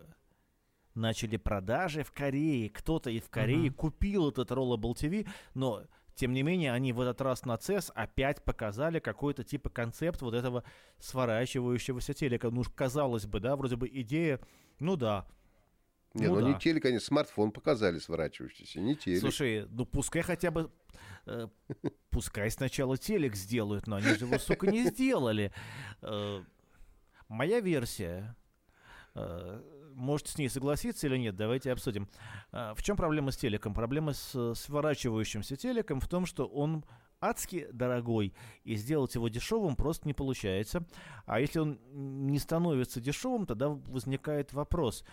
начали 0.93 1.38
продажи 1.38 2.03
в 2.03 2.12
Корее. 2.12 2.70
Кто-то 2.70 3.10
и 3.10 3.20
в 3.20 3.30
Корее 3.30 3.68
uh-huh. 3.68 3.74
купил 3.74 4.30
этот 4.30 4.51
Rollable 4.51 4.93
TV, 4.93 5.28
но 5.53 5.84
тем 6.16 6.32
не 6.32 6.43
менее, 6.43 6.72
они 6.72 6.93
в 6.93 7.01
этот 7.01 7.20
раз 7.22 7.45
на 7.45 7.56
CES 7.56 7.91
опять 7.93 8.43
показали 8.43 8.99
какой-то 8.99 9.43
типа 9.43 9.70
концепт 9.70 10.22
вот 10.22 10.34
этого 10.34 10.64
сворачивающегося 10.99 12.14
телека. 12.14 12.49
Ну, 12.49 12.64
казалось 12.74 13.26
бы, 13.26 13.39
да, 13.41 13.56
вроде 13.56 13.76
бы 13.76 13.89
идея, 13.91 14.39
ну 14.80 14.95
да, 14.95 15.26
не, 16.16 16.28
ну, 16.28 16.36
ну 16.36 16.41
да. 16.41 16.47
не 16.53 16.59
телек, 16.59 16.86
они 16.86 16.99
смартфон 16.99 17.51
показали 17.51 17.99
сворачивающийся, 17.99 18.80
не 18.80 18.95
телек. 18.95 19.20
Слушай, 19.20 19.68
ну 19.70 19.86
пускай 19.86 20.22
хотя 20.22 20.49
бы... 20.49 20.72
Э, 21.26 21.47
пускай 22.09 22.49
сначала 22.49 22.97
телек 22.97 23.36
сделают, 23.36 23.86
но 23.86 23.97
они 23.97 24.07
же 24.07 24.26
его, 24.26 24.39
сука, 24.39 24.68
не 24.68 24.86
сделали. 24.86 25.51
Э, 26.01 26.41
моя 27.28 27.59
версия 27.59 28.36
э, 29.13 29.61
можете 29.93 30.32
с 30.32 30.38
ней 30.38 30.49
согласиться 30.49 31.07
или 31.07 31.18
нет, 31.18 31.36
давайте 31.36 31.72
обсудим. 31.72 32.07
А, 32.51 32.74
в 32.76 32.82
чем 32.82 32.95
проблема 32.95 33.32
с 33.32 33.38
телеком? 33.38 33.74
Проблема 33.74 34.13
с 34.13 34.53
сворачивающимся 34.55 35.55
телеком 35.55 35.99
в 35.99 36.07
том, 36.07 36.26
что 36.26 36.45
он 36.45 36.86
адски 37.20 37.68
дорогой, 37.72 38.34
и 38.63 38.76
сделать 38.76 39.16
его 39.16 39.28
дешевым 39.30 39.76
просто 39.76 40.07
не 40.07 40.13
получается. 40.13 40.86
А 41.26 41.39
если 41.39 41.59
он 41.59 41.80
не 41.91 42.39
становится 42.39 43.01
дешевым, 43.01 43.45
тогда 43.45 43.70
возникает 43.70 44.53
вопрос, 44.53 45.03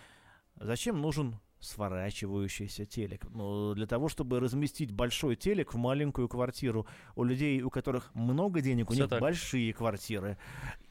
зачем 0.57 1.01
нужен 1.01 1.37
сворачивающийся 1.63 2.85
телек. 2.85 3.25
Ну, 3.31 3.75
для 3.75 3.87
того, 3.87 4.09
чтобы 4.09 4.41
разместить 4.41 4.91
большой 4.91 5.37
телек 5.37 5.73
в 5.73 5.77
маленькую 5.77 6.29
квартиру. 6.29 6.87
У 7.15 7.25
людей, 7.25 7.63
у 7.63 7.71
которых 7.71 8.13
много 8.15 8.61
денег, 8.61 8.91
у 8.91 8.93
Все 8.93 9.03
них 9.03 9.11
так. 9.11 9.21
большие 9.21 9.73
квартиры. 9.73 10.39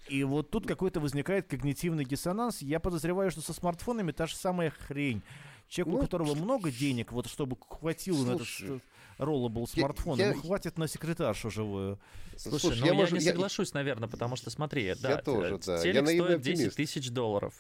И 0.08 0.24
вот 0.24 0.50
тут 0.50 0.66
какой-то 0.66 1.00
возникает 1.00 1.48
когнитивный 1.48 2.06
диссонанс. 2.06 2.62
Я 2.62 2.80
подозреваю, 2.80 3.32
что 3.32 3.42
со 3.42 3.54
смартфонами 3.54 4.12
та 4.12 4.28
же 4.28 4.36
самая 4.36 4.70
хрень. 4.70 5.22
Человек, 5.68 5.94
ну, 5.94 6.00
у 6.00 6.02
которого 6.02 6.36
много 6.36 6.70
денег, 6.70 7.12
вот 7.12 7.28
чтобы 7.28 7.56
хватило 7.70 8.18
слушай, 8.18 8.68
на 8.68 8.76
это 8.76 8.82
роллабл 9.18 9.68
смартфон, 9.68 10.20
я, 10.20 10.32
ему 10.32 10.42
хватит 10.42 10.78
на 10.78 10.88
секретаршу 10.88 11.50
живую. 11.50 11.98
Слушай, 12.36 12.60
Слушай 12.60 12.80
ну 12.80 12.86
я, 12.88 12.92
я 12.92 12.98
может, 12.98 13.14
не 13.14 13.24
я... 13.24 13.32
соглашусь, 13.32 13.74
наверное, 13.74 14.10
потому 14.10 14.36
что 14.36 14.50
смотри, 14.50 14.84
я 14.84 14.96
да, 14.96 15.22
тоже, 15.22 15.60
да. 15.66 15.82
телек 15.82 16.10
я 16.10 16.26
стоит 16.26 16.42
10 16.42 16.76
тысяч 16.76 17.10
долларов. 17.10 17.54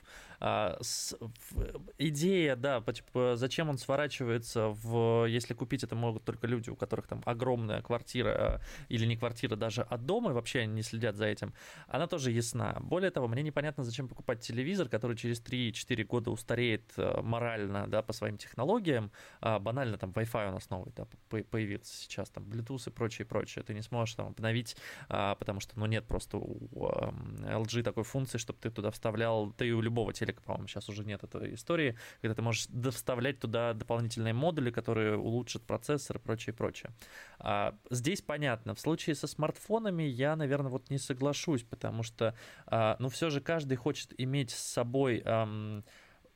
А, 0.44 0.78
с, 0.82 1.16
в, 1.20 1.82
идея, 2.00 2.56
да, 2.56 2.82
по, 2.82 2.92
типа, 2.92 3.34
зачем 3.36 3.70
он 3.70 3.78
сворачивается 3.78 4.70
в, 4.70 5.26
если 5.26 5.54
купить 5.54 5.84
это 5.84 5.96
могут 5.96 6.26
только 6.26 6.48
люди, 6.48 6.72
у 6.72 6.76
которых 6.76 7.06
там 7.06 7.22
огромная 7.26 7.82
квартира 7.84 8.60
или 8.89 9.06
не 9.06 9.16
квартира 9.16 9.56
даже, 9.56 9.84
а 9.84 9.98
дома, 10.00 10.32
и 10.32 10.34
вообще 10.34 10.62
они 10.62 10.74
не 10.74 10.82
следят 10.82 11.16
за 11.16 11.28
этим, 11.28 11.54
она 11.88 12.08
тоже 12.08 12.32
ясна. 12.32 12.78
Более 12.80 13.12
того, 13.12 13.28
мне 13.28 13.44
непонятно, 13.44 13.84
зачем 13.84 14.08
покупать 14.08 14.39
телевизор, 14.39 14.89
который 14.89 15.16
через 15.16 15.42
3-4 15.44 16.04
года 16.06 16.32
устареет 16.32 16.92
морально, 17.22 17.88
да, 17.88 18.02
по 18.02 18.12
своим 18.12 18.38
технологиям. 18.38 19.12
А, 19.42 19.60
банально 19.60 20.00
там 20.00 20.10
Wi-Fi 20.10 20.50
у 20.50 20.54
нас 20.54 20.72
новый, 20.72 20.92
да, 20.96 21.06
появился 21.30 21.96
сейчас, 21.96 22.32
там 22.32 22.46
Bluetooth 22.46 22.89
и 22.89 22.92
прочее, 22.92 23.28
прочее. 23.28 23.64
Ты 23.64 23.76
не 23.76 23.84
сможешь 23.84 24.16
там 24.16 24.28
обновить, 24.28 24.76
а, 25.08 25.36
потому 25.36 25.60
что, 25.60 25.80
ну, 25.80 25.86
нет 25.86 26.08
просто 26.08 26.38
у 26.38 26.70
LG 26.82 27.84
такой 27.84 28.04
функции, 28.04 28.39
чтобы 28.39 28.58
ты 28.60 28.72
туда 28.72 28.89
вставлял, 28.89 29.52
ты 29.52 29.72
у 29.72 29.82
любого 29.82 30.14
телека, 30.32 30.42
по-моему, 30.42 30.68
сейчас 30.68 30.90
уже 30.90 31.04
нет 31.04 31.24
этой 31.24 31.54
истории, 31.54 31.96
когда 32.22 32.36
ты 32.36 32.42
можешь 32.42 32.68
вставлять 32.92 33.40
туда 33.40 33.74
дополнительные 33.74 34.34
модули, 34.34 34.72
которые 34.72 35.18
улучшат 35.18 35.64
процессор 35.64 36.18
и 36.18 36.20
прочее, 36.20 36.54
прочее. 36.54 36.92
А, 37.40 37.76
здесь 37.90 38.22
понятно. 38.22 38.74
В 38.76 38.80
случае 38.80 39.16
со 39.16 39.28
смартфонами 39.28 40.04
я, 40.04 40.36
наверное, 40.36 40.72
вот 40.72 40.90
не 40.90 40.98
соглашусь, 40.98 41.64
потому 41.64 42.04
что, 42.04 42.36
а, 42.66 42.96
ну, 43.00 43.10
все 43.10 43.30
же 43.30 43.42
каждый 43.42 43.76
хочет 43.76 44.14
иметь 44.18 44.52
с 44.52 44.60
собой 44.60 45.24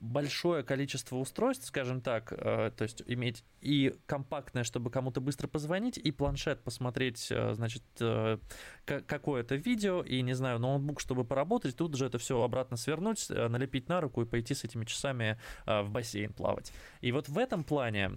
большое 0.05 0.63
количество 0.63 1.17
устройств, 1.17 1.65
скажем 1.65 2.01
так, 2.01 2.31
э, 2.31 2.71
то 2.75 2.83
есть 2.83 3.03
иметь 3.07 3.43
и 3.61 3.95
компактное, 4.05 4.63
чтобы 4.63 4.91
кому-то 4.91 5.21
быстро 5.21 5.47
позвонить, 5.47 5.97
и 5.97 6.11
планшет 6.11 6.61
посмотреть, 6.63 7.27
э, 7.31 7.53
значит, 7.53 7.83
э, 7.99 8.37
какое-то 8.85 9.55
видео, 9.55 10.01
и, 10.01 10.21
не 10.21 10.33
знаю, 10.33 10.59
ноутбук, 10.59 10.99
чтобы 10.99 11.25
поработать, 11.25 11.75
тут 11.75 11.95
же 11.95 12.05
это 12.05 12.17
все 12.17 12.41
обратно 12.41 12.77
свернуть, 12.77 13.29
налепить 13.29 13.89
на 13.89 13.99
руку 13.99 14.21
и 14.21 14.25
пойти 14.25 14.53
с 14.53 14.63
этими 14.63 14.85
часами 14.85 15.39
в 15.65 15.89
бассейн 15.89 16.33
плавать. 16.33 16.71
И 17.01 17.11
вот 17.11 17.27
в 17.27 17.37
этом 17.37 17.63
плане 17.63 18.11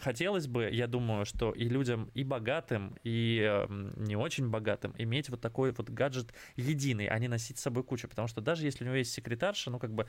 хотелось 0.00 0.46
бы, 0.46 0.70
я 0.70 0.86
думаю, 0.86 1.24
что 1.24 1.50
и 1.50 1.68
людям, 1.68 2.10
и 2.14 2.22
богатым, 2.22 2.96
и 3.02 3.66
не 3.96 4.14
очень 4.16 4.48
богатым 4.48 4.94
иметь 4.98 5.28
вот 5.28 5.40
такой 5.40 5.72
вот 5.72 5.90
гаджет 5.90 6.32
единый, 6.56 7.06
а 7.06 7.18
не 7.18 7.28
носить 7.28 7.58
с 7.58 7.62
собой 7.62 7.82
кучу, 7.82 8.08
потому 8.08 8.28
что 8.28 8.40
даже 8.40 8.64
если 8.64 8.84
у 8.84 8.86
него 8.86 8.96
есть 8.96 9.12
секретарша, 9.12 9.70
ну, 9.70 9.80
как 9.80 9.92
бы, 9.92 10.06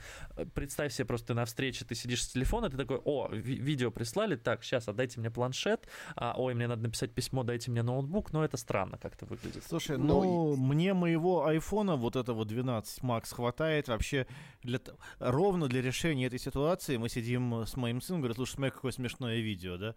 представь 0.54 0.92
себе 0.92 1.06
просто 1.06 1.23
ты 1.24 1.34
на 1.34 1.44
встрече, 1.44 1.84
ты 1.84 1.94
сидишь 1.94 2.22
с 2.24 2.28
телефона, 2.28 2.70
ты 2.70 2.76
такой, 2.76 3.00
о, 3.04 3.28
ви- 3.30 3.58
видео 3.58 3.90
прислали, 3.90 4.36
так, 4.36 4.62
сейчас 4.64 4.88
отдайте 4.88 5.20
мне 5.20 5.30
планшет, 5.30 5.86
а, 6.16 6.34
ой, 6.36 6.54
мне 6.54 6.66
надо 6.66 6.82
написать 6.82 7.12
письмо, 7.12 7.42
дайте 7.42 7.70
мне 7.70 7.82
ноутбук, 7.82 8.32
но 8.32 8.44
это 8.44 8.56
странно 8.56 8.98
как-то 8.98 9.26
выглядит. 9.26 9.64
Слушай, 9.68 9.98
ну, 9.98 10.22
ну 10.22 10.56
мне 10.56 10.94
моего 10.94 11.46
айфона, 11.46 11.96
вот 11.96 12.16
этого 12.16 12.44
12 12.44 13.00
Max, 13.00 13.34
хватает 13.34 13.88
вообще 13.88 14.26
для, 14.62 14.80
ровно 15.18 15.68
для 15.68 15.82
решения 15.82 16.26
этой 16.26 16.38
ситуации. 16.38 16.96
Мы 16.96 17.08
сидим 17.08 17.64
с 17.66 17.76
моим 17.76 18.00
сыном, 18.00 18.20
говорит, 18.20 18.36
слушай, 18.36 18.54
смотри, 18.54 18.70
какое 18.72 18.92
смешное 18.92 19.40
видео, 19.40 19.76
да? 19.76 19.94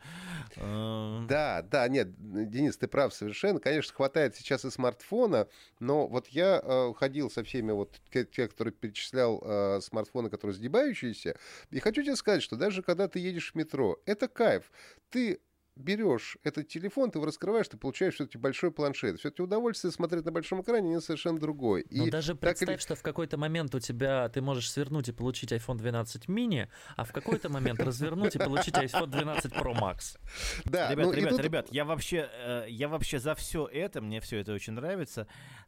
Эм. 0.55 1.27
Да, 1.27 1.61
да, 1.61 1.87
нет, 1.87 2.09
Денис, 2.49 2.77
ты 2.77 2.87
прав 2.87 3.13
совершенно. 3.13 3.59
Конечно, 3.59 3.93
хватает 3.93 4.35
сейчас 4.35 4.65
и 4.65 4.71
смартфона, 4.71 5.47
но 5.79 6.07
вот 6.07 6.27
я 6.27 6.61
э, 6.63 6.93
ходил 6.95 7.29
со 7.29 7.43
всеми 7.43 7.71
вот 7.71 7.99
те, 8.11 8.25
которые 8.47 8.73
перечислял 8.73 9.41
э, 9.43 9.79
смартфоны, 9.81 10.29
которые 10.29 10.55
сгибающие, 10.55 11.13
движущийся. 11.17 11.35
И 11.71 11.79
хочу 11.79 12.03
тебе 12.03 12.15
сказать, 12.15 12.43
что 12.43 12.55
даже 12.55 12.81
когда 12.81 13.07
ты 13.07 13.19
едешь 13.19 13.51
в 13.51 13.55
метро, 13.55 13.97
это 14.05 14.27
кайф. 14.27 14.71
Ты 15.09 15.39
берешь 15.75 16.39
этот 16.43 16.67
телефон, 16.67 17.11
ты 17.11 17.19
его 17.19 17.27
раскрываешь, 17.27 17.67
ты 17.67 17.77
получаешь 17.77 18.15
все-таки 18.15 18.39
большой 18.39 18.71
планшет. 18.71 19.19
Все-таки 19.19 19.43
удовольствие 19.43 19.91
смотреть 19.91 20.25
на 20.25 20.31
большом 20.31 20.63
экране 20.63 20.89
не 20.89 21.01
совершенно 21.01 21.39
другое. 21.39 21.85
Но 21.91 22.07
и 22.07 22.09
даже 22.09 22.33
представь, 22.33 22.69
или... 22.69 22.81
что 22.81 22.95
в 22.95 23.03
какой-то 23.03 23.37
момент 23.37 23.75
у 23.75 23.79
тебя 23.79 24.27
ты 24.29 24.41
можешь 24.41 24.71
свернуть 24.71 25.09
и 25.09 25.11
получить 25.11 25.51
iPhone 25.51 25.77
12 25.77 26.25
mini, 26.25 26.67
а 26.95 27.03
в 27.03 27.13
какой-то 27.13 27.49
момент 27.49 27.79
развернуть 27.79 28.35
и 28.35 28.39
получить 28.39 28.73
iPhone 28.73 29.05
12 29.07 29.53
Pro 29.53 29.79
Max. 29.79 30.17
Да, 30.65 30.89
ребят, 30.89 31.05
ну, 31.05 31.11
ребят, 31.11 31.29
тут... 31.29 31.41
ребят, 31.41 31.67
я 31.69 31.85
вообще, 31.85 32.27
э, 32.33 32.65
я 32.69 32.87
вообще 32.87 33.19
за 33.19 33.35
все 33.35 33.67
это, 33.67 34.01
мне 34.01 34.19
все 34.19 34.39
это 34.39 34.53
очень 34.53 34.73
нравится. 34.73 35.27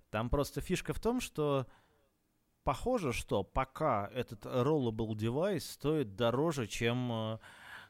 Там 0.09 0.31
просто 0.31 0.59
фишка 0.59 0.93
в 0.93 0.99
том, 0.99 1.21
что 1.21 1.67
похоже, 2.63 3.13
что 3.13 3.43
пока 3.43 4.09
этот 4.13 4.45
rollable 4.45 5.15
девайс 5.15 5.69
стоит 5.69 6.15
дороже, 6.15 6.67
чем 6.67 7.11
э, 7.11 7.37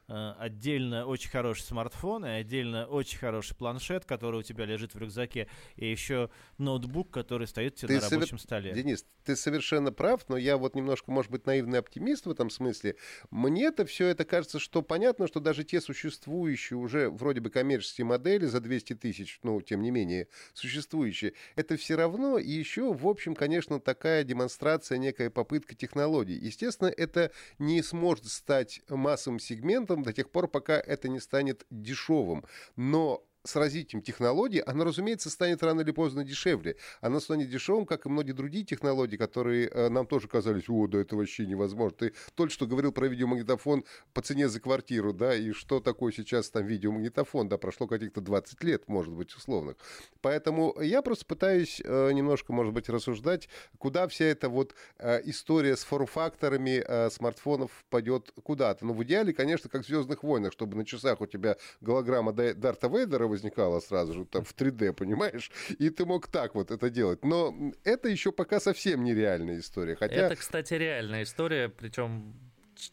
отдельно 0.10 1.06
очень 1.06 1.30
хороший 1.30 1.62
смартфон 1.62 2.26
и 2.26 2.30
отдельно 2.30 2.86
очень 2.86 3.20
хороший 3.20 3.56
планшет, 3.56 4.06
который 4.06 4.40
у 4.40 4.44
тебя 4.44 4.66
лежит 4.66 4.94
в 4.94 4.98
рюкзаке, 4.98 5.48
и 5.76 5.90
еще 5.90 6.30
ноутбук, 6.58 7.12
который 7.12 7.48
стоит 7.48 7.76
тебе 7.76 8.00
ты 8.00 8.06
на 8.06 8.10
рабочем 8.10 8.38
совер... 8.38 8.40
столе. 8.40 8.74
Денис, 8.74 9.06
ты 9.24 9.36
совершенно 9.36 9.92
прав, 9.92 10.28
но 10.28 10.38
я 10.38 10.58
вот 10.58 10.76
немножко, 10.76 11.12
может 11.12 11.32
быть, 11.32 11.46
наивный 11.46 11.80
оптимист 11.80 12.26
в 12.26 12.32
этом 12.32 12.50
смысле. 12.50 12.96
Мне-то 13.30 13.86
все 13.86 14.08
это 14.08 14.26
кажется, 14.26 14.60
что 14.60 14.82
понятно, 14.82 15.28
что 15.28 15.40
даже 15.40 15.64
те 15.64 15.82
существующие 15.82 16.78
уже 16.78 17.10
вроде 17.10 17.42
бы 17.42 17.50
коммерческие 17.50 18.06
модели 18.06 18.46
за 18.46 18.60
200 18.60 18.96
тысяч, 18.96 19.40
ну, 19.44 19.62
тем 19.62 19.82
не 19.82 19.92
менее, 19.92 20.28
существующие, 20.54 21.34
это 21.56 21.78
все 21.78 21.96
равно 21.96 22.38
и 22.38 22.50
еще, 22.50 22.94
в 22.94 23.08
общем, 23.08 23.36
конечно, 23.36 23.80
такая 23.80 24.24
демонстрация, 24.24 24.98
некая 24.98 25.30
попытка 25.30 25.76
технологий. 25.76 26.36
Естественно, 26.36 26.88
это 26.88 27.32
не 27.58 27.82
сможет 27.82 28.26
стать 28.26 28.82
массовым 28.90 29.40
сегментом, 29.40 29.99
до 30.04 30.14
тех 30.14 30.30
пор, 30.30 30.48
пока 30.48 30.74
это 30.74 31.10
не 31.10 31.20
станет 31.20 31.66
дешевым. 31.70 32.46
Но 32.76 33.24
с 33.50 33.56
развитием 33.56 34.02
технологий, 34.02 34.60
она, 34.60 34.86
разумеется, 34.86 35.30
станет 35.30 35.64
рано 35.64 35.82
или 35.82 35.92
поздно 35.92 36.24
дешевле. 36.24 36.76
Она 37.02 37.20
станет 37.20 37.50
дешевым, 37.50 37.86
как 37.86 38.06
и 38.06 38.10
многие 38.10 38.34
другие 38.34 38.64
технологии, 38.64 39.18
которые 39.18 39.68
э, 39.68 39.90
нам 39.90 40.06
тоже 40.06 40.28
казались, 40.28 40.70
о, 40.70 40.88
да 40.88 41.00
это 41.00 41.16
вообще 41.16 41.46
невозможно. 41.46 41.98
Ты 41.98 42.14
только 42.36 42.54
что 42.54 42.68
говорил 42.68 42.92
про 42.92 43.08
видеомагнитофон 43.08 43.84
по 44.14 44.22
цене 44.22 44.48
за 44.50 44.60
квартиру, 44.60 45.14
да, 45.14 45.36
и 45.36 45.52
что 45.52 45.80
такое 45.80 46.12
сейчас 46.12 46.50
там 46.50 46.66
видеомагнитофон, 46.66 47.50
да, 47.50 47.58
прошло 47.58 47.88
каких-то 47.88 48.22
20 48.22 48.64
лет, 48.64 48.88
может 48.88 49.14
быть, 49.14 49.34
условных. 49.36 49.78
Поэтому 50.22 50.76
я 50.82 51.02
просто 51.02 51.26
пытаюсь 51.26 51.82
э, 51.84 52.12
немножко, 52.12 52.54
может 52.54 52.74
быть, 52.74 52.90
рассуждать, 52.90 53.50
куда 53.78 54.08
вся 54.08 54.26
эта 54.26 54.50
вот 54.50 54.76
э, 54.98 55.22
история 55.26 55.76
с 55.76 55.84
форм-факторами 55.84 56.84
э, 56.86 57.10
смартфонов 57.10 57.86
пойдет 57.90 58.32
куда-то. 58.44 58.86
Ну, 58.86 58.94
в 58.94 59.04
идеале, 59.04 59.34
конечно, 59.34 59.70
как 59.70 59.84
в 59.84 59.88
«Звездных 59.88 60.24
войнах», 60.24 60.54
чтобы 60.54 60.78
на 60.78 60.86
часах 60.86 61.22
у 61.22 61.26
тебя 61.26 61.58
голограмма 61.82 62.34
Дарта 62.34 62.88
Вейдера 62.88 63.28
возникала 63.40 63.80
сразу 63.80 64.14
же 64.14 64.26
там 64.26 64.44
в 64.44 64.54
3D, 64.54 64.94
понимаешь? 64.94 65.52
И 65.80 65.90
ты 65.90 66.06
мог 66.06 66.28
так 66.28 66.56
вот 66.56 66.72
это 66.72 66.90
делать. 66.90 67.24
Но 67.24 67.56
это 67.84 68.10
еще 68.10 68.32
пока 68.32 68.60
совсем 68.60 69.04
нереальная 69.04 69.60
история. 69.60 69.96
Хотя... 69.96 70.16
Это, 70.16 70.36
кстати, 70.36 70.74
реальная 70.74 71.24
история, 71.24 71.70
причем 71.70 72.34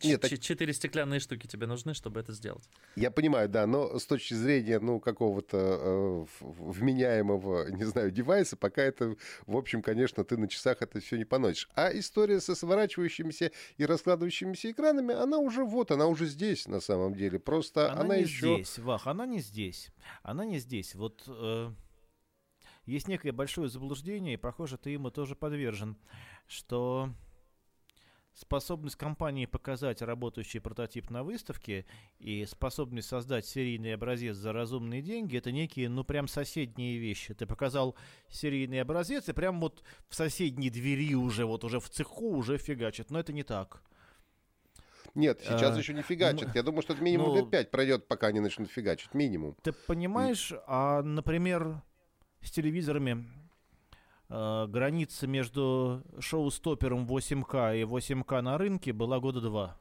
Нет, 0.03 0.41
четыре 0.41 0.73
стеклянные 0.73 1.21
штуки 1.21 1.47
тебе 1.47 1.67
нужны, 1.67 1.95
чтобы 1.95 2.21
это 2.21 2.33
сделать. 2.33 2.69
Я 2.97 3.11
понимаю, 3.11 3.49
да, 3.49 3.67
но 3.67 3.99
с 3.99 4.07
точки 4.07 4.35
зрения, 4.35 4.81
ну, 4.81 5.01
какого-то 5.01 5.57
э, 5.57 6.27
вменяемого, 6.41 7.71
не 7.71 7.85
знаю, 7.85 8.11
девайса, 8.11 8.57
пока 8.57 8.83
это, 8.83 9.17
в 9.47 9.57
общем, 9.57 9.83
конечно, 9.83 10.25
ты 10.25 10.37
на 10.37 10.49
часах 10.49 10.83
это 10.83 11.01
все 11.01 11.17
не 11.17 11.25
поносишь. 11.25 11.69
А 11.75 11.91
история 11.93 12.41
со 12.41 12.55
сворачивающимися 12.55 13.53
и 13.77 13.87
раскладывающимися 13.87 14.71
экранами, 14.71 15.15
она 15.15 15.39
уже 15.39 15.65
вот, 15.65 15.91
она 15.91 16.07
уже 16.07 16.27
здесь 16.27 16.67
на 16.67 16.81
самом 16.81 17.15
деле. 17.15 17.39
Просто 17.39 17.93
она, 17.93 18.01
она 18.03 18.17
не 18.17 18.23
еще... 18.23 18.55
здесь, 18.55 18.79
Вах, 18.79 19.07
она 19.07 19.27
не 19.27 19.41
здесь. 19.41 19.91
Она 20.23 20.45
не 20.45 20.59
здесь. 20.59 20.95
Вот 20.95 21.25
э, 21.27 21.71
есть 22.87 23.09
некое 23.09 23.33
большое 23.33 23.69
заблуждение, 23.69 24.35
и, 24.35 24.39
похоже, 24.39 24.79
ты 24.79 24.91
ему 24.91 25.11
тоже 25.11 25.35
подвержен, 25.35 25.97
что 26.47 27.11
способность 28.37 28.97
компании 28.97 29.47
показать 29.47 30.03
работающий 30.03 30.61
прототип 30.61 31.11
на 31.11 31.25
выставке 31.25 31.87
и 32.19 32.45
способность 32.45 33.09
создать 33.09 33.47
серийный 33.47 33.95
образец 33.95 34.37
за 34.37 34.53
разумные 34.53 35.01
деньги 35.01 35.39
это 35.39 35.51
некие, 35.51 35.89
ну, 35.89 36.05
прям 36.05 36.29
соседние 36.29 36.99
вещи. 36.99 37.33
Ты 37.35 37.47
показал 37.47 37.97
серийный 38.29 38.83
образец, 38.83 39.29
и 39.29 39.33
прям 39.33 39.61
вот 39.61 39.83
в 40.09 40.15
соседней 40.15 40.69
двери 40.69 41.15
уже, 41.15 41.47
вот 41.47 41.65
уже 41.65 41.81
в 41.81 41.89
цеху 41.89 42.37
уже 42.37 42.59
фигачит. 42.59 43.11
Но 43.11 43.19
это 43.19 43.33
не 43.33 43.43
так. 43.43 43.83
Нет, 45.15 45.41
сейчас 45.41 45.75
а, 45.75 45.79
еще 45.79 45.95
не 45.95 46.03
фигачат. 46.03 46.49
Ну, 46.49 46.55
Я 46.55 46.63
думаю, 46.63 46.83
что 46.83 46.93
это 46.93 47.03
минимум 47.03 47.29
ну, 47.29 47.37
лет 47.37 47.51
пять 47.51 47.71
пройдет, 47.71 48.07
пока 48.07 48.27
они 48.27 48.41
начнут 48.41 48.71
фигачить. 48.71 49.15
Минимум. 49.15 49.57
Ты 49.63 49.73
понимаешь, 49.73 50.53
а, 50.67 51.01
например, 51.03 51.81
с 52.43 52.51
телевизорами 52.51 53.27
граница 54.29 55.27
между 55.27 56.03
шоу-стопером 56.19 57.07
8К 57.07 57.81
и 57.81 57.83
8К 57.83 58.41
на 58.41 58.59
рынке 58.59 58.93
была 58.93 59.21
года 59.21 59.41
два. 59.41 59.79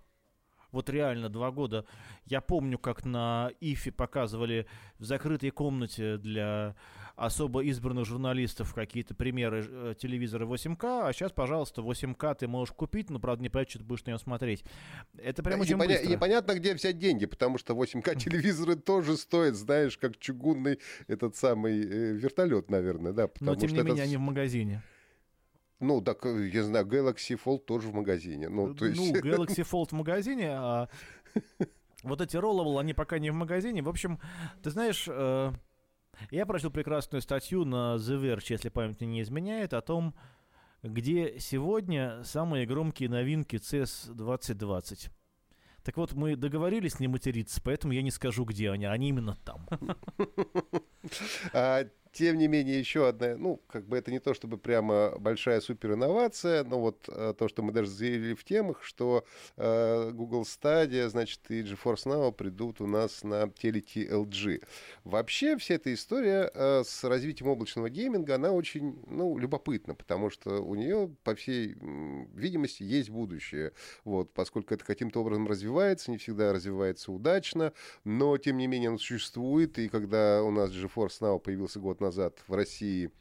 Вот 0.75 0.89
реально 0.89 1.29
два 1.29 1.51
года. 1.51 1.85
Я 2.25 2.41
помню, 2.41 2.77
как 2.77 3.05
на 3.05 3.49
ИФе 3.61 3.93
показывали 3.93 4.67
в 4.99 5.05
закрытой 5.05 5.49
комнате 5.51 6.17
для 6.17 6.75
особо 7.15 7.63
избранных 7.63 8.05
журналистов 8.05 8.73
какие-то 8.73 9.15
примеры 9.15 9.65
э, 9.65 9.93
телевизора 9.97 10.45
8К, 10.45 11.07
а 11.07 11.13
сейчас, 11.13 11.31
пожалуйста, 11.31 11.81
8К 11.81 12.35
ты 12.35 12.49
можешь 12.49 12.73
купить, 12.73 13.09
но, 13.09 13.19
правда, 13.19 13.41
не 13.41 13.47
понятно, 13.47 13.69
что 13.69 13.79
ты 13.79 13.85
будешь 13.85 14.03
на 14.03 14.09
него 14.09 14.19
смотреть. 14.19 14.65
Это 15.17 15.41
прям 15.41 15.61
очень 15.61 15.75
непоня- 15.75 15.87
быстро. 15.87 16.09
Непонятно, 16.09 16.55
где 16.55 16.73
взять 16.73 16.99
деньги, 16.99 17.25
потому 17.25 17.57
что 17.57 17.73
8К 17.73 18.15
телевизоры 18.19 18.75
тоже 18.75 19.15
стоят, 19.15 19.55
знаешь, 19.55 19.97
как 19.97 20.17
чугунный 20.17 20.79
этот 21.07 21.37
самый 21.37 21.79
э, 21.81 22.11
вертолет, 22.15 22.69
наверное, 22.69 23.13
да. 23.13 23.29
Но, 23.39 23.55
тем 23.55 23.69
не 23.69 23.81
менее, 23.81 24.03
они 24.03 24.17
в 24.17 24.21
магазине. 24.21 24.81
Ну, 25.79 26.01
так, 26.01 26.25
э, 26.25 26.47
я 26.47 26.63
знаю, 26.63 26.85
Galaxy 26.85 27.39
Fold 27.43 27.59
тоже 27.59 27.89
в 27.89 27.93
магазине. 27.93 28.49
Ну, 28.49 28.73
то 28.73 28.85
есть... 28.85 28.97
ну 28.97 29.13
Galaxy 29.21 29.67
Fold 29.69 29.89
в 29.89 29.93
магазине, 29.93 30.51
а 30.51 30.89
вот 32.03 32.21
эти 32.21 32.37
Rollable, 32.37 32.79
они 32.79 32.93
пока 32.93 33.19
не 33.19 33.31
в 33.31 33.35
магазине. 33.35 33.81
В 33.81 33.89
общем, 33.89 34.19
ты 34.63 34.69
знаешь, 34.69 35.05
э, 35.07 35.51
я 36.31 36.45
прочел 36.45 36.71
прекрасную 36.71 37.21
статью 37.21 37.65
на 37.65 37.95
The 37.95 38.21
Verge, 38.21 38.45
если 38.49 38.69
память 38.69 39.01
не 39.01 39.21
изменяет, 39.21 39.73
о 39.73 39.81
том, 39.81 40.15
где 40.83 41.39
сегодня 41.39 42.23
самые 42.23 42.65
громкие 42.65 43.09
новинки 43.09 43.57
CES 43.57 44.13
2020. 44.13 45.09
Так 45.83 45.97
вот, 45.97 46.13
мы 46.13 46.35
договорились 46.35 46.99
не 46.99 47.07
материться, 47.07 47.61
поэтому 47.63 47.93
я 47.93 48.01
не 48.01 48.11
скажу, 48.11 48.43
где 48.45 48.71
они. 48.71 48.85
Они 48.85 49.09
именно 49.09 49.35
там. 49.43 49.67
Тем 52.15 52.37
не 52.37 52.47
менее, 52.47 52.79
еще 52.79 53.09
одна, 53.09 53.35
ну, 53.35 53.61
как 53.67 53.89
бы 53.89 53.97
это 53.97 54.09
не 54.09 54.19
то 54.19 54.33
чтобы 54.33 54.57
прямо 54.57 55.13
большая 55.19 55.59
суперинновация, 55.59 56.63
но 56.63 56.79
вот 56.79 57.09
э, 57.09 57.33
то, 57.37 57.49
что 57.49 57.61
мы 57.61 57.73
даже 57.73 57.89
заявили 57.89 58.35
в 58.35 58.45
темах, 58.45 58.81
что 58.83 59.25
э, 59.57 60.11
Google 60.13 60.43
Stadia, 60.43 61.09
значит, 61.09 61.41
и 61.49 61.61
GeForce 61.61 62.05
Now 62.05 62.31
придут 62.31 62.79
у 62.79 62.87
нас 62.87 63.25
на 63.25 63.49
телеке 63.49 64.07
LG. 64.07 64.63
Вообще, 65.03 65.57
вся 65.57 65.75
эта 65.75 65.93
история 65.93 66.49
э, 66.53 66.83
с 66.85 67.03
развитием 67.03 67.49
облачного 67.49 67.89
гейминга, 67.89 68.35
она 68.35 68.53
очень, 68.53 68.97
ну, 69.07 69.37
любопытна, 69.37 69.93
потому 69.93 70.29
что 70.29 70.63
у 70.63 70.73
нее, 70.75 71.13
по 71.25 71.35
всей 71.35 71.75
видимости, 72.33 72.83
есть 72.83 73.09
будущее. 73.09 73.73
Вот, 74.05 74.33
поскольку 74.33 74.73
это 74.73 74.85
каким-то 74.85 75.19
образом 75.19 75.49
развивается, 75.49 76.11
не 76.11 76.17
всегда 76.17 76.53
развивается 76.53 77.11
удачно, 77.11 77.73
но, 78.05 78.37
тем 78.37 78.55
не 78.55 78.67
менее, 78.67 78.87
оно 78.87 78.99
существует, 78.99 79.77
и 79.79 79.89
когда 79.89 80.41
у 80.43 80.51
нас 80.51 80.71
GeForce 80.71 81.19
Now 81.19 81.39
появился 81.39 81.81
год 81.81 81.99
назад 81.99 82.04
в 82.47 82.53
России. 82.53 83.11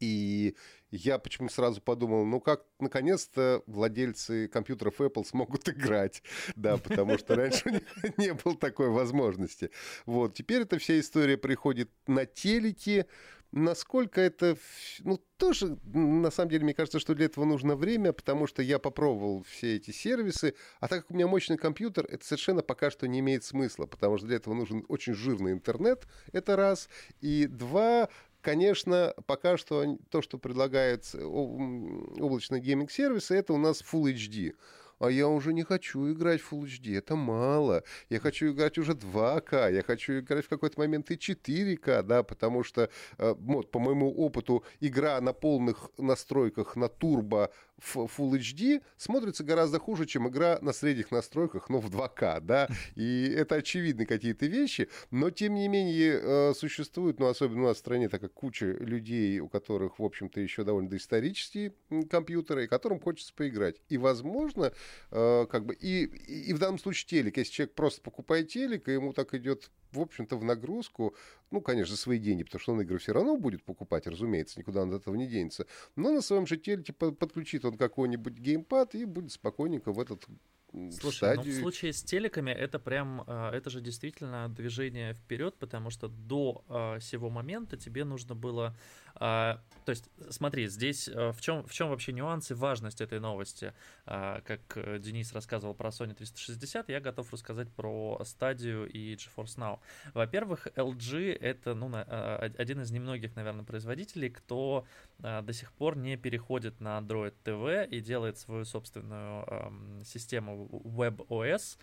И 0.00 0.56
я 0.90 1.18
почему-то 1.18 1.54
сразу 1.54 1.80
подумал, 1.80 2.24
ну 2.24 2.40
как, 2.40 2.64
наконец-то 2.80 3.62
владельцы 3.66 4.48
компьютеров 4.48 5.00
Apple 5.00 5.24
смогут 5.24 5.68
играть, 5.68 6.22
да, 6.56 6.78
потому 6.78 7.18
что 7.18 7.36
раньше 7.36 7.82
не 8.16 8.34
было 8.34 8.56
такой 8.56 8.88
возможности. 8.88 9.70
Вот, 10.06 10.34
теперь 10.34 10.62
эта 10.62 10.78
вся 10.78 10.98
история 10.98 11.36
приходит 11.36 11.90
на 12.06 12.26
телеке, 12.26 13.06
Насколько 13.52 14.20
это, 14.20 14.56
ну, 15.00 15.20
тоже, 15.36 15.76
на 15.92 16.30
самом 16.30 16.50
деле, 16.50 16.64
мне 16.64 16.74
кажется, 16.74 17.00
что 17.00 17.14
для 17.14 17.26
этого 17.26 17.44
нужно 17.44 17.74
время, 17.74 18.12
потому 18.12 18.46
что 18.46 18.62
я 18.62 18.78
попробовал 18.78 19.42
все 19.42 19.76
эти 19.76 19.90
сервисы, 19.90 20.54
а 20.78 20.86
так 20.86 21.02
как 21.02 21.10
у 21.10 21.14
меня 21.14 21.26
мощный 21.26 21.56
компьютер, 21.56 22.06
это 22.08 22.24
совершенно 22.24 22.62
пока 22.62 22.90
что 22.90 23.08
не 23.08 23.18
имеет 23.18 23.42
смысла, 23.42 23.86
потому 23.86 24.18
что 24.18 24.28
для 24.28 24.36
этого 24.36 24.54
нужен 24.54 24.84
очень 24.88 25.14
жирный 25.14 25.50
интернет, 25.52 26.06
это 26.32 26.54
раз, 26.54 26.88
и 27.20 27.46
два, 27.48 28.08
конечно, 28.40 29.14
пока 29.26 29.56
что 29.56 29.98
то, 30.10 30.22
что 30.22 30.38
предлагает 30.38 31.12
облачные 31.14 32.60
гейминг-сервисы, 32.60 33.34
это 33.34 33.52
у 33.52 33.58
нас 33.58 33.82
Full 33.82 34.14
HD 34.14 34.54
а 35.00 35.10
я 35.10 35.28
уже 35.28 35.52
не 35.52 35.64
хочу 35.64 36.12
играть 36.12 36.40
в 36.40 36.52
Full 36.52 36.66
HD, 36.66 36.98
это 36.98 37.16
мало. 37.16 37.82
Я 38.10 38.20
хочу 38.20 38.52
играть 38.52 38.78
уже 38.78 38.92
2К, 38.92 39.72
я 39.72 39.82
хочу 39.82 40.20
играть 40.20 40.44
в 40.44 40.48
какой-то 40.48 40.78
момент 40.78 41.10
и 41.10 41.14
4К, 41.14 42.02
да, 42.02 42.22
потому 42.22 42.62
что, 42.62 42.90
э, 43.18 43.34
вот, 43.38 43.70
по 43.70 43.78
моему 43.78 44.12
опыту, 44.12 44.62
игра 44.80 45.20
на 45.20 45.32
полных 45.32 45.90
настройках 45.96 46.76
на 46.76 46.88
турбо 46.88 47.50
в 47.78 47.96
Full 47.96 48.38
HD 48.38 48.82
смотрится 48.98 49.42
гораздо 49.42 49.78
хуже, 49.78 50.06
чем 50.06 50.28
игра 50.28 50.58
на 50.60 50.72
средних 50.72 51.10
настройках, 51.10 51.70
но 51.70 51.80
в 51.80 51.88
2К, 51.88 52.40
да, 52.40 52.68
и 52.94 53.32
это 53.34 53.56
очевидны 53.56 54.04
какие-то 54.04 54.46
вещи, 54.46 54.88
но 55.10 55.30
тем 55.30 55.54
не 55.54 55.66
менее 55.68 56.20
э, 56.22 56.54
существует, 56.54 57.18
ну, 57.18 57.26
особенно 57.26 57.62
у 57.62 57.66
нас 57.66 57.78
в 57.78 57.80
стране, 57.80 58.08
так 58.08 58.20
как 58.20 58.34
куча 58.34 58.66
людей, 58.66 59.40
у 59.40 59.48
которых, 59.48 59.98
в 59.98 60.04
общем-то, 60.04 60.40
еще 60.40 60.62
довольно 60.64 60.90
доисторические 60.90 61.72
компьютеры, 62.10 62.66
которым 62.66 63.00
хочется 63.00 63.32
поиграть. 63.34 63.76
И, 63.88 63.96
возможно, 63.96 64.72
э, 65.10 65.46
как 65.50 65.66
бы, 65.66 65.74
и, 65.74 66.04
и 66.04 66.52
в 66.52 66.58
данном 66.58 66.78
случае 66.78 67.08
телек, 67.08 67.36
если 67.36 67.52
человек 67.52 67.74
просто 67.74 68.00
покупает 68.02 68.48
телек, 68.48 68.88
и 68.88 68.92
ему 68.92 69.12
так 69.12 69.34
идет 69.34 69.70
в 69.92 70.00
общем-то, 70.00 70.36
в 70.36 70.44
нагрузку, 70.44 71.14
ну, 71.50 71.60
конечно, 71.60 71.96
свои 71.96 72.18
деньги, 72.18 72.44
потому 72.44 72.60
что 72.60 72.72
он 72.72 72.80
игры 72.82 72.98
все 72.98 73.12
равно 73.12 73.36
будет 73.36 73.64
покупать, 73.64 74.06
разумеется, 74.06 74.58
никуда 74.58 74.82
он 74.82 74.94
от 74.94 75.02
этого 75.02 75.14
не 75.14 75.26
денется, 75.26 75.66
но 75.96 76.12
на 76.12 76.22
своем 76.22 76.46
же 76.46 76.56
теле 76.56 76.82
типа, 76.82 77.12
подключит 77.12 77.64
он 77.64 77.76
какой-нибудь 77.76 78.34
геймпад 78.34 78.94
и 78.94 79.04
будет 79.04 79.32
спокойненько 79.32 79.92
в 79.92 79.98
этот 79.98 80.24
Слушай, 80.72 81.16
стадию. 81.16 81.46
ну 81.46 81.50
в 81.50 81.62
случае 81.62 81.92
с 81.92 82.02
телеками 82.02 82.52
это 82.52 82.78
прям, 82.78 83.24
а, 83.26 83.52
это 83.52 83.70
же 83.70 83.80
действительно 83.80 84.48
движение 84.48 85.14
вперед, 85.14 85.56
потому 85.58 85.90
что 85.90 86.06
до 86.06 86.64
а, 86.68 87.00
сего 87.00 87.28
момента 87.28 87.76
тебе 87.76 88.04
нужно 88.04 88.36
было 88.36 88.76
а, 89.14 89.60
то 89.84 89.90
есть, 89.90 90.08
смотри, 90.30 90.68
здесь 90.68 91.08
а, 91.08 91.32
в 91.32 91.40
чем, 91.40 91.66
в 91.66 91.72
чем 91.72 91.88
вообще 91.88 92.12
нюансы, 92.12 92.54
важность 92.54 93.00
этой 93.00 93.18
новости? 93.20 93.72
А, 94.06 94.40
как 94.42 94.60
э, 94.76 94.98
Денис 94.98 95.32
рассказывал 95.32 95.74
про 95.74 95.88
Sony 95.88 96.14
360, 96.14 96.88
я 96.88 97.00
готов 97.00 97.32
рассказать 97.32 97.68
про 97.70 98.20
стадию 98.24 98.88
и 98.88 99.14
GeForce 99.14 99.56
Now. 99.56 99.80
Во-первых, 100.14 100.68
LG 100.76 101.32
это 101.32 101.74
ну, 101.74 101.90
а, 101.92 102.50
один 102.56 102.82
из 102.82 102.90
немногих, 102.90 103.34
наверное, 103.36 103.64
производителей, 103.64 104.30
кто 104.30 104.86
а, 105.22 105.42
до 105.42 105.52
сих 105.52 105.72
пор 105.72 105.96
не 105.96 106.16
переходит 106.16 106.80
на 106.80 106.98
Android 106.98 107.34
TV 107.44 107.88
и 107.88 108.00
делает 108.00 108.38
свою 108.38 108.64
собственную 108.64 110.04
систему 110.04 110.68
WebOS. 110.84 111.78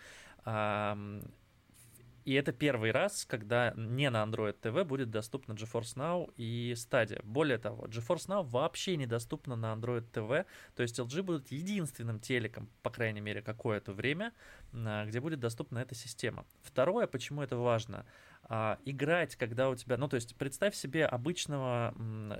А, 2.28 2.30
и 2.30 2.34
это 2.34 2.52
первый 2.52 2.92
раз, 2.92 3.26
когда 3.26 3.74
не 3.76 4.10
на 4.10 4.24
Android 4.24 4.56
TV 4.62 4.84
будет 4.84 5.10
доступна 5.10 5.54
GeForce 5.54 5.96
Now 5.96 6.34
и 6.38 6.74
Stadia. 6.74 7.22
Более 7.24 7.58
того, 7.58 7.86
GeForce 7.88 8.28
Now 8.28 8.44
вообще 8.44 8.98
недоступна 8.98 9.56
на 9.56 9.74
Android 9.74 10.06
TV, 10.12 10.46
то 10.76 10.84
есть 10.84 11.00
LG 11.00 11.22
будет 11.24 11.52
единственным 11.52 12.20
телеком, 12.20 12.70
по 12.84 12.90
крайней 12.90 13.22
мере, 13.22 13.42
какое-то 13.42 13.94
время, 13.94 14.34
где 14.74 15.20
будет 15.20 15.40
доступна 15.40 15.80
эта 15.80 15.96
система. 15.96 16.46
Второе, 16.64 17.08
почему 17.08 17.42
это 17.42 17.58
важно. 17.58 18.06
А, 18.50 18.80
играть, 18.86 19.36
когда 19.36 19.70
у 19.70 19.76
тебя, 19.76 19.98
ну 19.98 20.08
то 20.08 20.16
есть 20.16 20.36
представь 20.36 20.76
себе 20.76 21.06
обычного 21.06 21.94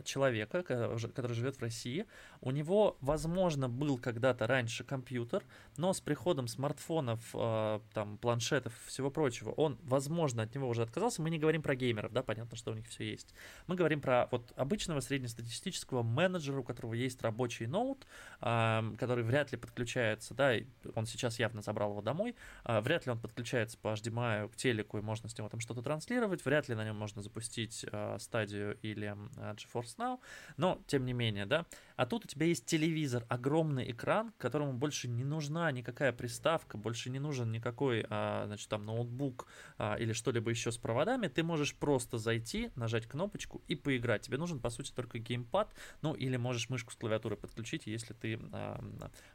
человека, 0.06 0.64
который 0.64 1.34
живет 1.34 1.58
в 1.58 1.62
России, 1.62 2.06
у 2.42 2.52
него, 2.52 2.98
возможно, 3.02 3.68
был 3.68 3.98
когда-то 3.98 4.48
раньше 4.48 4.84
компьютер, 4.84 5.44
но 5.76 5.94
с 5.94 6.00
приходом 6.00 6.48
смартфонов, 6.48 7.20
а, 7.34 7.82
там, 7.94 8.18
планшетов 8.18 8.74
всего 8.86 9.12
прочего, 9.12 9.52
он, 9.52 9.78
возможно, 9.84 10.44
от 10.44 10.56
него 10.56 10.70
уже 10.70 10.84
отказался. 10.84 11.22
Мы 11.22 11.30
не 11.30 11.40
говорим 11.40 11.62
про 11.62 11.76
геймеров, 11.76 12.14
да, 12.14 12.24
понятно, 12.24 12.56
что 12.56 12.72
у 12.72 12.76
них 12.76 12.88
все 12.88 13.10
есть. 13.10 13.34
Мы 13.68 13.76
говорим 13.76 14.00
про 14.00 14.28
вот 14.32 14.54
обычного 14.56 15.02
среднестатистического 15.02 16.04
менеджера, 16.04 16.60
у 16.60 16.64
которого 16.64 16.94
есть 16.94 17.22
рабочий 17.22 17.68
ноут, 17.68 18.08
а, 18.40 18.84
который 18.98 19.24
вряд 19.24 19.52
ли 19.52 19.58
подключается, 19.58 20.34
да, 20.34 20.54
он 20.96 21.06
сейчас 21.06 21.40
явно 21.40 21.62
забрал 21.62 21.92
его 21.92 22.02
домой, 22.02 22.36
вряд 22.64 23.06
ли 23.06 23.12
он 23.12 23.20
подключается 23.20 23.78
по 23.78 23.90
HDMI 23.90 24.50
к 24.50 24.56
телеку 24.56 24.98
и 24.98 25.02
можно 25.02 25.28
с 25.30 25.38
него 25.38 25.50
там 25.50 25.60
что-то 25.60 25.82
транслировать. 25.82 25.97
Вряд 26.46 26.70
ли 26.70 26.76
на 26.76 26.86
нем 26.86 26.96
можно 26.96 27.22
запустить 27.22 27.86
э, 27.92 28.18
стадию 28.20 28.78
или 28.82 29.08
э, 29.08 29.54
GeForce 29.56 29.98
Now, 29.98 30.20
но 30.58 30.80
тем 30.88 31.06
не 31.06 31.14
менее, 31.14 31.46
да. 31.46 31.66
А 31.98 32.06
тут 32.06 32.26
у 32.26 32.28
тебя 32.28 32.46
есть 32.46 32.66
телевизор, 32.66 33.26
огромный 33.28 33.90
экран, 33.92 34.32
которому 34.38 34.74
больше 34.74 35.08
не 35.08 35.24
нужна 35.24 35.72
никакая 35.72 36.14
приставка, 36.14 36.78
больше 36.78 37.10
не 37.10 37.20
нужен 37.20 37.52
никакой, 37.52 38.06
э, 38.08 38.44
значит, 38.46 38.70
там 38.70 38.86
ноутбук 38.86 39.48
э, 39.80 40.00
или 40.00 40.14
что-либо 40.14 40.52
еще 40.52 40.72
с 40.72 40.78
проводами. 40.78 41.28
Ты 41.28 41.42
можешь 41.42 41.76
просто 41.76 42.20
зайти, 42.20 42.70
нажать 42.76 43.08
кнопочку 43.08 43.64
и 43.68 43.76
поиграть. 43.76 44.22
Тебе 44.22 44.38
нужен, 44.38 44.60
по 44.60 44.70
сути, 44.70 44.92
только 44.92 45.18
геймпад, 45.18 45.74
ну 46.04 46.14
или 46.14 46.38
можешь 46.38 46.70
мышку 46.70 46.92
с 46.92 46.96
клавиатурой 46.96 47.38
подключить, 47.38 47.88
если 47.88 48.14
ты 48.14 48.40
э, 48.40 48.80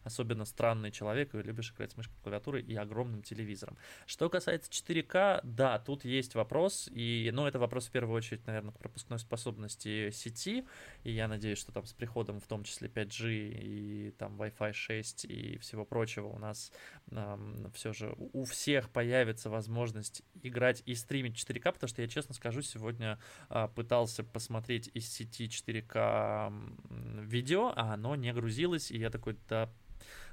особенно 0.05 0.45
странный 0.45 0.93
человек 0.93 1.35
и 1.35 1.43
любишь 1.43 1.73
играть 1.73 1.93
с 1.93 1.97
мышкой 1.97 2.15
клавиатурой 2.23 2.63
и 2.63 2.77
огромным 2.77 3.23
телевизором. 3.23 3.77
Что 4.07 4.31
касается 4.31 4.71
4К, 4.71 5.41
да, 5.43 5.81
тут 5.81 6.05
есть 6.05 6.37
вопрос, 6.37 6.89
и, 6.93 7.29
ну, 7.35 7.45
это 7.45 7.59
вопрос 7.59 7.89
в 7.89 7.91
первую 7.91 8.17
очередь, 8.17 8.47
наверное, 8.47 8.73
к 8.73 8.79
пропускной 8.79 9.19
способности 9.19 10.11
сети, 10.11 10.65
и 11.03 11.11
я 11.11 11.27
надеюсь, 11.27 11.59
что 11.59 11.73
там 11.73 11.87
с 11.87 11.93
приходом 11.93 12.39
в 12.39 12.52
том 12.53 12.65
числе 12.65 12.89
5G 12.89 13.33
и 13.33 14.11
там 14.19 14.39
Wi-Fi 14.39 14.75
6 14.75 15.25
и 15.25 15.57
всего 15.57 15.87
прочего 15.87 16.27
у 16.27 16.39
нас 16.39 16.71
эм, 17.11 17.73
все 17.73 17.95
же 17.95 18.15
у 18.19 18.45
всех 18.45 18.91
появится 18.91 19.49
возможность 19.49 20.23
играть 20.43 20.83
и 20.85 20.95
стримить 20.95 21.35
4К, 21.35 21.73
потому 21.73 21.89
что 21.89 22.03
я 22.03 22.09
честно 22.09 22.35
скажу, 22.35 22.61
сегодня 22.61 23.19
э, 23.49 23.69
пытался 23.75 24.23
посмотреть 24.23 24.91
из 24.93 25.09
сети 25.09 25.47
4К 25.47 26.53
видео, 27.25 27.73
а 27.75 27.95
оно 27.95 28.17
не 28.17 28.31
грузилось, 28.35 28.91
и 28.91 28.99
я 28.99 29.09
такой, 29.09 29.39
да, 29.49 29.73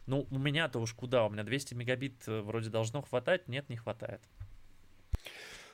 ну, 0.06 0.28
у 0.30 0.38
меня-то 0.38 0.80
уж 0.80 0.94
куда, 0.94 1.26
у 1.26 1.30
меня 1.30 1.44
200 1.46 1.74
мегабит 1.74 2.28
э, 2.28 2.42
вроде 2.42 2.70
должно 2.70 3.02
хватать, 3.02 3.48
нет, 3.48 3.70
не 3.70 3.78
хватает. 3.78 4.22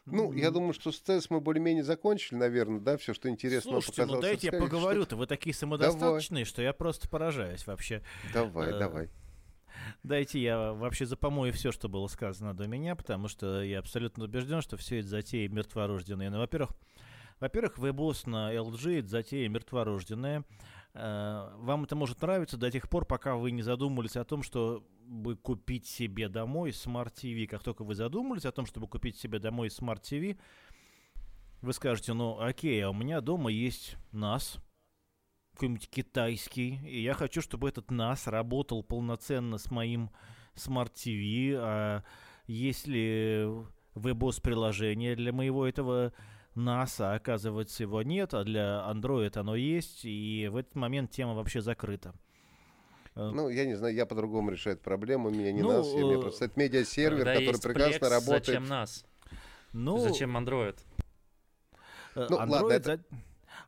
Ну, 0.05 0.31
я 0.33 0.51
думаю, 0.51 0.73
что 0.73 0.91
с 0.91 1.01
ТЭС 1.01 1.29
мы 1.31 1.41
более-менее 1.41 1.83
закончили, 1.83 2.37
наверное, 2.37 2.79
да, 2.79 2.95
все, 2.97 3.13
что 3.13 3.27
интересно 3.27 3.71
Слушайте, 3.71 4.05
ну 4.05 4.21
дайте 4.21 4.49
я 4.51 4.59
поговорю-то, 4.59 5.15
вы 5.15 5.25
такие 5.25 5.55
самодостаточные, 5.55 6.43
Давай. 6.43 6.45
что 6.45 6.61
я 6.61 6.73
просто 6.73 7.09
поражаюсь 7.09 7.65
вообще. 7.65 8.03
Давай, 8.31 8.69
э, 8.69 8.79
давай. 8.79 9.09
Дайте 10.03 10.39
я 10.39 10.73
вообще 10.73 11.05
запомою 11.05 11.53
все, 11.53 11.71
что 11.71 11.89
было 11.89 12.07
сказано 12.07 12.53
до 12.53 12.67
меня, 12.67 12.95
потому 12.95 13.27
что 13.27 13.63
я 13.63 13.79
абсолютно 13.79 14.25
убежден, 14.25 14.61
что 14.61 14.77
все 14.77 14.99
это 14.99 15.07
затеи 15.07 15.47
мертворожденные. 15.47 16.29
Ну, 16.29 16.37
во-первых, 16.37 16.71
во-первых, 17.39 17.77
вебос 17.77 18.25
на 18.25 18.53
LG 18.53 18.99
это 18.99 19.07
затея 19.07 19.49
мертворожденная. 19.49 20.43
Э, 20.97 21.51
вам 21.57 21.83
это 21.83 21.95
может 21.95 22.21
нравиться 22.21 22.57
до 22.57 22.71
тех 22.71 22.87
пор, 22.89 23.05
пока 23.05 23.35
вы 23.35 23.51
не 23.51 23.61
задумались 23.61 24.15
о 24.15 24.23
том, 24.23 24.43
чтобы 24.43 25.35
купить 25.35 25.85
себе 25.85 26.29
домой 26.29 26.69
Smart 26.69 27.13
TV. 27.13 27.47
Как 27.47 27.63
только 27.63 27.83
вы 27.83 27.95
задумались 27.95 28.45
о 28.45 28.53
том, 28.53 28.65
чтобы 28.65 28.87
купить 28.87 29.17
себе 29.17 29.39
домой 29.39 29.67
Smart 29.67 30.01
TV, 30.01 30.39
вы 31.61 31.73
скажете, 31.73 32.13
ну 32.13 32.39
окей, 32.39 32.81
а 32.83 32.91
у 32.91 32.93
меня 32.93 33.19
дома 33.19 33.51
есть 33.51 33.97
NAS, 34.13 34.59
какой-нибудь 35.53 35.89
китайский, 35.89 36.79
и 36.85 37.01
я 37.01 37.13
хочу, 37.13 37.41
чтобы 37.41 37.67
этот 37.67 37.91
NAS 37.91 38.29
работал 38.29 38.81
полноценно 38.81 39.57
с 39.57 39.69
моим 39.71 40.11
Smart 40.55 40.93
TV. 40.93 41.57
А 41.59 42.03
если 42.47 43.49
WebOS 43.95 44.41
приложение 44.41 45.15
для 45.17 45.33
моего 45.33 45.67
этого 45.67 46.13
NASA, 46.55 47.15
оказывается, 47.15 47.83
его 47.83 48.01
нет, 48.01 48.33
а 48.33 48.43
для 48.43 48.85
Android 48.89 49.37
оно 49.37 49.55
есть, 49.55 50.05
и 50.05 50.47
в 50.51 50.55
этот 50.57 50.75
момент 50.75 51.11
тема 51.11 51.33
вообще 51.33 51.61
закрыта. 51.61 52.13
Э, 53.15 53.31
ну, 53.33 53.49
я 53.49 53.65
не 53.65 53.75
знаю, 53.75 53.93
я 53.93 54.05
по-другому 54.05 54.51
решаю 54.51 54.77
проблему. 54.77 55.29
У 55.29 55.31
меня 55.31 55.51
не 55.51 55.61
ну, 55.61 55.71
NAS, 55.71 55.97
я, 55.97 56.05
мне 56.05 56.19
просто 56.19 56.45
это 56.45 56.59
медиасервер, 56.59 57.25
который 57.25 57.61
прекрасно 57.61 58.05
Plex, 58.05 58.09
работает. 58.09 58.45
Зачем 58.45 58.63
NAS? 58.63 59.05
Ну, 59.73 59.97
зачем 59.97 60.37
Android? 60.37 60.77
Э, 62.15 62.27
ну, 62.29 62.37
Android, 62.37 62.49
ладно, 62.49 62.71
это... 62.71 62.99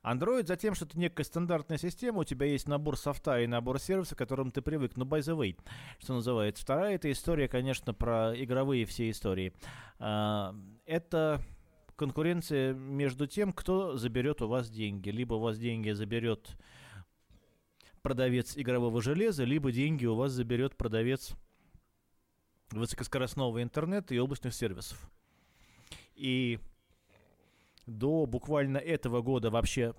Android 0.04 0.48
за 0.48 0.56
тем, 0.56 0.76
что 0.76 0.86
это 0.86 0.98
некая 0.98 1.24
стандартная 1.24 1.78
система, 1.78 2.20
у 2.20 2.24
тебя 2.24 2.46
есть 2.46 2.68
набор 2.68 2.98
софта 2.98 3.42
и 3.42 3.48
набор 3.48 3.80
сервисов, 3.80 4.16
к 4.16 4.18
которым 4.18 4.52
ты 4.52 4.62
привык. 4.62 4.96
Ну, 4.96 5.06
by 5.06 5.20
the 5.20 5.38
way, 5.38 5.58
что 6.00 6.14
называется. 6.14 6.64
Вторая 6.64 6.96
это 6.96 7.12
история, 7.12 7.48
конечно, 7.48 7.94
про 7.94 8.34
игровые 8.36 8.86
все 8.86 9.10
истории. 9.10 9.54
А, 10.00 10.56
это 10.86 11.42
конкуренция 11.98 12.74
между 12.74 13.28
тем, 13.28 13.52
кто 13.52 13.98
заберет 13.98 14.42
у 14.42 14.48
вас 14.48 14.70
деньги. 14.70 15.10
Либо 15.10 15.34
у 15.34 15.40
вас 15.40 15.58
деньги 15.58 15.92
заберет 15.92 16.56
продавец 18.02 18.56
игрового 18.56 19.02
железа, 19.02 19.44
либо 19.44 19.72
деньги 19.72 20.06
у 20.06 20.16
вас 20.16 20.32
заберет 20.32 20.78
продавец 20.78 21.34
высокоскоростного 22.72 23.62
интернета 23.62 24.16
и 24.16 24.20
облачных 24.20 24.54
сервисов. 24.54 25.10
И 26.16 26.60
до 27.86 28.26
буквально 28.26 28.78
этого 28.78 29.22
года 29.22 29.50
вообще 29.50 29.94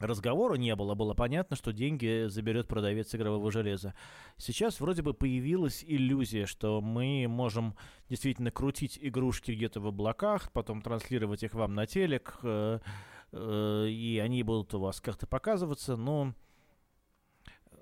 разговора 0.00 0.54
не 0.54 0.74
было, 0.76 0.94
было 0.94 1.14
понятно, 1.14 1.56
что 1.56 1.72
деньги 1.72 2.26
заберет 2.28 2.68
продавец 2.68 3.14
игрового 3.14 3.50
железа. 3.50 3.94
Сейчас 4.36 4.80
вроде 4.80 5.02
бы 5.02 5.14
появилась 5.14 5.84
иллюзия, 5.86 6.46
что 6.46 6.80
мы 6.80 7.26
можем 7.28 7.74
действительно 8.08 8.50
крутить 8.50 8.98
игрушки 9.00 9.52
где-то 9.52 9.80
в 9.80 9.86
облаках, 9.86 10.52
потом 10.52 10.82
транслировать 10.82 11.42
их 11.42 11.54
вам 11.54 11.74
на 11.74 11.86
телек, 11.86 12.38
э, 12.42 12.78
э, 13.32 13.86
и 13.88 14.18
они 14.18 14.42
будут 14.42 14.74
у 14.74 14.80
вас 14.80 15.00
как-то 15.00 15.26
показываться, 15.26 15.96
но 15.96 16.34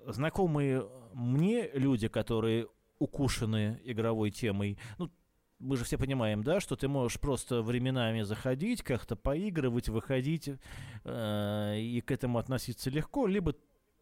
знакомые 0.05 0.87
мне 1.13 1.69
люди, 1.73 2.07
которые 2.07 2.67
укушены 2.99 3.79
игровой 3.83 4.31
темой, 4.31 4.77
ну, 4.97 5.11
мы 5.59 5.77
же 5.77 5.83
все 5.85 5.97
понимаем, 5.97 6.43
да, 6.43 6.59
что 6.59 6.75
ты 6.75 6.87
можешь 6.87 7.19
просто 7.19 7.61
временами 7.61 8.21
заходить, 8.21 8.83
как-то 8.83 9.15
поигрывать, 9.15 9.89
выходить 9.89 10.49
э, 11.03 11.79
и 11.79 12.01
к 12.01 12.11
этому 12.11 12.37
относиться 12.37 12.89
легко, 12.89 13.27
либо, 13.27 13.55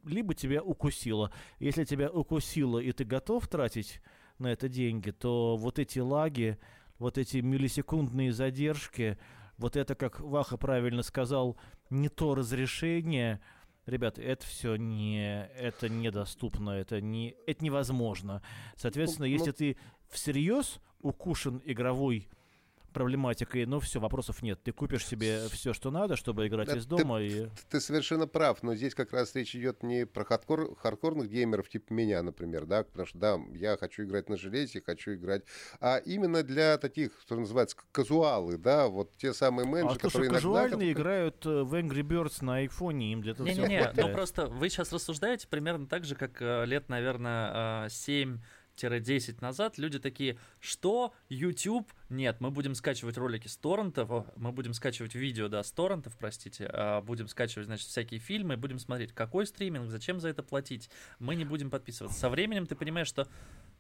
либо 0.04 0.34
тебя 0.34 0.62
укусило. 0.62 1.32
Если 1.60 1.86
тебя 1.86 2.10
укусило 2.10 2.80
и 2.80 2.92
ты 2.92 3.06
готов 3.06 3.48
тратить 3.48 4.02
на 4.38 4.52
это 4.52 4.68
деньги, 4.68 5.12
то 5.12 5.56
вот 5.56 5.80
эти 5.80 6.00
лаги, 6.00 6.58
вот 7.00 7.18
эти 7.18 7.38
миллисекундные 7.38 8.34
задержки, 8.34 9.18
вот 9.58 9.78
это, 9.78 9.96
как 9.96 10.20
Ваха 10.20 10.58
правильно 10.58 11.04
сказал, 11.04 11.58
не 11.90 12.10
то 12.10 12.36
разрешение, 12.36 13.40
ребята, 13.86 14.22
это 14.22 14.46
все 14.46 14.76
не, 14.76 15.46
это 15.58 15.88
недоступно, 15.88 16.72
это 16.72 17.00
не, 17.00 17.36
это 17.48 17.64
невозможно. 17.64 18.42
Соответственно, 18.76 19.28
ну, 19.28 19.34
если 19.34 19.48
ну 19.48 19.54
ты 19.54 19.78
всерьез 20.10 20.80
укушен 21.02 21.62
игровой 21.66 22.30
проблематикой, 22.96 23.66
но 23.66 23.82
все, 23.82 24.00
вопросов 24.00 24.42
нет. 24.42 24.64
Ты 24.64 24.72
купишь 24.72 25.06
себе 25.06 25.42
все, 25.52 25.74
что 25.74 25.92
надо, 25.92 26.16
чтобы 26.16 26.48
играть 26.48 26.70
да, 26.70 26.78
из 26.78 26.86
дома. 26.86 27.20
Ты, 27.20 27.28
и... 27.28 27.50
ты 27.70 27.82
совершенно 27.82 28.26
прав, 28.26 28.64
но 28.64 28.74
здесь 28.74 28.96
как 28.96 29.12
раз 29.12 29.36
речь 29.36 29.54
идет 29.54 29.84
не 29.84 30.06
про 30.06 30.24
хардкор, 30.24 30.78
хардкорных 30.78 31.30
геймеров 31.30 31.68
типа 31.68 31.92
меня, 31.92 32.24
например, 32.24 32.66
да, 32.66 32.86
потому 32.86 33.06
что, 33.06 33.18
да, 33.18 33.38
я 33.52 33.76
хочу 33.76 34.04
играть 34.04 34.30
на 34.30 34.38
железе, 34.38 34.82
хочу 34.82 35.14
играть, 35.14 35.44
а 35.82 35.98
именно 35.98 36.42
для 36.42 36.78
таких, 36.78 37.12
что 37.22 37.36
называется, 37.36 37.76
казуалы, 37.92 38.58
да, 38.58 38.88
вот 38.88 39.12
те 39.18 39.34
самые 39.34 39.68
менеджеры, 39.68 40.00
а 40.00 40.00
которые 40.00 40.30
иногда... 40.30 40.40
казуальные 40.40 40.94
играют 40.94 41.46
э, 41.46 41.64
в 41.64 41.74
Angry 41.74 42.02
Birds 42.02 42.46
на 42.46 42.56
айфоне, 42.56 43.12
им 43.12 43.22
для 43.22 43.34
этого 43.34 43.46
Не-не-не, 43.46 43.92
ну 43.98 44.14
просто 44.14 44.48
вы 44.48 44.70
сейчас 44.70 44.94
рассуждаете 44.94 45.50
примерно 45.50 45.86
так 45.86 46.06
же, 46.06 46.16
как 46.16 46.42
э, 46.42 46.66
лет, 46.66 46.88
наверное, 46.88 47.90
7 47.90 48.36
э, 48.36 48.40
10 48.76 49.42
назад 49.42 49.78
люди 49.78 50.00
такие, 50.00 50.38
что 50.60 51.14
YouTube? 51.30 51.92
Нет, 52.10 52.38
мы 52.40 52.52
будем 52.52 52.76
скачивать 52.76 53.18
ролики 53.18 53.48
с 53.48 53.58
торрентов, 53.58 54.28
мы 54.36 54.52
будем 54.52 54.74
скачивать 54.74 55.16
видео, 55.16 55.48
да, 55.48 55.64
с 55.64 55.72
торрентов, 55.72 56.16
простите, 56.18 56.70
а 56.72 57.02
будем 57.02 57.28
скачивать, 57.28 57.66
значит, 57.66 57.88
всякие 57.88 58.20
фильмы, 58.20 58.58
будем 58.58 58.80
смотреть, 58.80 59.14
какой 59.14 59.48
стриминг, 59.48 59.90
зачем 59.90 60.20
за 60.20 60.30
это 60.30 60.44
платить, 60.44 60.90
мы 61.20 61.36
не 61.36 61.46
будем 61.46 61.70
подписываться. 61.70 62.20
Со 62.20 62.30
временем 62.30 62.68
ты 62.68 62.76
понимаешь, 62.76 63.08
что 63.08 63.28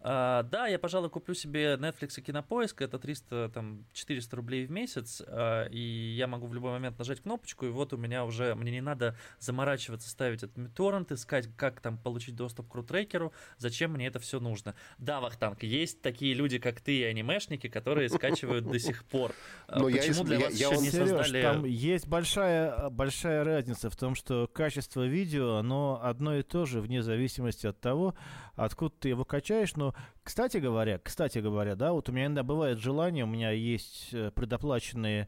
А, 0.08 0.43
да, 0.43 0.68
я, 0.68 0.78
пожалуй, 0.78 1.10
куплю 1.10 1.34
себе 1.34 1.74
Netflix 1.80 2.20
и 2.20 2.22
Кинопоиск, 2.22 2.80
это 2.84 2.99
300, 2.99 3.49
там, 3.51 3.88
400 3.91 4.36
рублей 4.36 4.68
в 4.68 4.70
месяц, 4.70 5.24
а, 5.26 5.66
и 5.66 5.80
я 5.80 6.28
могу 6.28 6.45
в 6.45 6.53
любой 6.53 6.74
момент 6.74 6.99
нажать 6.99 7.22
кнопочку, 7.22 7.66
и 7.66 7.70
вот 7.70 7.91
у 7.91 7.97
меня 7.97 8.24
уже, 8.24 8.53
мне 8.53 8.72
не 8.72 8.82
надо 8.82 9.18
заморачиваться, 9.39 10.08
ставить 10.08 10.43
этот 10.43 10.72
торрент, 10.76 11.12
искать, 11.12 11.49
как 11.58 11.82
там 11.82 11.97
получить 11.97 12.36
доступ 12.36 12.70
к 12.70 12.76
рутрекеру, 12.76 13.34
зачем 13.58 13.93
мне 13.93 14.06
это 14.06 14.20
все 14.20 14.39
нужно. 14.39 14.76
Да, 14.99 15.22
Вахтанг, 15.22 15.64
есть 15.64 16.03
такие 16.03 16.36
люди, 16.36 16.60
как 16.60 16.82
ты 16.82 16.99
и 16.99 17.03
анимешники, 17.03 17.68
которые 17.68 18.08
скачивают 18.10 18.70
до 18.70 18.78
сих 18.78 19.06
пор. 19.06 19.32
А 19.66 19.80
Но 19.80 19.86
Почему 19.86 20.24
для 20.24 20.39
вас 20.39 20.53
еще 20.53 20.78
не 20.78 20.91
создали... 20.91 21.41
Там 21.41 21.66
есть 21.66 22.08
большая, 22.08 22.91
большая 22.91 23.43
разница 23.43 23.89
в 23.89 23.95
том, 23.95 24.14
что 24.14 24.47
качество 24.53 25.03
видео, 25.08 25.56
оно 25.56 25.99
одно 26.03 26.36
и 26.36 26.43
то 26.43 26.66
же, 26.66 26.80
вне 26.80 27.01
зависимости 27.01 27.66
от 27.66 27.82
того, 27.82 28.14
откуда 28.56 28.93
ты 28.99 29.10
его 29.10 29.26
качаешь, 29.26 29.76
но 29.76 29.94
кстати 30.23 30.57
говоря, 30.57 30.99
кстати 30.99 31.39
говоря, 31.39 31.75
да, 31.75 31.93
вот 31.93 32.09
у 32.09 32.11
меня 32.11 32.27
иногда 32.27 32.43
бывает 32.43 32.79
желание, 32.79 33.23
у 33.23 33.27
меня 33.27 33.51
есть 33.51 34.09
э, 34.13 34.31
предоплаченные 34.31 35.27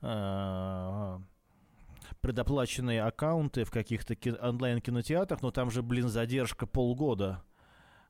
э, 0.00 1.18
предоплаченные 2.20 3.02
аккаунты 3.02 3.64
в 3.64 3.70
каких-то 3.70 4.14
онлайн-кинотеатрах, 4.40 5.42
но 5.42 5.50
там 5.50 5.70
же, 5.70 5.82
блин, 5.82 6.08
задержка 6.08 6.66
полгода 6.66 7.42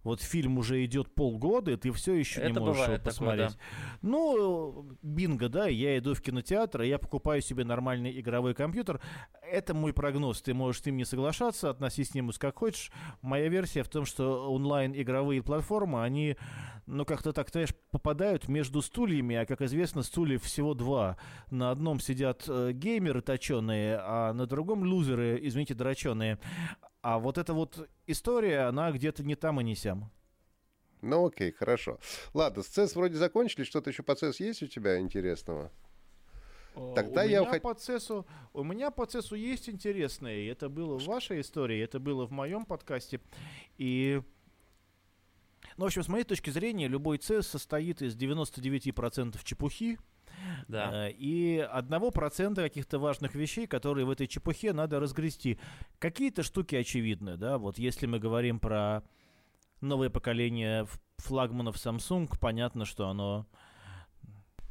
вот 0.05 0.23
фильм 0.23 0.59
уже 0.59 0.85
идет 0.85 1.15
полгода, 1.15 1.73
и 1.73 1.77
ты 1.77 1.93
все 1.93 2.15
еще 2.15 2.41
Это 2.41 2.53
не 2.53 2.59
можешь 2.61 2.87
его 2.87 2.99
посмотреть. 2.99 3.49
Такое, 3.49 3.59
да. 3.59 3.99
Ну, 4.03 4.97
бинго, 5.03 5.49
да, 5.49 5.67
я 5.67 5.99
иду 5.99 6.15
в 6.15 6.23
кинотеатр, 6.23 6.83
я 6.83 6.99
покупаю 6.99 7.43
себе 7.43 7.65
нормальный 7.65 8.19
игровой 8.21 8.55
компьютер. 8.55 9.01
Это 9.43 9.75
мой 9.75 9.93
прогноз. 9.93 10.41
Ты 10.41 10.55
можешь 10.55 10.83
с 10.83 10.87
ним 10.87 10.97
не 10.97 11.05
соглашаться, 11.05 11.71
относись 11.71 12.11
к 12.11 12.15
нему 12.15 12.33
как 12.39 12.59
хочешь. 12.59 12.93
Моя 13.23 13.49
версия 13.49 13.83
в 13.83 13.89
том, 13.89 14.05
что 14.05 14.53
онлайн-игровые 14.53 15.43
платформы, 15.43 16.03
они, 16.03 16.37
ну, 16.87 17.05
как-то 17.05 17.33
так, 17.33 17.49
знаешь, 17.51 17.75
попадают 17.91 18.49
между 18.49 18.83
стульями, 18.83 19.37
а, 19.37 19.47
как 19.47 19.63
известно, 19.63 20.03
стульев 20.03 20.43
всего 20.43 20.75
два. 20.75 21.17
На 21.51 21.71
одном 21.71 22.01
сидят 22.01 22.45
э, 22.49 22.73
геймеры 22.73 23.21
точеные, 23.21 23.99
а 24.01 24.33
на 24.33 24.47
другом 24.47 24.83
лузеры, 24.83 25.39
извините, 25.43 25.75
дроченые. 25.75 26.39
А 27.03 27.19
вот 27.19 27.39
эта 27.39 27.55
вот 27.55 27.89
история, 28.07 28.69
она 28.69 28.91
где-то 28.93 29.23
не 29.23 29.37
там 29.37 29.61
и 29.61 29.65
не 29.65 29.75
сям. 29.75 30.11
Ну 31.01 31.27
окей, 31.27 31.53
хорошо. 31.53 31.99
Ладно, 32.35 32.63
с 32.63 32.77
CES 32.77 32.95
вроде 32.95 33.17
закончили. 33.17 33.65
Что-то 33.65 33.91
еще 33.91 34.03
по 34.03 34.13
CES 34.13 34.37
есть 34.39 34.63
у 34.63 34.67
тебя 34.67 34.99
интересного? 34.99 35.71
Тогда 36.95 37.23
у 37.23 37.27
я 37.27 37.41
меня 37.41 37.61
по 37.61 37.73
CES, 37.73 38.25
у 38.53 38.65
меня 38.65 38.91
по 38.91 39.03
CES 39.03 39.37
есть 39.37 39.69
интересное. 39.69 40.51
Это 40.51 40.69
было 40.69 40.99
в 40.99 41.05
вашей 41.05 41.41
истории, 41.41 41.81
это 41.81 41.99
было 41.99 42.27
в 42.27 42.31
моем 42.31 42.65
подкасте. 42.65 43.21
И 43.77 44.21
ну, 45.77 45.85
в 45.85 45.87
общем, 45.87 46.03
с 46.03 46.09
моей 46.09 46.25
точки 46.25 46.51
зрения, 46.51 46.89
любой 46.89 47.19
CES 47.19 47.43
состоит 47.43 48.03
из 48.03 48.17
99% 48.17 49.39
чепухи, 49.45 49.99
да. 50.69 51.09
Э, 51.09 51.11
и 51.11 51.59
одного 51.59 52.11
процента 52.11 52.63
каких-то 52.63 52.99
важных 52.99 53.35
вещей, 53.35 53.67
которые 53.67 54.05
в 54.05 54.11
этой 54.11 54.27
чепухе 54.27 54.73
надо 54.73 55.01
разгрести. 55.01 55.59
Какие-то 55.99 56.43
штуки 56.43 56.77
очевидны, 56.77 57.37
да, 57.37 57.59
вот 57.59 57.79
если 57.79 58.07
мы 58.07 58.19
говорим 58.19 58.61
про 58.61 59.03
новое 59.81 60.11
поколение 60.11 60.87
флагманов 61.17 61.77
Samsung, 61.77 62.31
понятно, 62.39 62.85
что 62.85 63.09
оно 63.09 63.47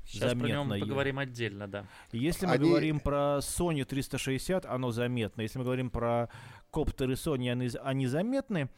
Сейчас 0.06 0.30
заметно. 0.30 0.64
про 0.64 0.78
него 0.78 0.86
поговорим 0.86 1.20
отдельно, 1.20 1.68
да. 1.68 1.86
Если 2.14 2.46
мы 2.46 2.54
они... 2.54 2.70
говорим 2.70 3.00
про 3.00 3.40
Sony 3.40 3.84
360, 3.84 4.66
оно 4.66 4.92
заметно. 4.92 5.42
Если 5.42 5.60
мы 5.60 5.66
говорим 5.66 5.90
про 5.90 6.30
коптеры 6.72 7.14
Sony, 7.14 7.52
они, 7.52 7.70
они 7.84 8.08
заметны. 8.08 8.70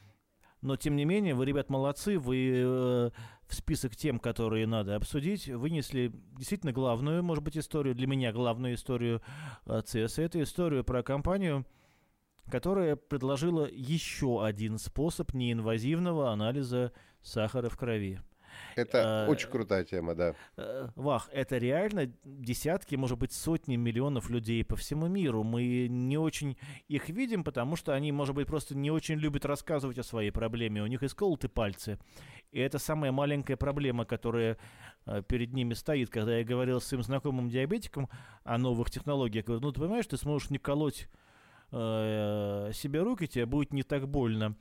Но, 0.62 0.76
тем 0.76 0.96
не 0.96 1.06
менее, 1.06 1.36
вы, 1.36 1.46
ребят, 1.46 1.70
молодцы. 1.70 2.18
Вы 2.18 2.52
э, 2.56 3.12
в 3.50 3.56
список 3.56 3.96
тем, 3.96 4.20
которые 4.20 4.68
надо 4.68 4.96
обсудить, 4.96 5.48
вынесли 5.48 6.12
действительно 6.38 6.72
главную, 6.72 7.24
может 7.24 7.44
быть, 7.44 7.58
историю, 7.58 7.96
для 7.96 8.06
меня 8.06 8.32
главную 8.32 8.76
историю. 8.76 9.22
Э, 9.66 9.82
Это 9.92 10.44
историю 10.44 10.84
про 10.84 11.02
компанию, 11.02 11.66
которая 12.50 12.96
предложила 12.96 13.68
еще 13.70 14.46
один 14.46 14.78
способ 14.78 15.34
неинвазивного 15.34 16.32
анализа 16.32 16.94
сахара 17.22 17.70
в 17.70 17.78
крови. 17.78 18.22
Это 18.76 19.26
а, 19.26 19.30
очень 19.30 19.50
крутая 19.50 19.84
тема, 19.84 20.16
да. 20.16 20.36
Э, 20.58 20.90
вах, 20.96 21.30
это 21.32 21.58
реально 21.58 22.12
десятки, 22.24 22.96
может 22.96 23.18
быть, 23.18 23.32
сотни 23.34 23.76
миллионов 23.76 24.30
людей 24.30 24.64
по 24.64 24.76
всему 24.76 25.08
миру. 25.08 25.44
Мы 25.44 25.88
не 25.90 26.18
очень 26.18 26.58
их 26.88 27.10
видим, 27.10 27.44
потому 27.44 27.76
что 27.76 27.94
они, 27.94 28.12
может 28.12 28.36
быть, 28.36 28.48
просто 28.48 28.76
не 28.76 28.92
очень 28.92 29.16
любят 29.16 29.46
рассказывать 29.46 29.98
о 29.98 30.04
своей 30.04 30.32
проблеме. 30.32 30.84
У 30.84 30.88
них 30.88 31.04
исколоты 31.04 31.50
пальцы. 31.50 32.00
И 32.52 32.60
это 32.60 32.80
самая 32.80 33.12
маленькая 33.12 33.58
проблема, 33.58 34.06
которая 34.06 34.58
э, 35.06 35.22
перед 35.28 35.54
ними 35.54 35.74
стоит. 35.74 36.10
Когда 36.10 36.38
я 36.38 36.44
говорил 36.44 36.82
с 36.82 36.86
своим 36.86 37.04
знакомым 37.04 37.50
диабетиком 37.50 38.10
о 38.44 38.58
новых 38.58 38.90
технологиях, 38.90 39.46
говорю, 39.46 39.62
ну 39.62 39.72
ты 39.72 39.80
понимаешь, 39.80 40.08
ты 40.08 40.18
сможешь 40.18 40.50
не 40.50 40.58
колоть 40.58 41.08
э, 41.72 42.72
себе 42.74 43.02
руки, 43.02 43.28
тебе 43.28 43.46
будет 43.46 43.72
не 43.72 43.84
так 43.84 44.08
больно. 44.08 44.56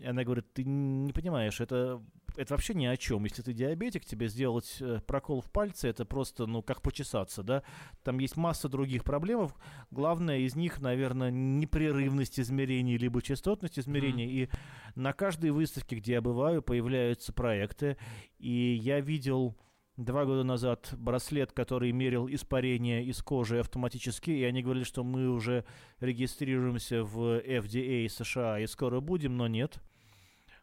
И 0.00 0.06
она 0.06 0.24
говорит, 0.24 0.52
ты 0.52 0.64
не 0.64 1.12
понимаешь, 1.12 1.60
это 1.60 2.02
это 2.36 2.54
вообще 2.54 2.74
ни 2.74 2.86
о 2.86 2.96
чем. 2.96 3.24
Если 3.24 3.42
ты 3.42 3.52
диабетик, 3.52 4.04
тебе 4.04 4.28
сделать 4.28 4.76
э, 4.80 5.00
прокол 5.06 5.40
в 5.40 5.50
пальце, 5.50 5.88
это 5.88 6.04
просто, 6.04 6.46
ну, 6.46 6.62
как 6.62 6.82
почесаться, 6.82 7.42
да. 7.42 7.62
Там 8.02 8.18
есть 8.18 8.36
масса 8.36 8.68
других 8.68 9.04
проблем. 9.04 9.50
Главное 9.90 10.38
из 10.38 10.54
них, 10.54 10.80
наверное, 10.80 11.30
непрерывность 11.30 12.38
измерений, 12.38 12.96
либо 12.96 13.22
частотность 13.22 13.78
измерений. 13.78 14.26
Mm-hmm. 14.26 14.44
И 14.44 14.50
на 14.94 15.12
каждой 15.12 15.50
выставке, 15.50 15.96
где 15.96 16.12
я 16.14 16.20
бываю, 16.20 16.62
появляются 16.62 17.32
проекты. 17.32 17.96
И 18.38 18.78
я 18.80 19.00
видел 19.00 19.56
два 20.04 20.24
года 20.24 20.44
назад 20.44 20.88
браслет, 20.96 21.52
который 21.52 21.92
мерил 21.92 22.28
испарение 22.28 23.04
из 23.04 23.22
кожи 23.22 23.60
автоматически, 23.60 24.30
и 24.30 24.44
они 24.44 24.62
говорили, 24.62 24.84
что 24.84 25.04
мы 25.04 25.28
уже 25.28 25.64
регистрируемся 26.00 27.04
в 27.04 27.38
FDA 27.40 28.08
США 28.08 28.60
и 28.60 28.66
скоро 28.66 29.00
будем, 29.00 29.36
но 29.36 29.46
нет. 29.46 29.78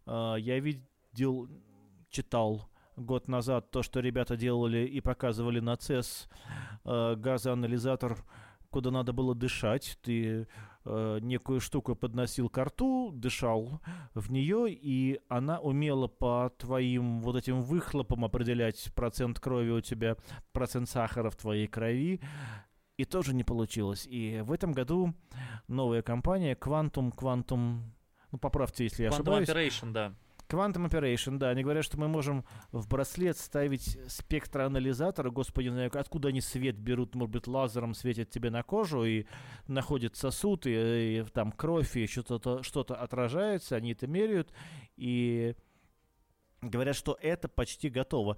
А, 0.05 0.35
я 0.35 0.59
видел 0.59 1.49
читал 2.09 2.69
год 2.95 3.27
назад 3.27 3.69
то, 3.71 3.83
что 3.83 3.99
ребята 3.99 4.35
делали 4.35 4.79
и 4.79 5.01
показывали 5.01 5.59
на 5.59 5.73
CES 5.75 6.27
э, 6.83 7.15
газоанализатор, 7.15 8.17
куда 8.69 8.91
надо 8.91 9.13
было 9.13 9.35
дышать. 9.35 9.97
Ты 10.01 10.47
э, 10.85 11.19
некую 11.21 11.59
штуку 11.59 11.95
подносил 11.95 12.49
к 12.49 12.63
рту, 12.63 13.11
дышал 13.11 13.81
в 14.13 14.31
нее, 14.31 14.67
и 14.69 15.19
она 15.29 15.59
умела 15.59 16.07
по 16.07 16.51
твоим 16.57 17.21
вот 17.21 17.35
этим 17.35 17.61
выхлопам 17.61 18.25
определять 18.25 18.91
процент 18.95 19.39
крови 19.39 19.71
у 19.71 19.81
тебя, 19.81 20.17
процент 20.51 20.89
сахара 20.89 21.29
в 21.29 21.35
твоей 21.35 21.67
крови. 21.67 22.21
И 22.97 23.05
тоже 23.05 23.35
не 23.35 23.43
получилось. 23.43 24.07
И 24.09 24.41
в 24.43 24.51
этом 24.51 24.71
году 24.71 25.13
новая 25.67 26.01
компания 26.01 26.55
Quantum, 26.55 27.13
Quantum, 27.15 27.81
ну 28.31 28.39
поправьте, 28.39 28.85
если 28.85 29.03
я 29.03 29.09
Quantum 29.09 29.13
ошибаюсь. 29.13 29.49
Operation, 29.49 29.91
да 29.91 30.13
Quantum 30.49 30.89
Operation, 30.89 31.37
да, 31.37 31.49
они 31.49 31.63
говорят, 31.63 31.83
что 31.83 31.99
мы 31.99 32.07
можем 32.07 32.45
в 32.71 32.87
браслет 32.87 33.37
ставить 33.37 33.97
спектроанализатор, 34.07 35.29
господи, 35.29 35.69
знаю, 35.69 35.91
откуда 35.93 36.29
они 36.29 36.41
свет 36.41 36.77
берут, 36.77 37.15
может 37.15 37.31
быть, 37.31 37.47
лазером 37.47 37.93
светят 37.93 38.29
тебе 38.29 38.49
на 38.49 38.63
кожу 38.63 39.03
и 39.03 39.25
находят 39.67 40.15
сосуд, 40.15 40.65
и, 40.65 40.71
и 41.19 41.25
там 41.33 41.51
кровь, 41.51 41.97
и 41.97 42.07
что-то 42.07 42.63
что 42.63 42.81
отражается, 42.81 43.75
они 43.75 43.91
это 43.91 44.07
меряют, 44.07 44.53
и 44.95 45.55
говорят, 46.61 46.95
что 46.95 47.17
это 47.21 47.47
почти 47.47 47.89
готово 47.89 48.37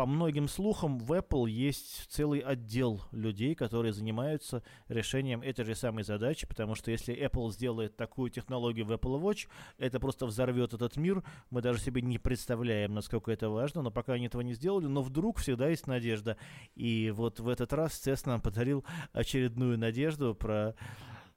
по 0.00 0.06
многим 0.06 0.48
слухам, 0.48 0.98
в 0.98 1.12
Apple 1.12 1.50
есть 1.50 2.06
целый 2.10 2.40
отдел 2.40 3.02
людей, 3.12 3.54
которые 3.54 3.92
занимаются 3.92 4.62
решением 4.88 5.42
этой 5.42 5.66
же 5.66 5.74
самой 5.74 6.04
задачи, 6.04 6.46
потому 6.46 6.74
что 6.74 6.90
если 6.90 7.14
Apple 7.14 7.50
сделает 7.52 7.98
такую 7.98 8.30
технологию 8.30 8.86
в 8.86 8.92
Apple 8.92 9.20
Watch, 9.20 9.46
это 9.76 10.00
просто 10.00 10.24
взорвет 10.24 10.72
этот 10.72 10.96
мир. 10.96 11.22
Мы 11.50 11.60
даже 11.60 11.80
себе 11.80 12.00
не 12.00 12.16
представляем, 12.16 12.94
насколько 12.94 13.30
это 13.30 13.50
важно, 13.50 13.82
но 13.82 13.90
пока 13.90 14.14
они 14.14 14.24
этого 14.24 14.40
не 14.40 14.54
сделали, 14.54 14.86
но 14.86 15.02
вдруг 15.02 15.36
всегда 15.36 15.68
есть 15.68 15.86
надежда. 15.86 16.38
И 16.74 17.12
вот 17.14 17.38
в 17.38 17.46
этот 17.46 17.74
раз 17.74 17.92
CES 18.02 18.22
нам 18.24 18.40
подарил 18.40 18.86
очередную 19.12 19.76
надежду 19.76 20.34
про 20.34 20.76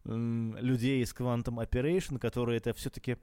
людей 0.06 1.04
из 1.04 1.14
Quantum 1.14 1.62
Operation, 1.70 2.18
которые 2.18 2.60
это 2.60 2.74
все-таки 2.74 3.18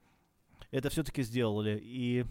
это 0.69 0.91
все-таки 0.91 1.23
сделали. 1.23 1.79
И 1.81 2.25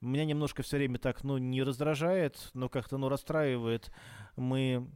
меня 0.00 0.24
немножко 0.24 0.62
все 0.62 0.76
время 0.76 0.98
так, 0.98 1.24
ну, 1.24 1.38
не 1.38 1.62
раздражает, 1.62 2.50
но 2.54 2.68
как-то, 2.68 2.98
ну, 2.98 3.08
расстраивает. 3.08 3.90
Мы 4.36 4.88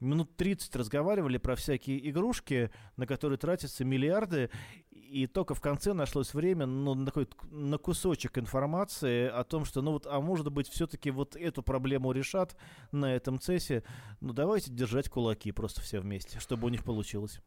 минут 0.00 0.36
30 0.36 0.74
разговаривали 0.76 1.38
про 1.38 1.56
всякие 1.56 2.08
игрушки, 2.10 2.70
на 2.96 3.06
которые 3.06 3.38
тратятся 3.38 3.84
миллиарды, 3.84 4.50
и 4.90 5.26
только 5.26 5.54
в 5.54 5.60
конце 5.60 5.92
нашлось 5.92 6.34
время 6.34 6.66
ну, 6.66 6.94
на, 6.94 7.06
такой, 7.06 7.28
на 7.50 7.78
кусочек 7.78 8.38
информации 8.38 9.28
о 9.28 9.44
том, 9.44 9.64
что, 9.64 9.82
ну 9.82 9.92
вот, 9.92 10.06
а 10.06 10.20
может 10.20 10.50
быть, 10.50 10.68
все-таки 10.68 11.10
вот 11.10 11.36
эту 11.36 11.62
проблему 11.62 12.12
решат 12.12 12.56
на 12.92 13.14
этом 13.14 13.38
цессе. 13.38 13.84
Ну, 14.20 14.32
давайте 14.32 14.70
держать 14.70 15.08
кулаки 15.08 15.52
просто 15.52 15.80
все 15.80 16.00
вместе, 16.00 16.40
чтобы 16.40 16.66
у 16.66 16.70
них 16.70 16.84
получилось. 16.84 17.40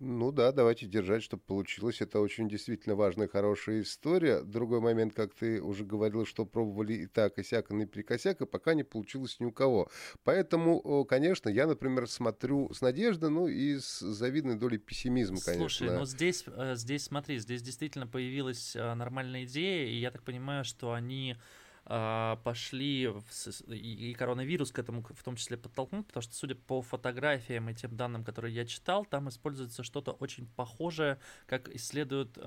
Ну 0.00 0.32
да, 0.32 0.52
давайте 0.52 0.86
держать, 0.86 1.22
чтобы 1.22 1.42
получилось. 1.44 2.00
Это 2.00 2.20
очень 2.20 2.48
действительно 2.48 2.94
важная, 2.94 3.28
хорошая 3.28 3.82
история. 3.82 4.42
Другой 4.42 4.80
момент, 4.80 5.14
как 5.14 5.34
ты 5.34 5.62
уже 5.62 5.84
говорил, 5.84 6.26
что 6.26 6.44
пробовали 6.44 6.94
и 6.94 7.06
так, 7.06 7.38
и 7.38 7.42
сяк, 7.42 7.70
и 7.70 7.74
наперекосяк, 7.74 8.40
и 8.40 8.46
пока 8.46 8.74
не 8.74 8.84
получилось 8.84 9.40
ни 9.40 9.46
у 9.46 9.52
кого. 9.52 9.90
Поэтому, 10.24 11.04
конечно, 11.04 11.48
я, 11.48 11.66
например, 11.66 12.08
смотрю 12.08 12.72
с 12.72 12.80
надеждой, 12.80 13.30
ну 13.30 13.48
и 13.48 13.78
с 13.78 14.00
завидной 14.00 14.56
долей 14.56 14.78
пессимизма, 14.78 15.38
конечно. 15.40 15.68
Слушай, 15.68 15.96
ну 15.96 16.04
здесь, 16.04 16.44
э, 16.46 16.74
здесь 16.76 17.04
смотри, 17.04 17.38
здесь 17.38 17.62
действительно 17.62 18.06
появилась 18.06 18.76
э, 18.76 18.94
нормальная 18.94 19.44
идея, 19.44 19.86
и 19.86 19.98
я 19.98 20.10
так 20.10 20.22
понимаю, 20.22 20.64
что 20.64 20.92
они 20.92 21.36
а, 21.90 22.36
пошли 22.44 23.10
и 23.70 24.14
коронавирус 24.14 24.72
к 24.72 24.78
этому 24.78 25.02
в 25.02 25.22
том 25.22 25.36
числе 25.36 25.56
подтолкнул, 25.56 26.04
потому 26.04 26.22
что, 26.22 26.34
судя 26.34 26.54
по 26.54 26.82
фотографиям 26.82 27.70
и 27.70 27.74
тем 27.74 27.96
данным, 27.96 28.24
которые 28.24 28.54
я 28.54 28.66
читал, 28.66 29.06
там 29.06 29.30
используется 29.30 29.82
что-то 29.82 30.12
очень 30.12 30.46
похожее, 30.48 31.18
как 31.46 31.68
исследуют 31.70 32.38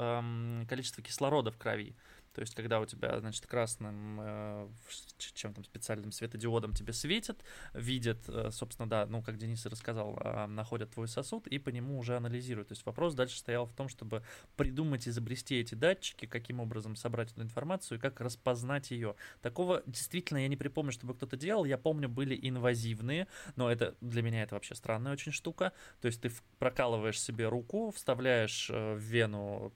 количество 0.68 1.04
кислорода 1.04 1.52
в 1.52 1.58
крови. 1.58 1.96
То 2.34 2.42
есть, 2.42 2.56
когда 2.56 2.80
у 2.80 2.86
тебя, 2.86 3.20
значит, 3.20 3.46
красным 3.46 4.20
э, 4.22 4.70
чем 5.18 5.54
там 5.54 5.64
специальным 5.64 6.12
светодиодом 6.12 6.74
тебе 6.74 6.94
светят, 6.94 7.44
видят, 7.74 8.20
э, 8.28 8.50
собственно, 8.52 8.90
да, 8.90 9.06
ну, 9.06 9.22
как 9.22 9.38
Денис 9.38 9.66
и 9.66 9.70
рассказал, 9.70 10.18
э, 10.24 10.46
находят 10.48 10.92
твой 10.92 11.08
сосуд 11.08 11.48
и 11.48 11.58
по 11.60 11.70
нему 11.70 12.00
уже 12.00 12.16
анализируют. 12.16 12.70
То 12.70 12.74
есть 12.74 12.86
вопрос 12.86 13.14
дальше 13.16 13.38
стоял 13.38 13.66
в 13.66 13.74
том, 13.74 13.90
чтобы 13.90 14.24
придумать, 14.56 15.08
изобрести 15.08 15.60
эти 15.60 15.76
датчики, 15.76 16.26
каким 16.26 16.60
образом 16.60 16.96
собрать 16.96 17.32
эту 17.32 17.42
информацию 17.42 17.98
и 17.98 18.02
как 18.02 18.22
распознать 18.22 18.92
ее. 18.92 19.16
Такого 19.42 19.84
действительно 19.86 20.40
я 20.40 20.48
не 20.48 20.58
припомню, 20.58 20.92
чтобы 20.92 21.14
кто-то 21.14 21.36
делал. 21.36 21.66
Я 21.66 21.78
помню, 21.78 22.08
были 22.08 22.38
инвазивные, 22.42 23.28
но 23.56 23.70
это 23.70 23.96
для 24.02 24.22
меня 24.22 24.44
это 24.44 24.56
вообще 24.56 24.76
странная 24.76 25.12
очень 25.12 25.32
штука. 25.32 25.74
То 26.00 26.08
есть 26.08 26.22
ты 26.22 26.32
прокалываешь 26.60 27.20
себе 27.20 27.48
руку, 27.48 27.92
вставляешь 27.92 28.70
в 28.70 28.98
вену 28.98 29.74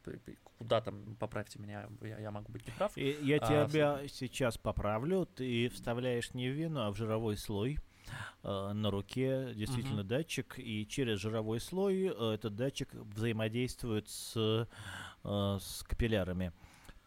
куда 0.58 0.82
там, 0.82 1.16
поправьте 1.20 1.60
меня, 1.60 1.88
я, 2.02 2.20
я 2.20 2.32
могу 2.32 2.52
быть 2.52 2.66
неправ. 2.68 2.98
И, 2.98 3.18
я 3.22 3.38
а, 3.38 3.40
тебя 3.40 3.66
в... 3.66 4.08
сейчас 4.10 4.58
поправлю, 4.58 5.26
ты 5.26 5.70
вставляешь 5.70 6.34
не 6.34 6.50
в 6.50 6.54
вену, 6.54 6.82
а 6.82 6.92
в 6.92 6.96
жировой 6.96 7.38
слой 7.38 7.80
э, 8.44 8.72
на 8.74 8.92
руке 8.92 9.54
действительно 9.54 10.02
uh-huh. 10.02 10.04
датчик, 10.04 10.56
и 10.58 10.88
через 10.88 11.20
жировой 11.20 11.60
слой 11.60 12.06
э, 12.08 12.34
этот 12.34 12.56
датчик 12.56 12.94
взаимодействует 12.94 14.10
с, 14.10 14.34
э, 14.36 14.66
с 15.60 15.84
капиллярами. 15.84 16.54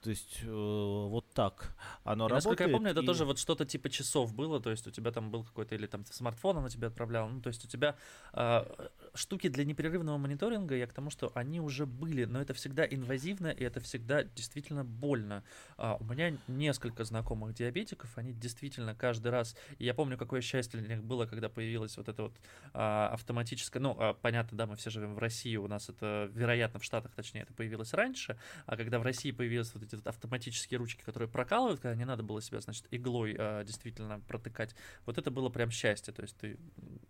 То 0.08 0.12
есть 0.12 0.40
э, 0.42 0.48
вот 0.48 1.30
так 1.34 1.76
оно 2.02 2.24
и, 2.24 2.30
работает. 2.30 2.32
Насколько 2.32 2.64
я 2.64 2.70
помню, 2.70 2.90
это 2.92 3.02
и... 3.02 3.06
тоже 3.06 3.26
вот 3.26 3.38
что-то 3.38 3.66
типа 3.66 3.90
часов 3.90 4.34
было, 4.34 4.58
то 4.58 4.70
есть 4.70 4.86
у 4.86 4.90
тебя 4.90 5.12
там 5.12 5.30
был 5.30 5.44
какой-то, 5.44 5.74
или 5.74 5.86
там 5.86 6.06
смартфон 6.06 6.62
на 6.62 6.70
тебя 6.70 6.88
отправлял, 6.88 7.28
ну 7.28 7.42
то 7.42 7.48
есть 7.48 7.62
у 7.66 7.68
тебя 7.68 7.94
э, 8.32 8.88
штуки 9.14 9.48
для 9.48 9.64
непрерывного 9.64 10.16
мониторинга, 10.16 10.76
я 10.76 10.86
к 10.86 10.94
тому, 10.94 11.10
что 11.10 11.30
они 11.34 11.60
уже 11.60 11.84
были, 11.84 12.24
но 12.24 12.40
это 12.40 12.54
всегда 12.54 12.86
инвазивно, 12.86 13.48
и 13.48 13.62
это 13.62 13.80
всегда 13.80 14.22
действительно 14.24 14.84
больно. 14.84 15.44
А, 15.76 15.96
у 16.00 16.04
меня 16.04 16.36
несколько 16.46 17.04
знакомых 17.04 17.54
диабетиков, 17.54 18.16
они 18.16 18.32
действительно 18.32 18.94
каждый 18.94 19.30
раз, 19.30 19.56
и 19.78 19.84
я 19.84 19.92
помню, 19.92 20.16
какое 20.16 20.40
счастье 20.40 20.80
для 20.80 20.96
них 20.96 21.04
было, 21.04 21.26
когда 21.26 21.48
появилась 21.48 21.96
вот 21.96 22.08
эта 22.08 22.22
вот 22.22 22.36
а, 22.72 23.10
автоматическая, 23.12 23.82
ну, 23.82 23.96
а, 23.98 24.14
понятно, 24.14 24.56
да, 24.56 24.66
мы 24.66 24.76
все 24.76 24.88
живем 24.88 25.14
в 25.14 25.18
России, 25.18 25.56
у 25.56 25.68
нас 25.68 25.90
это, 25.90 26.30
вероятно, 26.32 26.80
в 26.80 26.84
Штатах, 26.84 27.14
точнее, 27.14 27.42
это 27.42 27.52
появилось 27.52 27.92
раньше, 27.92 28.38
а 28.66 28.76
когда 28.76 28.98
в 28.98 29.02
России 29.02 29.32
появились 29.32 29.74
вот 29.74 29.82
эти 29.82 29.97
вот 29.98 30.06
автоматические 30.06 30.78
ручки, 30.78 31.02
которые 31.02 31.28
прокалывают, 31.28 31.80
когда 31.80 31.94
не 31.94 32.04
надо 32.04 32.22
было 32.22 32.40
себя, 32.40 32.60
значит, 32.60 32.86
иглой 32.90 33.36
а, 33.38 33.64
действительно 33.64 34.20
протыкать, 34.20 34.74
вот 35.06 35.18
это 35.18 35.30
было 35.30 35.48
прям 35.48 35.70
счастье, 35.70 36.12
то 36.12 36.22
есть 36.22 36.36
ты 36.36 36.58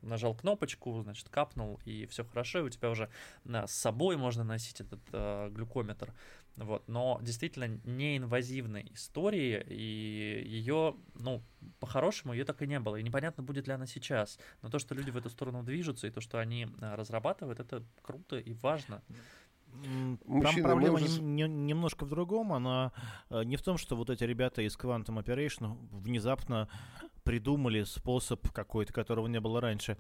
нажал 0.03 0.35
кнопочку, 0.35 1.03
значит, 1.03 1.29
капнул, 1.29 1.81
и 1.85 2.07
все 2.07 2.25
хорошо, 2.25 2.61
и 2.61 2.63
у 2.63 2.69
тебя 2.69 2.91
уже 2.91 3.11
а, 3.49 3.67
с 3.67 3.73
собой 3.73 4.17
можно 4.17 4.45
носить 4.45 4.81
этот 4.81 5.01
а, 5.13 5.49
глюкометр, 5.51 6.13
вот, 6.57 6.89
но 6.89 7.19
действительно 7.23 7.81
неинвазивной 7.85 8.91
истории, 8.93 9.65
и 9.69 10.43
ее, 10.47 10.97
ну, 11.15 11.43
по-хорошему, 11.79 12.33
ее 12.33 12.45
так 12.45 12.63
и 12.63 12.67
не 12.67 12.81
было, 12.81 12.97
и 12.97 13.03
непонятно, 13.03 13.43
будет 13.43 13.69
ли 13.69 13.73
она 13.73 13.87
сейчас, 13.87 14.39
но 14.63 14.69
то, 14.69 14.79
что 14.79 14.95
люди 14.95 15.11
в 15.11 15.17
эту 15.17 15.31
сторону 15.31 15.63
движутся, 15.63 16.07
и 16.07 16.11
то, 16.11 16.21
что 16.21 16.39
они 16.39 16.67
а, 16.81 16.97
разрабатывают, 16.97 17.61
это 17.61 17.85
круто 18.03 18.39
и 18.39 18.55
важно. 18.55 19.03
Мужчина, 19.75 20.53
Там 20.53 20.63
проблема 20.63 20.95
уже... 20.97 21.21
не, 21.23 21.43
не, 21.43 21.49
немножко 21.49 22.05
в 22.05 22.09
другом. 22.09 22.53
Она 22.53 22.93
э, 23.31 23.45
не 23.45 23.57
в 23.57 23.63
том, 23.63 23.79
что 23.79 23.97
вот 23.97 24.11
эти 24.11 24.25
ребята 24.25 24.63
из 24.63 24.77
Quantum 24.77 25.23
Operation 25.23 25.77
внезапно 25.93 26.69
придумали 27.23 27.85
способ 27.85 28.51
какой-то, 28.51 28.93
которого 28.93 29.27
не 29.27 29.41
было 29.41 29.61
раньше. 29.61 29.99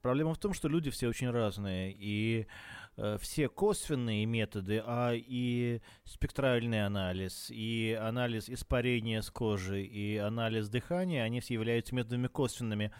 Проблема 0.00 0.34
в 0.34 0.38
том, 0.38 0.54
что 0.54 0.68
люди 0.68 0.90
все 0.90 1.08
очень 1.08 1.30
разные, 1.30 1.92
и 1.92 2.46
э, 2.96 3.18
все 3.20 3.48
косвенные 3.48 4.24
методы, 4.26 4.82
а 4.86 5.12
и 5.12 5.80
спектральный 6.04 6.86
анализ, 6.86 7.50
и 7.50 7.98
анализ 8.00 8.48
испарения 8.48 9.22
с 9.22 9.30
кожи, 9.30 9.82
и 9.82 10.16
анализ 10.18 10.68
дыхания, 10.68 11.24
они 11.24 11.40
все 11.40 11.54
являются 11.54 11.94
методами 11.94 12.28
косвенными 12.28 12.92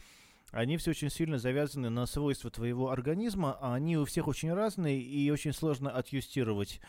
они 0.51 0.79
все 0.79 0.91
очень 0.91 1.11
сильно 1.11 1.39
завязаны 1.39 1.91
на 1.91 2.07
свойства 2.07 2.51
твоего 2.51 2.91
организма, 2.91 3.57
а 3.61 3.75
они 3.75 3.99
у 3.99 4.05
всех 4.07 4.29
очень 4.29 4.53
разные 4.53 5.01
и 5.01 5.31
очень 5.31 5.53
сложно 5.53 5.91
отъюстировать. 5.91 6.81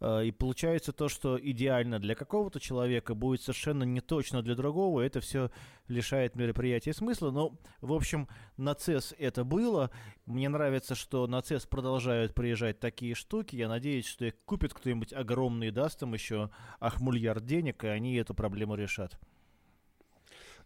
Э, 0.00 0.24
и 0.24 0.30
получается 0.32 0.92
то, 0.92 1.08
что 1.08 1.38
идеально 1.40 1.98
для 1.98 2.14
какого-то 2.14 2.60
человека 2.60 3.14
будет 3.14 3.40
совершенно 3.40 3.84
не 3.84 4.00
точно 4.00 4.42
для 4.42 4.54
другого. 4.54 5.00
Это 5.00 5.20
все 5.20 5.50
лишает 5.88 6.36
мероприятия 6.36 6.92
смысла. 6.92 7.30
Но, 7.30 7.58
в 7.80 7.92
общем, 7.94 8.28
на 8.58 8.72
CES 8.72 9.16
это 9.18 9.44
было. 9.44 9.90
Мне 10.26 10.50
нравится, 10.50 10.94
что 10.94 11.26
на 11.26 11.38
CES 11.38 11.68
продолжают 11.68 12.34
приезжать 12.34 12.80
такие 12.80 13.14
штуки. 13.14 13.56
Я 13.56 13.68
надеюсь, 13.68 14.06
что 14.06 14.26
их 14.26 14.34
купит 14.44 14.74
кто-нибудь 14.74 15.14
огромный, 15.14 15.70
даст 15.70 16.02
им 16.02 16.12
еще 16.12 16.50
ахмульярд 16.80 17.46
денег, 17.46 17.84
и 17.84 17.88
они 17.88 18.16
эту 18.16 18.34
проблему 18.34 18.74
решат. 18.74 19.18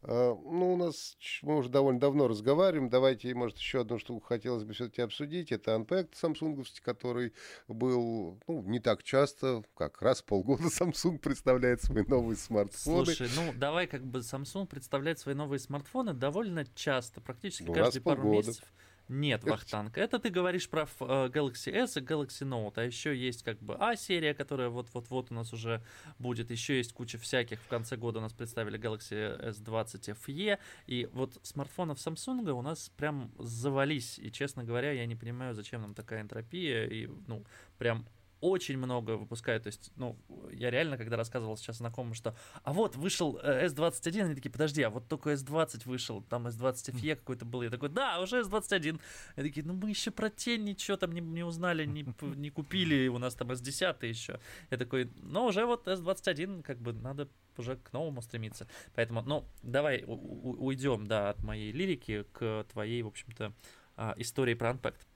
А, 0.03 0.35
ну, 0.35 0.75
у 0.75 0.77
нас 0.77 1.17
мы 1.43 1.59
уже 1.59 1.69
довольно 1.69 2.01
давно 2.01 2.27
разговариваем. 2.27 2.89
Давайте, 2.89 3.35
может, 3.35 3.59
еще 3.59 3.83
одну 3.83 3.99
штуку 3.99 4.25
хотелось 4.27 4.65
бы 4.65 4.73
все-таки 4.73 5.03
обсудить. 5.03 5.53
Это 5.53 5.73
Unpacked 5.73 6.15
самсунговский, 6.15 6.83
который 6.83 7.35
был 7.69 8.39
ну, 8.49 8.63
не 8.63 8.81
так 8.81 9.03
часто, 9.03 9.63
как 9.77 10.01
раз 10.01 10.23
полгода 10.23 10.65
Samsung 10.69 11.19
представляет 11.19 11.83
свои 11.83 12.05
новые 12.05 12.37
смартфоны. 12.37 13.05
Слушай, 13.05 13.29
ну 13.37 13.53
давай 13.55 13.87
как 13.87 14.05
бы 14.07 14.21
Samsung 14.21 14.67
представляет 14.67 15.19
свои 15.19 15.35
новые 15.35 15.59
смартфоны 15.59 16.15
довольно 16.15 16.65
часто, 16.75 17.21
практически 17.21 17.65
ну, 17.65 17.75
каждые 17.75 18.03
пару 18.03 18.23
полгода. 18.23 18.49
месяцев. 18.49 18.65
Нет, 19.11 19.43
Вахтанг. 19.43 19.99
Это 19.99 20.21
ты 20.21 20.31
говоришь 20.31 20.69
про 20.69 20.83
э, 20.83 21.29
Galaxy 21.29 21.73
S 21.73 21.97
и 21.97 22.01
Galaxy 22.01 22.47
Note. 22.47 22.75
А 22.77 22.85
еще 22.85 23.15
есть 23.15 23.43
как 23.43 23.59
бы 23.59 23.75
А-серия, 23.75 24.35
которая 24.35 24.69
вот-вот-вот 24.69 25.33
у 25.33 25.35
нас 25.35 25.53
уже 25.53 25.83
будет. 26.21 26.53
Еще 26.53 26.77
есть 26.77 26.93
куча 26.93 27.19
всяких. 27.19 27.61
В 27.61 27.67
конце 27.67 27.97
года 27.97 28.21
у 28.21 28.23
нас 28.23 28.33
представили 28.33 28.79
Galaxy 28.79 29.37
S20 29.51 30.17
FE. 30.25 30.59
И 30.87 31.09
вот 31.13 31.41
смартфонов 31.43 31.99
Samsung 31.99 32.49
у 32.53 32.63
нас 32.63 32.89
прям 32.97 33.33
завались. 33.37 34.17
И, 34.21 34.31
честно 34.31 34.63
говоря, 34.63 34.93
я 34.93 35.07
не 35.07 35.17
понимаю, 35.17 35.55
зачем 35.55 35.83
нам 35.83 35.95
такая 35.95 36.21
энтропия. 36.21 36.87
И, 36.87 37.09
ну, 37.27 37.45
прям 37.79 38.07
очень 38.41 38.79
много 38.79 39.13
выпускают. 39.17 39.65
То 39.65 39.69
есть, 39.69 39.93
ну, 39.97 40.19
я 40.53 40.71
реально, 40.71 40.97
когда 40.97 41.17
рассказывал 41.17 41.57
сейчас 41.57 41.79
знакомым, 41.79 42.15
что 42.15 42.35
а 42.63 42.73
вот 42.73 42.97
вышел 42.97 43.39
S21, 43.39 44.19
э, 44.19 44.25
они 44.25 44.35
такие, 44.35 44.51
подожди, 44.51 44.83
а 44.83 44.91
вот 44.91 45.09
только 45.09 45.33
S20 45.33 45.83
вышел, 45.87 46.23
там 46.23 46.47
S20 46.47 46.95
FE 46.95 47.17
какой-то 47.17 47.45
был. 47.45 47.63
Я 47.63 47.71
такой, 47.71 47.89
да, 47.89 48.21
уже 48.21 48.41
S21. 48.41 49.01
Они 49.37 49.49
такие, 49.49 49.67
ну 49.67 49.75
мы 49.75 49.91
еще 49.91 50.11
про 50.11 50.31
тень 50.31 50.65
ничего 50.65 50.97
там 50.97 51.13
не, 51.13 51.21
не 51.21 51.45
узнали, 51.45 51.85
не, 51.85 52.07
не 52.37 52.51
купили, 52.51 53.09
у 53.09 53.19
нас 53.19 53.35
там 53.35 53.51
S10 53.51 54.07
еще. 54.07 54.41
Я 54.71 54.79
такой, 54.79 55.11
ну 55.17 55.47
уже 55.47 55.67
вот 55.67 55.87
S21, 55.87 56.63
как 56.63 56.79
бы 56.79 56.93
надо 56.93 57.29
уже 57.59 57.77
к 57.77 57.93
новому 57.93 58.23
стремиться. 58.23 58.67
Поэтому, 58.95 59.23
ну, 59.23 59.45
давай 59.63 60.05
уйдем, 60.07 61.07
да, 61.07 61.31
от 61.31 61.43
моей 61.43 61.73
лирики 61.73 62.25
к 62.33 62.65
твоей, 62.73 63.03
в 63.03 63.09
общем-то, 63.09 63.53
а, 63.97 64.15
истории 64.17 64.55
про 64.55 64.71
Unpacked. 64.71 65.10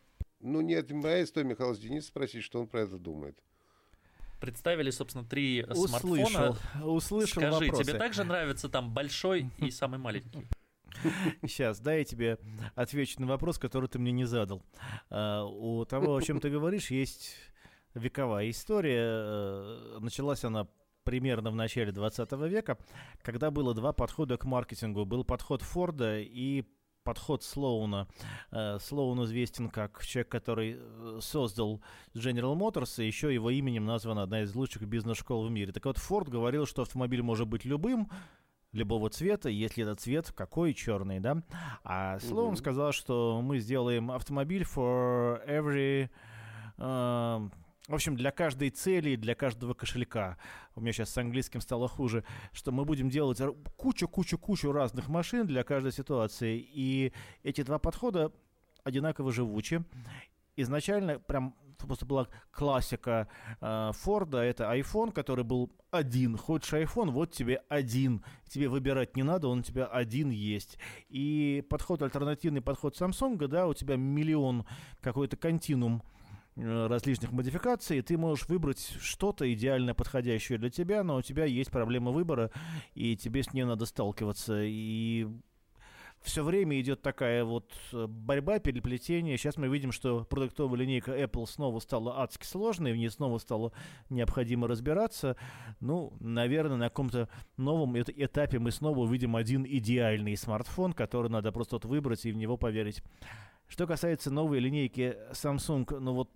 Ну, 0.44 0.60
нет, 0.60 0.90
моя 0.90 1.24
история 1.24 1.48
Михаила 1.48 1.74
Денис 1.74 2.06
спросить, 2.06 2.44
что 2.44 2.60
он 2.60 2.66
про 2.66 2.82
это 2.82 2.98
думает. 2.98 3.42
Представили, 4.40 4.90
собственно, 4.90 5.24
три 5.24 5.64
услышал, 5.64 5.98
смартфона. 6.00 6.58
Услышал 6.84 7.42
Скажи, 7.42 7.64
вопросы. 7.64 7.84
тебе 7.84 7.98
также 7.98 8.24
нравится 8.24 8.68
там 8.68 8.92
большой 8.92 9.50
и 9.56 9.70
самый 9.70 9.98
маленький? 9.98 10.46
Сейчас, 11.40 11.80
дай 11.80 12.00
я 12.00 12.04
тебе 12.04 12.38
отвечу 12.74 13.22
на 13.22 13.26
вопрос, 13.26 13.58
который 13.58 13.88
ты 13.88 13.98
мне 13.98 14.12
не 14.12 14.26
задал. 14.26 14.62
А, 15.08 15.44
у 15.44 15.86
того, 15.86 16.14
о 16.16 16.20
чем 16.20 16.40
ты 16.40 16.50
говоришь, 16.50 16.90
есть 16.90 17.36
вековая 17.94 18.50
история. 18.50 19.02
Э, 19.02 19.98
началась 20.00 20.44
она 20.44 20.68
примерно 21.04 21.52
в 21.52 21.54
начале 21.54 21.90
20 21.90 22.32
века, 22.32 22.76
когда 23.22 23.50
было 23.50 23.72
два 23.72 23.94
подхода 23.94 24.36
к 24.36 24.44
маркетингу. 24.44 25.06
Был 25.06 25.24
подход 25.24 25.62
Форда 25.62 26.20
и 26.20 26.64
подход 27.04 27.42
Слоуна. 27.42 28.08
Э, 28.50 28.78
Слоун 28.80 29.22
известен 29.24 29.68
как 29.68 30.04
человек, 30.04 30.28
который 30.28 30.76
э, 30.78 31.18
создал 31.20 31.80
General 32.14 32.56
Motors, 32.56 33.02
и 33.02 33.06
еще 33.06 33.32
его 33.32 33.50
именем 33.50 33.84
названа 33.84 34.22
одна 34.22 34.42
из 34.42 34.54
лучших 34.54 34.82
бизнес-школ 34.82 35.46
в 35.46 35.50
мире. 35.50 35.72
Так 35.72 35.84
вот, 35.84 35.98
Форд 35.98 36.28
говорил, 36.28 36.66
что 36.66 36.82
автомобиль 36.82 37.22
может 37.22 37.46
быть 37.46 37.64
любым, 37.64 38.10
любого 38.72 39.08
цвета, 39.10 39.48
если 39.48 39.84
этот 39.84 40.00
цвет 40.00 40.32
какой 40.32 40.74
черный, 40.74 41.20
да? 41.20 41.42
А 41.84 42.18
Слоун 42.18 42.54
mm-hmm. 42.54 42.58
сказал, 42.58 42.92
что 42.92 43.40
мы 43.42 43.58
сделаем 43.58 44.10
автомобиль 44.10 44.62
for 44.62 45.46
every 45.46 46.10
э, 46.78 47.48
в 47.86 47.94
общем, 47.94 48.16
для 48.16 48.30
каждой 48.30 48.70
цели, 48.70 49.16
для 49.16 49.34
каждого 49.34 49.74
кошелька. 49.74 50.38
У 50.74 50.80
меня 50.80 50.92
сейчас 50.92 51.10
с 51.10 51.18
английским 51.18 51.60
стало 51.60 51.86
хуже, 51.86 52.24
что 52.52 52.72
мы 52.72 52.84
будем 52.84 53.10
делать 53.10 53.40
кучу-кучу-кучу 53.76 54.72
разных 54.72 55.08
машин 55.08 55.46
для 55.46 55.64
каждой 55.64 55.92
ситуации. 55.92 56.58
И 56.58 57.12
эти 57.42 57.62
два 57.62 57.78
подхода 57.78 58.32
одинаково 58.84 59.32
живучи. 59.32 59.84
Изначально 60.56 61.18
прям 61.18 61.56
просто 61.76 62.06
была 62.06 62.28
классика 62.50 63.28
э, 63.60 63.90
Форда, 63.92 64.38
это 64.38 64.72
iPhone, 64.74 65.12
который 65.12 65.44
был 65.44 65.70
один. 65.90 66.38
Хочешь 66.38 66.72
iPhone, 66.72 67.10
вот 67.10 67.32
тебе 67.32 67.62
один. 67.68 68.24
Тебе 68.48 68.68
выбирать 68.68 69.16
не 69.16 69.24
надо, 69.24 69.48
он 69.48 69.58
у 69.58 69.62
тебя 69.62 69.86
один 69.86 70.30
есть. 70.30 70.78
И 71.08 71.62
подход, 71.68 72.00
альтернативный 72.00 72.62
подход 72.62 72.98
Samsung, 72.98 73.46
да, 73.46 73.66
у 73.66 73.74
тебя 73.74 73.96
миллион 73.96 74.64
какой-то 75.00 75.36
континуум 75.36 76.02
различных 76.56 77.32
модификаций, 77.32 78.02
ты 78.02 78.16
можешь 78.16 78.48
выбрать 78.48 78.96
что-то 79.00 79.52
идеально 79.52 79.94
подходящее 79.94 80.58
для 80.58 80.70
тебя, 80.70 81.02
но 81.02 81.16
у 81.16 81.22
тебя 81.22 81.44
есть 81.44 81.70
проблема 81.70 82.10
выбора, 82.10 82.50
и 82.94 83.16
тебе 83.16 83.42
с 83.42 83.52
ней 83.52 83.64
надо 83.64 83.86
сталкиваться. 83.86 84.62
И 84.62 85.26
все 86.24 86.42
время 86.42 86.80
идет 86.80 87.02
такая 87.02 87.44
вот 87.44 87.70
э, 87.92 88.06
борьба, 88.06 88.58
переплетение. 88.58 89.36
Сейчас 89.36 89.58
мы 89.58 89.68
видим, 89.68 89.92
что 89.92 90.24
продуктовая 90.24 90.80
линейка 90.80 91.12
Apple 91.12 91.46
снова 91.46 91.80
стала 91.80 92.22
адски 92.22 92.46
сложной, 92.46 92.94
в 92.94 92.96
ней 92.96 93.10
снова 93.10 93.36
стало 93.38 93.72
необходимо 94.08 94.66
разбираться. 94.66 95.36
Ну, 95.80 96.16
наверное, 96.20 96.78
на 96.78 96.88
каком-то 96.88 97.28
новом 97.58 98.00
этапе 98.00 98.58
мы 98.58 98.70
снова 98.70 99.00
увидим 99.00 99.36
один 99.36 99.66
идеальный 99.66 100.36
смартфон, 100.36 100.94
который 100.94 101.30
надо 101.30 101.52
просто 101.52 101.76
вот 101.76 101.84
выбрать 101.84 102.24
и 102.24 102.32
в 102.32 102.36
него 102.36 102.56
поверить. 102.56 103.02
Что 103.68 103.86
касается 103.86 104.30
новой 104.30 104.60
линейки 104.60 105.16
Samsung, 105.32 105.98
ну 105.98 106.14
вот 106.14 106.30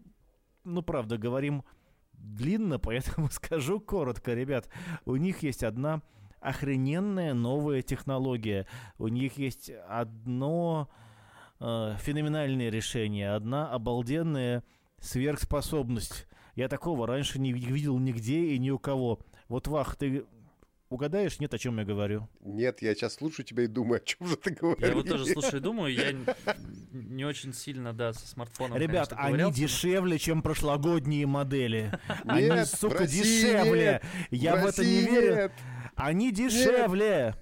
ну, 0.68 0.82
правда, 0.82 1.18
говорим 1.18 1.64
длинно, 2.12 2.78
поэтому 2.78 3.28
скажу 3.30 3.80
коротко, 3.80 4.34
ребят. 4.34 4.68
У 5.04 5.16
них 5.16 5.42
есть 5.42 5.62
одна 5.62 6.02
охрененная 6.40 7.34
новая 7.34 7.82
технология. 7.82 8.66
У 8.98 9.08
них 9.08 9.38
есть 9.38 9.70
одно 9.88 10.88
э, 11.60 11.96
феноменальное 12.00 12.70
решение, 12.70 13.34
одна 13.34 13.70
обалденная 13.72 14.62
сверхспособность. 15.00 16.26
Я 16.54 16.68
такого 16.68 17.06
раньше 17.06 17.38
не 17.38 17.52
видел 17.52 17.98
нигде 17.98 18.46
и 18.46 18.58
ни 18.58 18.70
у 18.70 18.78
кого. 18.78 19.20
Вот, 19.48 19.68
Вах, 19.68 19.96
ты 19.96 20.24
Угадаешь, 20.90 21.38
нет, 21.38 21.52
о 21.52 21.58
чем 21.58 21.78
я 21.78 21.84
говорю? 21.84 22.28
Нет, 22.40 22.80
я 22.80 22.94
сейчас 22.94 23.14
слушаю 23.14 23.44
тебя 23.44 23.64
и 23.64 23.66
думаю, 23.66 23.98
о 23.98 24.04
чем 24.04 24.26
же 24.26 24.36
ты 24.36 24.50
говоришь. 24.52 24.88
Я 24.88 24.94
вот 24.94 25.06
тоже 25.06 25.26
слушаю 25.26 25.58
и 25.58 25.60
думаю, 25.60 25.92
я 25.92 26.14
не 26.92 27.24
очень 27.26 27.52
сильно, 27.52 27.92
да, 27.92 28.14
со 28.14 28.26
смартфоном, 28.26 28.78
Ребят, 28.78 29.10
конечно, 29.10 29.42
они 29.44 29.52
дешевле, 29.52 30.18
чем 30.18 30.40
прошлогодние 30.40 31.26
модели. 31.26 31.92
Они, 32.24 32.64
сука, 32.64 32.94
в 32.96 33.00
России 33.00 33.22
дешевле. 33.22 34.00
нет. 34.02 34.04
Я 34.30 34.56
в, 34.56 34.62
В 34.62 34.66
это 34.66 34.82
не 34.84 35.00
верю. 35.02 35.34
нет. 35.36 35.52
Они 35.94 36.32
дешевле. 36.32 37.34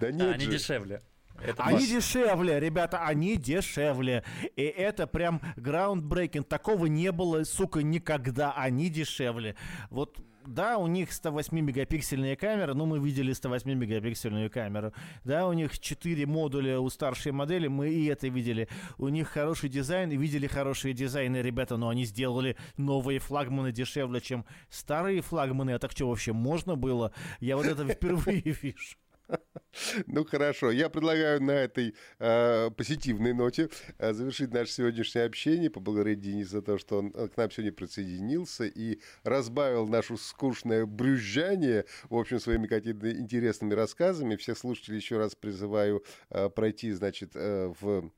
Да 0.00 0.06
Да, 0.06 0.10
нет 0.10 0.34
они 0.36 0.44
же. 0.46 0.50
дешевле. 0.52 1.02
Это 1.40 1.62
Они 1.62 1.78
факт. 1.80 1.90
дешевле, 1.90 2.58
ребята, 2.60 3.04
они 3.06 3.36
дешевле. 3.36 4.24
И 4.56 4.62
это 4.62 5.06
прям 5.06 5.40
groundbreaking. 5.56 6.42
Такого 6.42 6.86
не 6.86 7.12
было, 7.12 7.44
сука, 7.44 7.80
никогда. 7.82 8.52
Они 8.56 8.88
дешевле. 8.90 9.54
Вот 9.90 10.18
да, 10.48 10.78
у 10.78 10.86
них 10.86 11.10
108-мегапиксельная 11.10 12.34
камера, 12.36 12.74
ну, 12.74 12.86
мы 12.86 12.98
видели 12.98 13.32
108-мегапиксельную 13.32 14.48
камеру. 14.48 14.92
Да, 15.24 15.46
у 15.46 15.52
них 15.52 15.78
4 15.78 16.26
модуля 16.26 16.80
у 16.80 16.88
старшей 16.88 17.32
модели, 17.32 17.68
мы 17.68 17.90
и 17.90 18.06
это 18.06 18.28
видели. 18.28 18.68
У 18.96 19.08
них 19.08 19.28
хороший 19.28 19.68
дизайн, 19.68 20.10
видели 20.10 20.46
хорошие 20.46 20.94
дизайны, 20.94 21.36
ребята, 21.42 21.76
но 21.76 21.90
они 21.90 22.04
сделали 22.04 22.56
новые 22.76 23.18
флагманы 23.18 23.72
дешевле, 23.72 24.20
чем 24.20 24.46
старые 24.70 25.20
флагманы. 25.20 25.72
А 25.72 25.78
так 25.78 25.92
что 25.92 26.08
вообще 26.08 26.32
можно 26.32 26.76
было? 26.76 27.12
Я 27.40 27.56
вот 27.56 27.66
это 27.66 27.86
впервые 27.88 28.40
вижу. 28.40 28.96
Ну 30.06 30.24
хорошо, 30.24 30.70
я 30.70 30.88
предлагаю 30.88 31.42
на 31.42 31.52
этой 31.52 31.94
э, 32.18 32.70
позитивной 32.70 33.32
ноте 33.32 33.68
э, 33.98 34.12
завершить 34.12 34.52
наше 34.52 34.72
сегодняшнее 34.72 35.24
общение, 35.24 35.70
поблагодарить 35.70 36.20
Дениса 36.20 36.50
за 36.50 36.62
то, 36.62 36.78
что 36.78 36.98
он 36.98 37.12
к 37.12 37.36
нам 37.36 37.50
сегодня 37.50 37.72
присоединился 37.72 38.64
и 38.64 39.00
разбавил 39.22 39.86
наше 39.86 40.16
скучное 40.16 40.86
брюзжание, 40.86 41.84
в 42.08 42.16
общем, 42.16 42.40
своими 42.40 42.66
какими-то 42.66 43.10
интересными 43.10 43.74
рассказами. 43.74 44.36
Всех 44.36 44.58
слушателей 44.58 44.98
еще 44.98 45.18
раз 45.18 45.34
призываю 45.34 46.04
э, 46.30 46.48
пройти, 46.48 46.92
значит, 46.92 47.32
э, 47.34 47.72
в 47.80 48.10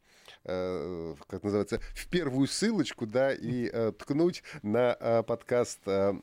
э, 0.45 1.15
как 1.27 1.43
называется, 1.43 1.81
в 1.95 2.09
первую 2.09 2.47
ссылочку, 2.47 3.07
да, 3.07 3.33
и 3.33 3.69
э, 3.73 3.93
ткнуть 3.99 4.43
на 4.63 4.97
э, 4.99 5.23
подкаст 5.23 5.81
э, 5.87 6.15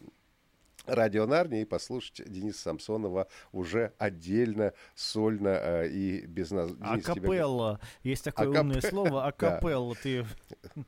Радио 0.88 1.26
Нарния 1.26 1.62
и 1.62 1.66
послушать 1.66 2.22
Дениса 2.30 2.60
Самсонова 2.62 3.28
уже 3.52 3.94
отдельно, 3.98 4.74
сольно 4.96 5.50
э, 5.50 5.90
и 5.90 6.26
без 6.26 6.52
нас. 6.52 6.72
Денис, 6.72 7.04
тебя- 7.04 7.14
Акапелла. 7.14 7.80
Есть 8.04 8.24
такое 8.24 8.50
Акап- 8.50 8.62
умное 8.62 8.82
слово. 8.82 9.26
Акапелла. 9.28 9.96
Ты 9.96 10.26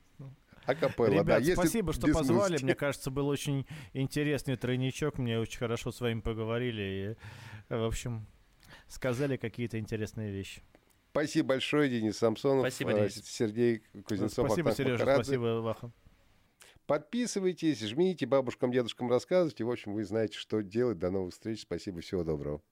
Акапелла, 0.66 1.10
да. 1.10 1.22
Ребят, 1.22 1.39
если 1.39 1.54
спасибо, 1.54 1.93
что 1.93 2.08
позвали. 2.08 2.52
музыки. 2.52 2.64
Мне 2.64 2.76
кажется, 2.76 3.12
был 3.12 3.28
очень 3.28 3.66
интересный 3.93 4.56
тройничок. 4.56 5.18
Мне 5.18 5.39
очень 5.39 5.60
хорошо 5.60 5.91
с 5.91 6.00
вами 6.00 6.20
поговорили. 6.22 7.18
И, 7.70 7.74
в 7.74 7.84
общем, 7.86 8.28
сказали 8.88 9.38
какие-то 9.38 9.80
интересные 9.80 10.32
вещи. 10.32 10.62
Спасибо 11.12 11.50
большое, 11.50 11.89
Денис 11.89 12.18
Самсонов. 12.18 12.62
Спасибо, 12.62 12.91
э, 12.91 13.10
Денис. 13.10 13.26
Сергей 13.26 13.84
Кузнецов. 14.06 14.45
спасибо, 14.47 14.70
Ахтанг 14.70 14.76
Сережа. 14.88 15.14
Спасибо, 15.16 15.62
Ваха. 15.62 15.91
Подписывайтесь, 16.89 17.81
жмите 17.81 18.25
бабушкам, 18.25 18.71
дедушкам, 18.71 19.11
рассказывайте. 19.11 19.63
В 19.63 19.69
общем, 19.69 19.93
вы 19.93 20.03
знаете, 20.03 20.35
что 20.35 20.61
делать. 20.61 20.97
До 20.97 21.11
новых 21.11 21.33
встреч. 21.33 21.61
Спасибо, 21.61 22.01
всего 22.01 22.23
доброго. 22.23 22.63